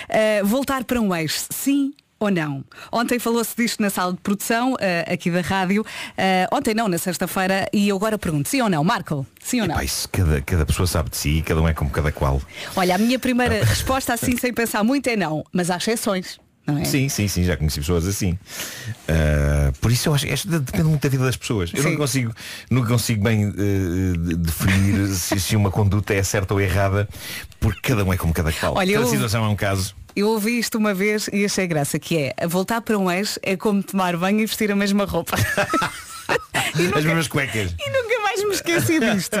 Eh, 0.08 0.42
voltar 0.44 0.84
para 0.84 1.00
um 1.00 1.12
ex, 1.14 1.48
sim 1.50 1.92
ou 2.24 2.30
não? 2.30 2.64
Ontem 2.90 3.18
falou-se 3.18 3.54
disto 3.56 3.80
na 3.82 3.90
sala 3.90 4.12
de 4.12 4.20
produção, 4.20 4.76
eh, 4.80 5.04
aqui 5.12 5.30
da 5.30 5.40
rádio. 5.40 5.84
Eh, 6.16 6.46
ontem 6.52 6.74
não, 6.74 6.88
na 6.88 6.98
sexta-feira, 6.98 7.68
e 7.72 7.88
eu 7.88 7.96
agora 7.96 8.18
pergunto, 8.18 8.48
sim 8.48 8.60
ou 8.60 8.68
não? 8.68 8.82
Marco, 8.84 9.26
sim 9.40 9.60
ou 9.60 9.66
não? 9.66 9.74
Epá, 9.74 9.84
isso 9.84 10.08
cada, 10.08 10.40
cada 10.40 10.66
pessoa 10.66 10.86
sabe 10.86 11.10
de 11.10 11.16
si, 11.16 11.42
cada 11.46 11.60
um 11.60 11.68
é 11.68 11.74
como 11.74 11.90
cada 11.90 12.12
qual. 12.12 12.40
Olha, 12.76 12.94
a 12.94 12.98
minha 12.98 13.18
primeira 13.18 13.62
resposta 13.64 14.14
assim, 14.14 14.36
sem 14.36 14.52
pensar 14.52 14.82
muito, 14.84 15.06
é 15.08 15.16
não. 15.16 15.44
Mas 15.52 15.70
há 15.70 15.76
exceções, 15.76 16.38
é? 16.66 16.84
Sim, 16.84 17.08
sim, 17.08 17.26
sim, 17.28 17.42
já 17.44 17.56
conheci 17.56 17.80
pessoas 17.80 18.06
assim. 18.06 18.38
Ah, 19.08 19.72
por 19.80 19.90
isso 19.90 20.08
eu 20.08 20.14
acho 20.14 20.26
que 20.26 20.48
depende 20.48 20.84
muito 20.84 21.02
da 21.02 21.08
vida 21.08 21.24
das 21.24 21.36
pessoas. 21.36 21.70
Eu 21.74 21.82
Sim. 21.82 21.90
não 21.90 21.96
consigo, 21.96 22.32
não 22.70 22.84
consigo 22.86 23.22
bem 23.24 23.50
de- 23.50 24.36
definir 24.36 25.08
se, 25.14 25.40
se 25.40 25.56
uma 25.56 25.70
conduta 25.70 26.14
é 26.14 26.22
certa 26.22 26.54
ou 26.54 26.60
errada, 26.60 27.08
porque 27.60 27.80
cada 27.82 28.04
um 28.04 28.12
é 28.12 28.16
como 28.16 28.32
cada 28.32 28.52
qual. 28.52 28.76
Olha, 28.76 28.92
cada 28.94 29.04
eu- 29.06 29.10
situação 29.10 29.44
é 29.44 29.48
um 29.48 29.56
caso. 29.56 29.94
Eu 30.14 30.28
ouvi 30.28 30.58
isto 30.58 30.76
uma 30.76 30.92
vez 30.92 31.28
e 31.32 31.42
achei 31.44 31.66
graça, 31.66 31.98
que 31.98 32.32
é 32.36 32.46
voltar 32.46 32.82
para 32.82 32.98
um 32.98 33.10
ex 33.10 33.38
é 33.42 33.56
como 33.56 33.82
tomar 33.82 34.14
banho 34.16 34.40
e 34.40 34.46
vestir 34.46 34.70
a 34.70 34.76
mesma 34.76 35.04
roupa. 35.06 35.36
As 36.96 37.04
mesmas 37.04 37.28
cuecas. 37.28 37.74
E 37.78 37.90
nunca 37.90 38.18
mais 38.20 38.42
me 38.44 38.54
esqueci 38.54 38.98
disto. 38.98 39.36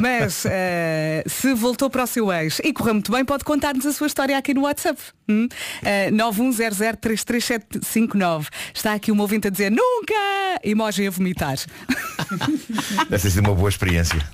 Mas 0.00 0.44
eh, 0.46 1.24
se 1.26 1.54
voltou 1.54 1.90
para 1.90 2.04
o 2.04 2.06
seu 2.06 2.32
ex 2.32 2.60
e 2.62 2.72
correu 2.72 2.94
muito 2.94 3.10
bem, 3.10 3.24
pode 3.24 3.42
contar-nos 3.44 3.84
a 3.86 3.92
sua 3.92 4.06
história 4.06 4.36
aqui 4.36 4.52
no 4.54 4.62
WhatsApp. 4.62 5.00
Hum? 5.28 5.48
Eh, 5.82 6.10
910033759. 6.10 8.48
Está 8.74 8.94
aqui 8.94 9.10
uma 9.10 9.22
ouvinte 9.22 9.48
a 9.48 9.50
dizer 9.50 9.70
nunca! 9.70 10.14
Emoji 10.62 11.06
a 11.06 11.10
vomitar. 11.10 11.56
Deve 13.08 13.22
ter 13.22 13.30
sido 13.30 13.46
uma 13.46 13.54
boa 13.54 13.68
experiência. 13.68 14.18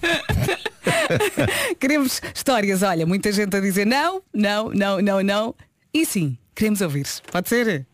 Queremos 1.79 2.21
histórias, 2.35 2.83
olha, 2.83 3.07
muita 3.07 3.31
gente 3.33 3.57
a 3.57 3.61
dizer 3.61 3.87
não, 3.87 4.23
não, 4.33 4.71
não, 4.71 5.01
não, 5.01 5.23
não. 5.23 5.55
E 5.93 6.07
sim, 6.07 6.39
queremos 6.55 6.81
ouvir. 6.81 7.07
Pode 7.31 7.49
ser? 7.49 7.87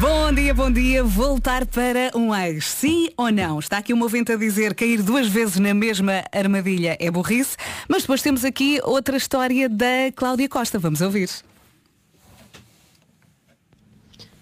Bom 0.00 0.32
dia, 0.32 0.52
bom 0.52 0.70
dia. 0.70 1.02
Voltar 1.02 1.64
para 1.66 2.10
um 2.14 2.34
ex, 2.34 2.66
sim 2.66 3.08
ou 3.16 3.30
não? 3.30 3.58
Está 3.58 3.78
aqui 3.78 3.94
um 3.94 4.02
ouvinte 4.02 4.30
a 4.30 4.36
dizer 4.36 4.74
cair 4.74 5.02
duas 5.02 5.26
vezes 5.26 5.58
na 5.58 5.72
mesma 5.72 6.24
armadilha 6.32 6.96
é 7.00 7.10
burrice, 7.10 7.56
mas 7.88 8.02
depois 8.02 8.20
temos 8.20 8.44
aqui 8.44 8.78
outra 8.82 9.16
história 9.16 9.68
da 9.68 10.12
Cláudia 10.14 10.48
Costa. 10.48 10.78
Vamos 10.78 11.00
ouvir. 11.00 11.30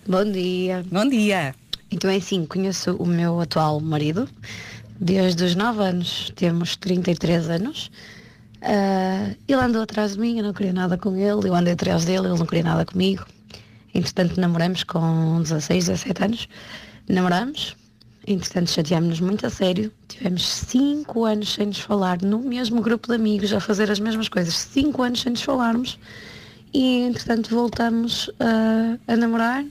Bom 0.07 0.25
dia. 0.25 0.85
Bom 0.91 1.09
dia. 1.09 1.55
Então 1.91 2.11
é 2.11 2.17
assim, 2.17 2.47
conheço 2.47 2.97
o 2.97 3.07
meu 3.07 3.41
atual 3.41 3.81
marido 3.81 4.29
desde 4.99 5.45
os 5.45 5.55
9 5.55 5.83
anos, 5.83 6.33
temos 6.35 6.75
33 6.77 7.51
anos. 7.51 7.91
Ah, 8.61 9.31
ele 9.47 9.61
andou 9.61 9.83
atrás 9.83 10.15
de 10.15 10.21
mim, 10.21 10.39
eu 10.39 10.45
não 10.45 10.53
queria 10.53 10.73
nada 10.73 10.97
com 10.99 11.15
ele, 11.15 11.49
eu 11.49 11.55
andei 11.55 11.75
atrás 11.75 12.05
dele, 12.05 12.27
ele 12.27 12.39
não 12.39 12.47
queria 12.47 12.65
nada 12.65 12.85
comigo. 12.85 13.25
Entretanto 13.95 14.41
namoramos 14.41 14.85
com 14.85 15.41
16, 15.43 15.87
17 15.87 16.25
anos. 16.25 16.49
Namoramos, 17.09 17.77
entretanto 18.27 18.71
chateámos-nos 18.71 19.21
muito 19.21 19.47
a 19.47 19.51
sério. 19.51 19.93
Tivemos 20.09 20.47
5 20.47 21.25
anos 21.25 21.55
sem 21.55 21.67
nos 21.67 21.81
falar 21.81 22.21
no 22.23 22.41
mesmo 22.41 22.83
grupo 22.83 23.09
de 23.09 23.15
amigos, 23.15 23.53
a 23.53 23.61
fazer 23.61 23.91
as 23.91 24.01
mesmas 24.01 24.29
coisas. 24.29 24.55
5 24.55 25.03
anos 25.03 25.21
sem 25.21 25.31
nos 25.31 25.43
falarmos. 25.43 25.99
E 26.73 27.03
entretanto 27.03 27.51
voltamos 27.51 28.31
ah, 28.41 28.99
a 29.07 29.17
namorar 29.17 29.65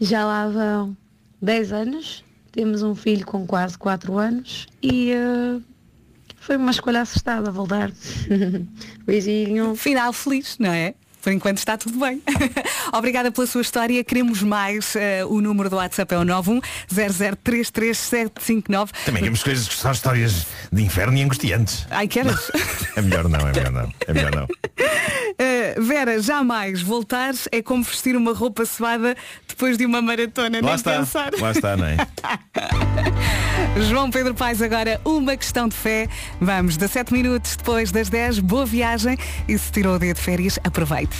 já 0.00 0.24
lá 0.24 0.48
vão 0.48 0.96
10 1.40 1.72
anos, 1.72 2.24
temos 2.52 2.82
um 2.82 2.94
filho 2.94 3.24
com 3.24 3.46
quase 3.46 3.78
4 3.78 4.18
anos 4.18 4.66
e 4.82 5.10
eh, 5.10 5.60
foi 6.36 6.56
uma 6.56 6.70
escolha 6.70 7.00
assustada 7.00 7.50
voltar. 7.50 7.90
Beijinho. 9.06 9.74
Final 9.74 10.12
feliz, 10.12 10.58
não 10.58 10.70
é? 10.70 10.94
Por 11.26 11.32
enquanto 11.32 11.58
está 11.58 11.76
tudo 11.76 11.98
bem. 11.98 12.22
Obrigada 12.94 13.32
pela 13.32 13.48
sua 13.48 13.60
história. 13.60 14.04
Queremos 14.04 14.44
mais. 14.44 14.94
eh, 14.94 15.24
o 15.24 15.40
número 15.40 15.68
do 15.68 15.74
WhatsApp 15.74 16.14
é 16.14 16.18
o 16.18 16.22
910033759. 16.22 18.90
Também 19.04 19.24
temos 19.24 19.42
coisas 19.42 19.66
que 19.66 19.74
são 19.74 19.90
histórias 19.90 20.46
de 20.72 20.84
inferno 20.84 21.18
e 21.18 21.22
angustiantes. 21.24 21.84
Ai, 21.90 22.06
queres? 22.06 22.48
É 22.94 23.02
melhor 23.02 23.28
não, 23.28 23.40
é 23.40 23.52
melhor 23.52 23.72
não. 23.72 23.92
É 24.06 24.12
melhor 24.12 24.36
não. 24.36 24.44
Uh, 24.44 25.82
Vera, 25.82 26.22
jamais 26.22 26.80
voltar 26.80 27.34
é 27.50 27.60
como 27.60 27.82
vestir 27.82 28.14
uma 28.14 28.32
roupa 28.32 28.64
suada 28.64 29.16
depois 29.48 29.76
de 29.76 29.84
uma 29.84 30.00
maratona, 30.00 30.60
Lá 30.60 30.66
nem 30.66 30.74
está. 30.76 30.98
pensar. 30.98 31.32
Lá 31.40 31.50
está, 31.50 31.76
não 31.76 31.86
é? 31.86 31.96
João 33.90 34.10
Pedro 34.12 34.32
Paes, 34.34 34.62
agora 34.62 35.00
uma 35.04 35.36
questão 35.36 35.66
de 35.68 35.74
fé. 35.74 36.08
Vamos, 36.40 36.76
17 36.76 37.12
minutos 37.12 37.56
depois 37.56 37.90
das 37.90 38.08
10, 38.08 38.38
boa 38.38 38.64
viagem 38.64 39.18
e 39.48 39.58
se 39.58 39.72
tirou 39.72 39.96
o 39.96 39.98
dia 39.98 40.14
de 40.14 40.20
férias, 40.20 40.56
aproveite. 40.62 41.15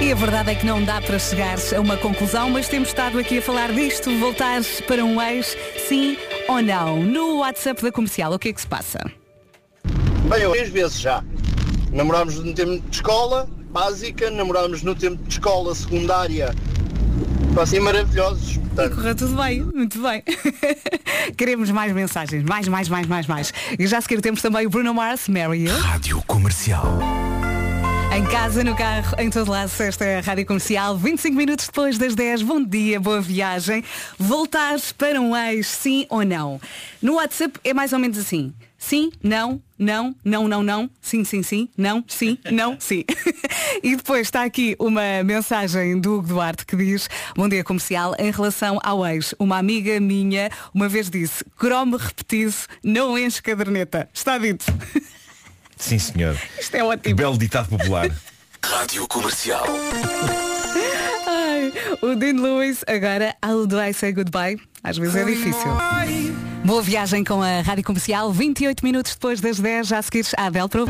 E 0.00 0.12
a 0.12 0.14
verdade 0.14 0.52
é 0.52 0.54
que 0.54 0.64
não 0.64 0.84
dá 0.84 1.00
para 1.00 1.18
chegar 1.18 1.56
a 1.74 1.80
uma 1.80 1.96
conclusão, 1.96 2.48
mas 2.50 2.68
temos 2.68 2.88
estado 2.88 3.18
aqui 3.18 3.38
a 3.38 3.42
falar 3.42 3.72
disto, 3.72 4.16
voltar 4.18 4.62
para 4.86 5.04
um 5.04 5.20
ex, 5.20 5.56
sim 5.88 6.16
ou 6.48 6.62
não? 6.62 7.02
No 7.02 7.38
WhatsApp 7.38 7.82
da 7.82 7.90
comercial, 7.90 8.32
o 8.32 8.38
que 8.38 8.50
é 8.50 8.52
que 8.52 8.60
se 8.60 8.66
passa? 8.66 9.00
Bem, 10.28 10.42
eu 10.42 10.52
três 10.52 10.68
vezes 10.68 11.00
já. 11.00 11.24
Namorámos 11.92 12.36
no 12.36 12.54
tempo 12.54 12.80
de 12.88 12.96
escola 12.96 13.48
básica, 13.70 14.30
namorámos 14.30 14.82
no 14.82 14.94
tempo 14.94 15.22
de 15.24 15.34
escola 15.34 15.74
secundária. 15.74 16.54
Assim, 17.60 17.80
maravilhosos. 17.80 18.60
E 18.78 18.88
correu 18.90 19.14
tudo 19.14 19.34
bem, 19.34 19.62
muito 19.62 20.00
bem. 20.00 20.22
Queremos 21.36 21.70
mais 21.70 21.92
mensagens, 21.92 22.42
mais, 22.44 22.68
mais, 22.68 22.88
mais, 22.88 23.06
mais, 23.06 23.26
mais. 23.26 23.52
E 23.78 23.86
já 23.86 23.98
a 23.98 24.00
seguir 24.00 24.20
temos 24.20 24.42
também 24.42 24.66
o 24.66 24.70
Bruno 24.70 24.92
Mars, 24.92 25.28
Mary. 25.28 25.66
Rádio 25.66 26.22
Comercial. 26.26 26.98
Em 28.16 28.24
casa, 28.24 28.64
no 28.64 28.74
carro, 28.74 29.14
em 29.18 29.28
todo 29.28 29.50
lado, 29.50 29.70
esta 29.78 30.02
é 30.02 30.16
a 30.16 30.22
Rádio 30.22 30.46
Comercial, 30.46 30.96
25 30.96 31.36
minutos 31.36 31.66
depois 31.66 31.98
das 31.98 32.14
10, 32.14 32.40
bom 32.40 32.64
dia, 32.64 32.98
boa 32.98 33.20
viagem. 33.20 33.84
Voltar 34.18 34.78
para 34.96 35.20
um 35.20 35.36
ex, 35.36 35.66
sim 35.66 36.06
ou 36.08 36.24
não? 36.24 36.58
No 37.02 37.16
WhatsApp 37.16 37.60
é 37.62 37.74
mais 37.74 37.92
ou 37.92 37.98
menos 37.98 38.16
assim. 38.16 38.54
Sim, 38.78 39.12
não, 39.22 39.60
não, 39.78 40.16
não, 40.24 40.48
não, 40.48 40.62
não, 40.62 40.90
sim, 41.02 41.24
sim, 41.24 41.42
sim, 41.42 41.68
não, 41.76 42.02
sim, 42.08 42.38
não, 42.50 42.80
sim. 42.80 43.04
e 43.84 43.94
depois 43.96 44.22
está 44.22 44.44
aqui 44.44 44.74
uma 44.78 45.22
mensagem 45.22 46.00
do 46.00 46.14
Hugo 46.14 46.28
Duarte 46.28 46.64
que 46.64 46.74
diz, 46.74 47.10
bom 47.36 47.46
dia 47.46 47.62
comercial, 47.62 48.14
em 48.18 48.30
relação 48.30 48.78
ao 48.82 49.06
ex, 49.06 49.34
uma 49.38 49.58
amiga 49.58 50.00
minha 50.00 50.50
uma 50.72 50.88
vez 50.88 51.10
disse, 51.10 51.44
cromo 51.58 51.98
repetido, 51.98 52.54
não 52.82 53.18
enche 53.18 53.42
caderneta. 53.42 54.08
Está 54.14 54.38
dito. 54.38 54.64
Sim, 55.76 55.98
senhor. 55.98 56.36
Isto 56.58 56.74
é 56.74 56.84
ótimo. 56.84 57.14
Belo 57.14 57.38
ditado 57.38 57.68
popular. 57.68 58.10
Rádio 58.64 59.06
Comercial. 59.06 59.64
Ai, 61.26 61.72
o 62.02 62.14
Dean 62.14 62.40
Lewis, 62.40 62.84
agora 62.86 63.34
How 63.44 63.66
Do 63.66 63.80
I 63.80 63.92
Say 63.92 64.12
Goodbye? 64.12 64.58
Às 64.82 64.96
vezes 64.96 65.16
é 65.16 65.24
difícil. 65.24 65.70
Boa 66.64 66.82
viagem 66.82 67.22
com 67.22 67.42
a 67.42 67.60
Rádio 67.60 67.84
Comercial, 67.84 68.32
28 68.32 68.84
minutos 68.84 69.14
depois 69.14 69.40
das 69.40 69.60
10, 69.60 69.86
já 69.86 69.98
a 69.98 70.02
seguir 70.02 70.26
a 70.36 70.46
Adele 70.46 70.68
Pro. 70.68 70.86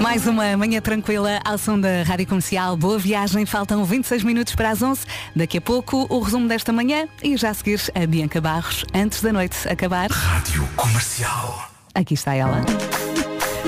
Mais 0.00 0.26
uma 0.26 0.56
manhã 0.56 0.80
tranquila 0.80 1.40
ao 1.44 1.56
som 1.56 1.78
da 1.80 2.02
Rádio 2.02 2.26
Comercial. 2.26 2.76
Boa 2.76 2.98
viagem, 2.98 3.46
faltam 3.46 3.84
26 3.84 4.22
minutos 4.22 4.54
para 4.54 4.70
as 4.70 4.82
11. 4.82 5.00
Daqui 5.34 5.58
a 5.58 5.60
pouco 5.60 6.06
o 6.08 6.20
resumo 6.20 6.46
desta 6.48 6.72
manhã 6.72 7.08
e 7.22 7.36
já 7.36 7.50
a 7.50 7.54
seguir 7.54 7.80
a 7.94 8.06
Bianca 8.06 8.40
Barros, 8.40 8.84
antes 8.92 9.22
da 9.22 9.32
noite 9.32 9.56
acabar. 9.68 10.10
Rádio 10.10 10.68
Comercial. 10.76 11.70
Aqui 11.94 12.14
está 12.14 12.34
ela. 12.34 12.60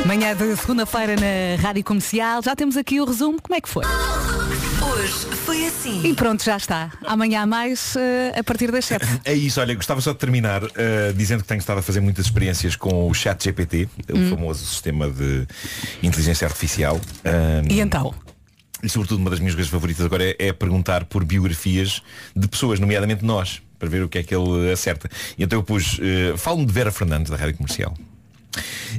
Manhã 0.05 0.34
de 0.36 0.55
segunda-feira 0.57 1.14
na 1.16 1.61
Rádio 1.61 1.82
Comercial. 1.82 2.42
Já 2.42 2.55
temos 2.55 2.76
aqui 2.76 3.01
o 3.01 3.05
resumo. 3.05 3.40
Como 3.42 3.55
é 3.57 3.61
que 3.61 3.68
foi? 3.68 3.84
Hoje 3.84 5.12
foi 5.44 5.66
assim. 5.66 6.03
E 6.07 6.14
pronto, 6.14 6.44
já 6.44 6.57
está. 6.57 6.92
Amanhã 7.05 7.42
há 7.42 7.47
mais 7.47 7.97
eh, 7.97 8.32
a 8.38 8.44
partir 8.44 8.70
das 8.70 8.84
7. 8.84 9.05
É 9.24 9.32
isso, 9.34 9.61
olha, 9.61 9.74
gostava 9.74 10.01
só 10.01 10.12
de 10.12 10.18
terminar 10.18 10.62
eh, 10.76 11.12
dizendo 11.16 11.42
que 11.42 11.49
tenho 11.49 11.59
estado 11.59 11.78
a 11.78 11.82
fazer 11.82 12.01
muitas 12.01 12.26
experiências 12.26 12.76
com 12.76 13.09
o 13.09 13.14
chat 13.14 13.42
GPT, 13.42 13.88
Hum. 14.12 14.26
o 14.26 14.30
famoso 14.30 14.64
sistema 14.64 15.09
de 15.11 15.47
inteligência 16.03 16.47
artificial. 16.47 17.01
Ahm, 17.24 17.70
E 17.70 17.80
então? 17.80 18.14
E 18.82 18.88
sobretudo 18.88 19.18
uma 19.20 19.30
das 19.30 19.40
minhas 19.40 19.55
coisas 19.55 19.70
favoritas 19.70 20.05
agora 20.05 20.22
é, 20.24 20.36
é 20.38 20.53
perguntar 20.53 21.05
por 21.07 21.24
biografias 21.24 22.03
de 22.34 22.47
pessoas, 22.47 22.78
nomeadamente 22.78 23.24
nós, 23.24 23.61
para 23.78 23.88
ver 23.88 24.03
o 24.05 24.09
que 24.09 24.18
é 24.18 24.22
que 24.22 24.34
ele 24.34 24.70
acerta. 24.70 25.09
E 25.36 25.42
então 25.42 25.59
eu 25.59 25.62
pus, 25.62 25.99
eh, 26.01 26.36
falo-me 26.36 26.66
de 26.66 26.72
Vera 26.72 26.92
Fernandes 26.92 27.30
da 27.30 27.36
Rádio 27.36 27.57
Comercial. 27.57 27.94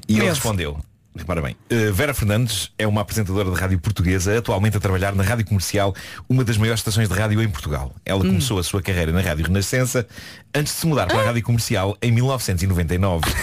E 0.07 0.13
ele 0.13 0.19
Mesmo? 0.19 0.33
respondeu, 0.33 0.79
Repara 1.15 1.41
bem, 1.41 1.55
eh, 1.69 1.89
Vera 1.91 2.13
Fernandes 2.13 2.71
é 2.77 2.85
uma 2.85 3.01
apresentadora 3.01 3.49
de 3.49 3.59
rádio 3.59 3.79
portuguesa, 3.79 4.37
atualmente 4.37 4.77
a 4.77 4.79
trabalhar 4.79 5.15
na 5.15 5.23
Rádio 5.23 5.45
Comercial, 5.45 5.95
uma 6.29 6.43
das 6.43 6.57
maiores 6.57 6.79
estações 6.79 7.09
de 7.09 7.15
rádio 7.15 7.41
em 7.41 7.49
Portugal. 7.49 7.91
Ela 8.05 8.19
começou 8.23 8.59
a 8.59 8.63
sua 8.63 8.83
carreira 8.83 9.11
na 9.11 9.19
Rádio 9.21 9.45
Renascença 9.47 10.07
antes 10.53 10.73
de 10.73 10.79
se 10.79 10.85
mudar 10.85 11.07
para 11.07 11.19
a 11.19 11.25
Rádio 11.25 11.41
Comercial 11.41 11.97
em 12.01 12.11
1999. 12.11 13.25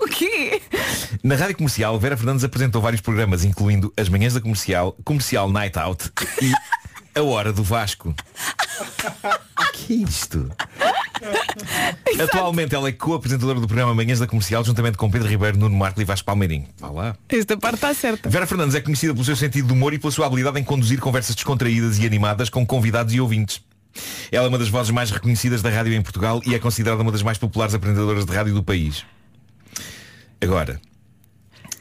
O 0.00 0.06
quê? 0.08 0.60
Na 1.22 1.34
Rádio 1.34 1.56
Comercial, 1.56 1.98
Vera 1.98 2.16
Fernandes 2.16 2.44
apresentou 2.44 2.80
vários 2.80 3.00
programas, 3.00 3.44
incluindo 3.44 3.92
As 3.96 4.08
Manhãs 4.08 4.34
da 4.34 4.40
Comercial, 4.40 4.96
Comercial 5.04 5.50
Night 5.50 5.78
Out 5.78 6.10
e 6.40 6.52
A 7.16 7.22
Hora 7.22 7.50
do 7.50 7.62
Vasco. 7.62 8.14
que 9.72 9.94
é 9.94 9.96
isto? 9.96 10.50
Atualmente 12.22 12.74
ela 12.74 12.88
é 12.88 12.92
co-apresentadora 12.92 13.58
do 13.58 13.66
programa 13.66 13.94
Manhãs 13.94 14.18
da 14.18 14.26
Comercial, 14.26 14.62
juntamente 14.62 14.98
com 14.98 15.10
Pedro 15.10 15.26
Ribeiro, 15.26 15.56
Nuno 15.56 15.74
Marco 15.76 16.00
e 16.00 16.04
Vasco 16.04 16.26
Palmeirinho. 16.26 16.66
Vá 16.78 16.90
lá. 16.90 17.16
Esta 17.28 17.56
parte 17.56 17.76
está 17.76 17.94
certa. 17.94 18.28
Vera 18.28 18.46
Fernandes 18.46 18.74
é 18.74 18.80
conhecida 18.80 19.14
pelo 19.14 19.24
seu 19.24 19.34
sentido 19.34 19.66
de 19.66 19.72
humor 19.72 19.94
e 19.94 19.98
pela 19.98 20.10
sua 20.10 20.26
habilidade 20.26 20.60
em 20.60 20.64
conduzir 20.64 21.00
conversas 21.00 21.34
descontraídas 21.34 21.98
e 21.98 22.06
animadas 22.06 22.50
com 22.50 22.66
convidados 22.66 23.14
e 23.14 23.20
ouvintes. 23.20 23.62
Ela 24.30 24.44
é 24.44 24.48
uma 24.48 24.58
das 24.58 24.68
vozes 24.68 24.90
mais 24.90 25.10
reconhecidas 25.10 25.62
da 25.62 25.70
rádio 25.70 25.94
em 25.94 26.02
Portugal 26.02 26.42
e 26.44 26.54
é 26.54 26.58
considerada 26.58 27.00
uma 27.00 27.12
das 27.12 27.22
mais 27.22 27.38
populares 27.38 27.74
apresentadoras 27.74 28.26
de 28.26 28.32
rádio 28.34 28.52
do 28.52 28.62
país. 28.62 29.06
Agora, 30.38 30.78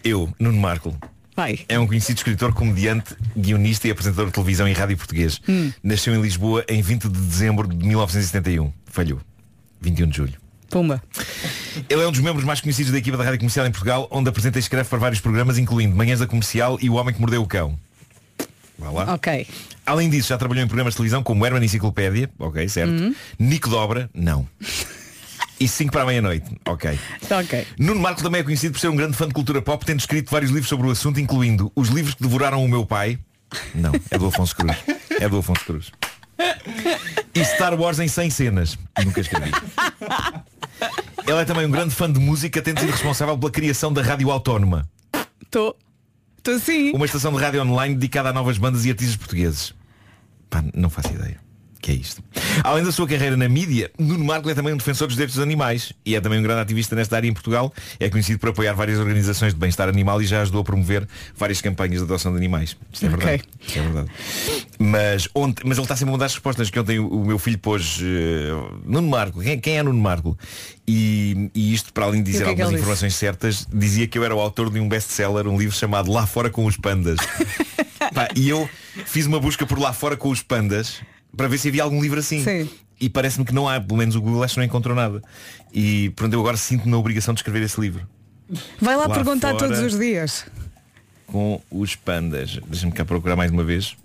eu, 0.02 0.34
Nuno 0.40 0.60
Marco, 0.62 0.98
Vai. 1.36 1.60
é 1.68 1.78
um 1.78 1.86
conhecido 1.86 2.18
escritor, 2.18 2.54
comediante, 2.54 3.16
guionista 3.38 3.88
e 3.88 3.92
apresentador 3.92 4.28
de 4.28 4.32
televisão 4.32 4.68
e 4.68 4.74
rádio 4.74 4.96
português. 4.98 5.42
Hum. 5.48 5.72
Nasceu 5.84 6.16
em 6.16 6.22
Lisboa 6.22 6.64
em 6.70 6.82
20 6.82 7.10
de 7.10 7.20
dezembro 7.20 7.68
de 7.68 7.76
1971. 7.76 8.72
Falhou. 8.86 9.20
21 9.82 10.08
de 10.08 10.18
julho. 10.18 10.34
Pumba. 10.70 11.04
Ele 11.90 12.02
é 12.02 12.08
um 12.08 12.12
dos 12.12 12.22
membros 12.22 12.46
mais 12.46 12.62
conhecidos 12.62 12.92
da 12.92 12.98
equipa 12.98 13.18
da 13.18 13.24
Rádio 13.24 13.40
Comercial 13.40 13.68
em 13.68 13.72
Portugal, 13.72 14.08
onde 14.10 14.30
apresenta 14.30 14.58
e 14.58 14.62
escreve 14.62 14.90
para 14.90 14.98
vários 14.98 15.20
programas, 15.20 15.58
incluindo 15.58 15.96
Manhãs 15.96 16.20
da 16.20 16.28
Comercial 16.28 16.78
e 16.82 16.90
O 16.90 16.94
Homem 16.94 17.14
que 17.14 17.20
Mordeu 17.20 17.42
o 17.42 17.48
Cão. 17.48 17.78
Vá 18.78 18.90
lá. 18.92 19.14
Ok. 19.14 19.48
Além 19.86 20.10
disso, 20.10 20.30
já 20.30 20.38
trabalhou 20.38 20.64
em 20.64 20.68
programas 20.68 20.94
de 20.94 20.98
televisão 20.98 21.22
como 21.24 21.46
Herman 21.46 21.64
Enciclopédia, 21.64 22.30
ok, 22.40 22.68
certo. 22.68 22.92
Uhum. 22.92 23.16
Nico 23.40 23.70
Dobra, 23.70 24.10
não. 24.14 24.48
E 25.66 25.68
5 25.68 25.92
para 25.92 26.04
a 26.04 26.06
meia-noite, 26.06 26.56
ok. 26.64 27.00
Ok. 27.28 27.68
Nuno 27.80 28.00
Marco 28.00 28.22
também 28.22 28.42
é 28.42 28.44
conhecido 28.44 28.74
por 28.74 28.80
ser 28.80 28.88
um 28.88 28.96
grande 28.96 29.18
fã 29.18 29.28
de 29.28 29.34
cultura 29.34 29.64
pop, 29.64 29.84
tendo 29.84 30.00
escrito 30.00 30.30
vários 30.30 30.52
livros 30.52 30.70
sobre 30.70 30.86
o 30.86 30.92
assunto, 30.92 31.20
incluindo 31.20 31.72
Os 31.76 31.90
Livros 31.90 32.14
que 32.14 32.22
Devoraram 32.22 32.64
o 32.64 32.70
Meu 32.70 32.86
Pai. 32.86 33.18
Não, 33.74 33.92
é 34.12 34.16
do 34.16 34.28
Afonso 34.28 34.56
Cruz. 34.56 34.78
É 35.20 35.28
do 35.28 35.40
Afonso 35.40 35.66
Cruz. 35.66 35.92
E 37.34 37.44
Star 37.44 37.74
Wars 37.74 37.98
em 37.98 38.08
100 38.08 38.30
cenas. 38.30 38.78
Nunca 39.04 39.22
escrevi. 39.22 39.50
Ele 41.26 41.38
é 41.40 41.46
também 41.46 41.66
um 41.66 41.72
grande 41.72 41.96
fã 41.96 42.14
de 42.14 42.20
música, 42.20 42.62
tendo 42.62 42.82
sido 42.82 42.92
responsável 42.92 43.36
pela 43.36 43.52
criação 43.52 43.92
da 43.92 44.04
Rádio 44.04 44.30
Autónoma. 44.30 44.88
Estou. 45.42 45.76
Estou 46.38 46.60
sim. 46.60 46.92
Uma 46.92 47.08
estação 47.08 47.34
de 47.34 47.40
rádio 47.40 47.64
online 47.64 47.96
dedicada 47.96 48.30
a 48.30 48.34
novas 48.34 48.60
bandas 48.60 48.86
e 48.86 48.92
artistas 48.92 49.18
portugueses. 49.18 49.74
Pá, 50.48 50.64
não 50.76 50.92
faço 50.92 51.12
ideia. 51.12 51.45
Que 51.86 51.92
é 51.92 51.96
isto? 51.98 52.24
Além 52.64 52.84
da 52.84 52.92
sua 52.92 53.08
carreira 53.08 53.38
na 53.38 53.48
mídia, 53.48 53.92
Nuno 54.00 54.26
Marco 54.26 54.50
é 54.50 54.56
também 54.56 54.74
um 54.74 54.78
defensor 54.78 55.06
dos 55.06 55.16
direitos 55.16 55.36
dos 55.36 55.44
animais 55.44 55.94
e 56.04 56.16
é 56.16 56.20
também 56.20 56.40
um 56.40 56.42
grande 56.42 56.62
ativista 56.62 56.96
nesta 56.96 57.16
área 57.16 57.28
em 57.28 57.32
Portugal. 57.32 57.72
É 58.00 58.10
conhecido 58.10 58.40
por 58.40 58.50
apoiar 58.50 58.74
várias 58.74 58.98
organizações 58.98 59.54
de 59.54 59.60
bem-estar 59.60 59.88
animal 59.88 60.20
e 60.20 60.26
já 60.26 60.42
ajudou 60.42 60.62
a 60.62 60.64
promover 60.64 61.08
várias 61.38 61.62
campanhas 61.62 62.00
de 62.00 62.06
adoção 62.06 62.32
de 62.32 62.40
animais. 62.40 62.76
Isto 62.92 63.06
é 63.06 63.10
verdade. 63.10 63.44
Isto 63.62 63.78
é 63.78 63.82
verdade. 63.84 64.10
Mas, 64.80 65.30
ontem, 65.36 65.62
mas 65.64 65.78
ele 65.78 65.86
está 65.86 65.96
sempre 65.96 66.10
a 66.10 66.14
mudar 66.14 66.26
as 66.26 66.34
respostas 66.34 66.72
que 66.72 66.80
ontem 66.80 66.98
o, 66.98 67.08
o 67.08 67.24
meu 67.24 67.38
filho 67.38 67.60
pôs 67.60 68.00
eh, 68.02 68.50
Nuno 68.84 69.08
Marco, 69.08 69.40
quem, 69.40 69.60
quem 69.60 69.78
é 69.78 69.84
Nuno 69.84 70.02
Marco? 70.02 70.36
E, 70.88 71.52
e 71.54 71.72
isto, 71.72 71.94
para 71.94 72.06
além 72.06 72.24
de 72.24 72.32
dizer 72.32 72.46
é 72.46 72.48
algumas 72.48 72.70
disse? 72.70 72.82
informações 72.82 73.14
certas, 73.14 73.68
dizia 73.72 74.08
que 74.08 74.18
eu 74.18 74.24
era 74.24 74.36
o 74.36 74.40
autor 74.40 74.72
de 74.72 74.80
um 74.80 74.90
best-seller, 74.90 75.48
um 75.48 75.56
livro 75.56 75.76
chamado 75.76 76.12
Lá 76.12 76.26
Fora 76.26 76.50
com 76.50 76.66
os 76.66 76.78
Pandas. 76.78 77.20
Pá, 78.12 78.28
e 78.36 78.50
eu 78.50 78.68
fiz 79.06 79.28
uma 79.28 79.40
busca 79.40 79.66
por 79.66 79.80
lá 79.80 79.94
fora 79.94 80.18
com 80.18 80.30
os 80.30 80.42
pandas 80.42 81.02
para 81.36 81.48
ver 81.48 81.58
se 81.58 81.68
havia 81.68 81.84
algum 81.84 82.02
livro 82.02 82.20
assim. 82.20 82.44
Sim. 82.44 82.70
E 83.00 83.10
parece-me 83.10 83.46
que 83.46 83.54
não 83.54 83.68
há, 83.68 83.80
pelo 83.80 83.98
menos 83.98 84.16
o 84.16 84.22
Google 84.22 84.44
acho 84.44 84.54
que 84.56 84.60
não 84.60 84.66
encontrou 84.66 84.96
nada. 84.96 85.22
E 85.74 86.10
pronto, 86.12 86.34
eu 86.34 86.40
agora 86.40 86.56
sinto 86.58 86.88
na 86.88 86.98
obrigação 86.98 87.34
de 87.34 87.40
escrever 87.40 87.62
esse 87.64 87.80
livro. 87.80 88.08
Vai 88.80 88.96
lá, 88.96 89.08
Lá 89.08 89.14
perguntar 89.16 89.52
fora. 89.54 89.68
todos 89.68 89.80
os 89.80 90.00
dias. 90.00 90.46
Com 91.28 91.62
os 91.70 91.96
pandas. 91.96 92.60
Deixa-me 92.68 92.92
cá 92.92 93.04
procurar 93.04 93.36
mais 93.36 93.52
uma 93.52 93.64
vez. 93.64 93.98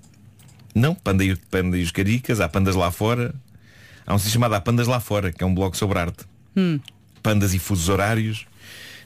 Não, 0.75 0.95
panda 0.95 1.25
e, 1.25 1.37
panda 1.37 1.77
e 1.77 1.83
os 1.83 1.91
caricas, 1.91 2.41
há 2.41 2.49
pandas 2.49 2.75
lá 2.75 2.91
fora. 2.91 3.35
Há 4.07 4.15
um 4.15 4.19
sítio 4.19 4.33
chamado 4.33 4.55
Há 4.55 4.61
Pandas 4.61 4.89
Lá 4.89 4.99
Fora, 4.99 5.31
que 5.31 5.43
é 5.45 5.47
um 5.47 5.55
blog 5.55 5.77
sobre 5.77 5.99
arte. 5.99 6.25
Hum. 6.57 6.81
Pandas 7.23 7.55
e 7.55 7.59
fusos 7.59 7.89
horários. 7.89 8.47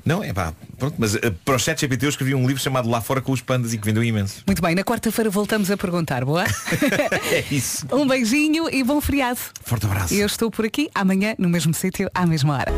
Não, 0.05 0.23
é 0.23 0.33
pá, 0.33 0.53
pronto, 0.79 0.97
mas 0.99 1.15
eh, 1.15 1.33
para 1.45 1.55
o 1.55 1.59
chat 1.59 1.81
GPT 1.81 2.05
eu 2.07 2.11
escrevi 2.11 2.35
um 2.35 2.47
livro 2.47 2.63
chamado 2.63 2.89
Lá 2.89 3.01
Fora 3.01 3.23
com 3.23 3.33
os 3.33 3.41
Pandas 3.41 3.73
e 3.73 3.79
que 3.79 3.85
vendeu 3.87 4.05
imenso. 4.05 4.43
Muito 4.47 4.61
bem, 4.61 4.75
na 4.75 4.85
quarta-feira 4.85 5.31
voltamos 5.31 5.71
a 5.71 5.77
perguntar, 5.77 6.25
boa? 6.25 6.45
É 7.33 7.45
isso. 7.51 7.87
um 7.91 8.07
beijinho 8.07 8.69
e 8.71 8.83
bom 8.85 9.01
feriado. 9.01 9.41
Forte 9.63 9.87
abraço. 9.87 10.13
Eu 10.15 10.27
estou 10.27 10.51
por 10.51 10.65
aqui 10.65 10.91
amanhã 10.95 11.35
no 11.39 11.49
mesmo 11.49 11.73
sítio, 11.73 12.11
à 12.15 12.27
mesma 12.27 12.55
hora. 12.59 12.73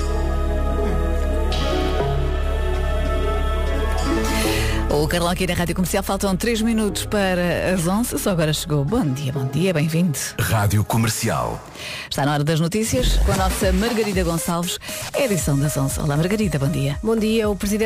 O 5.02 5.06
Carlão 5.06 5.30
aqui 5.30 5.46
na 5.46 5.52
Rádio 5.52 5.74
Comercial 5.74 6.02
faltam 6.02 6.34
3 6.34 6.62
minutos 6.62 7.04
para 7.04 7.74
as 7.74 7.86
11. 7.86 8.18
Só 8.18 8.30
agora 8.30 8.50
chegou. 8.50 8.82
Bom 8.82 9.04
dia, 9.04 9.30
bom 9.30 9.44
dia, 9.44 9.72
bem-vindo. 9.74 10.18
Rádio 10.40 10.82
Comercial. 10.82 11.62
Está 12.10 12.24
na 12.24 12.32
hora 12.32 12.42
das 12.42 12.60
notícias 12.60 13.18
com 13.18 13.32
a 13.32 13.36
nossa 13.36 13.70
Margarida 13.74 14.24
Gonçalves, 14.24 14.78
edição 15.14 15.58
das 15.58 15.76
11. 15.76 16.00
Olá, 16.00 16.16
Margarida, 16.16 16.58
bom 16.58 16.68
dia. 16.68 16.98
Bom 17.02 17.14
dia, 17.14 17.46
o 17.48 17.54
Presidente 17.54 17.84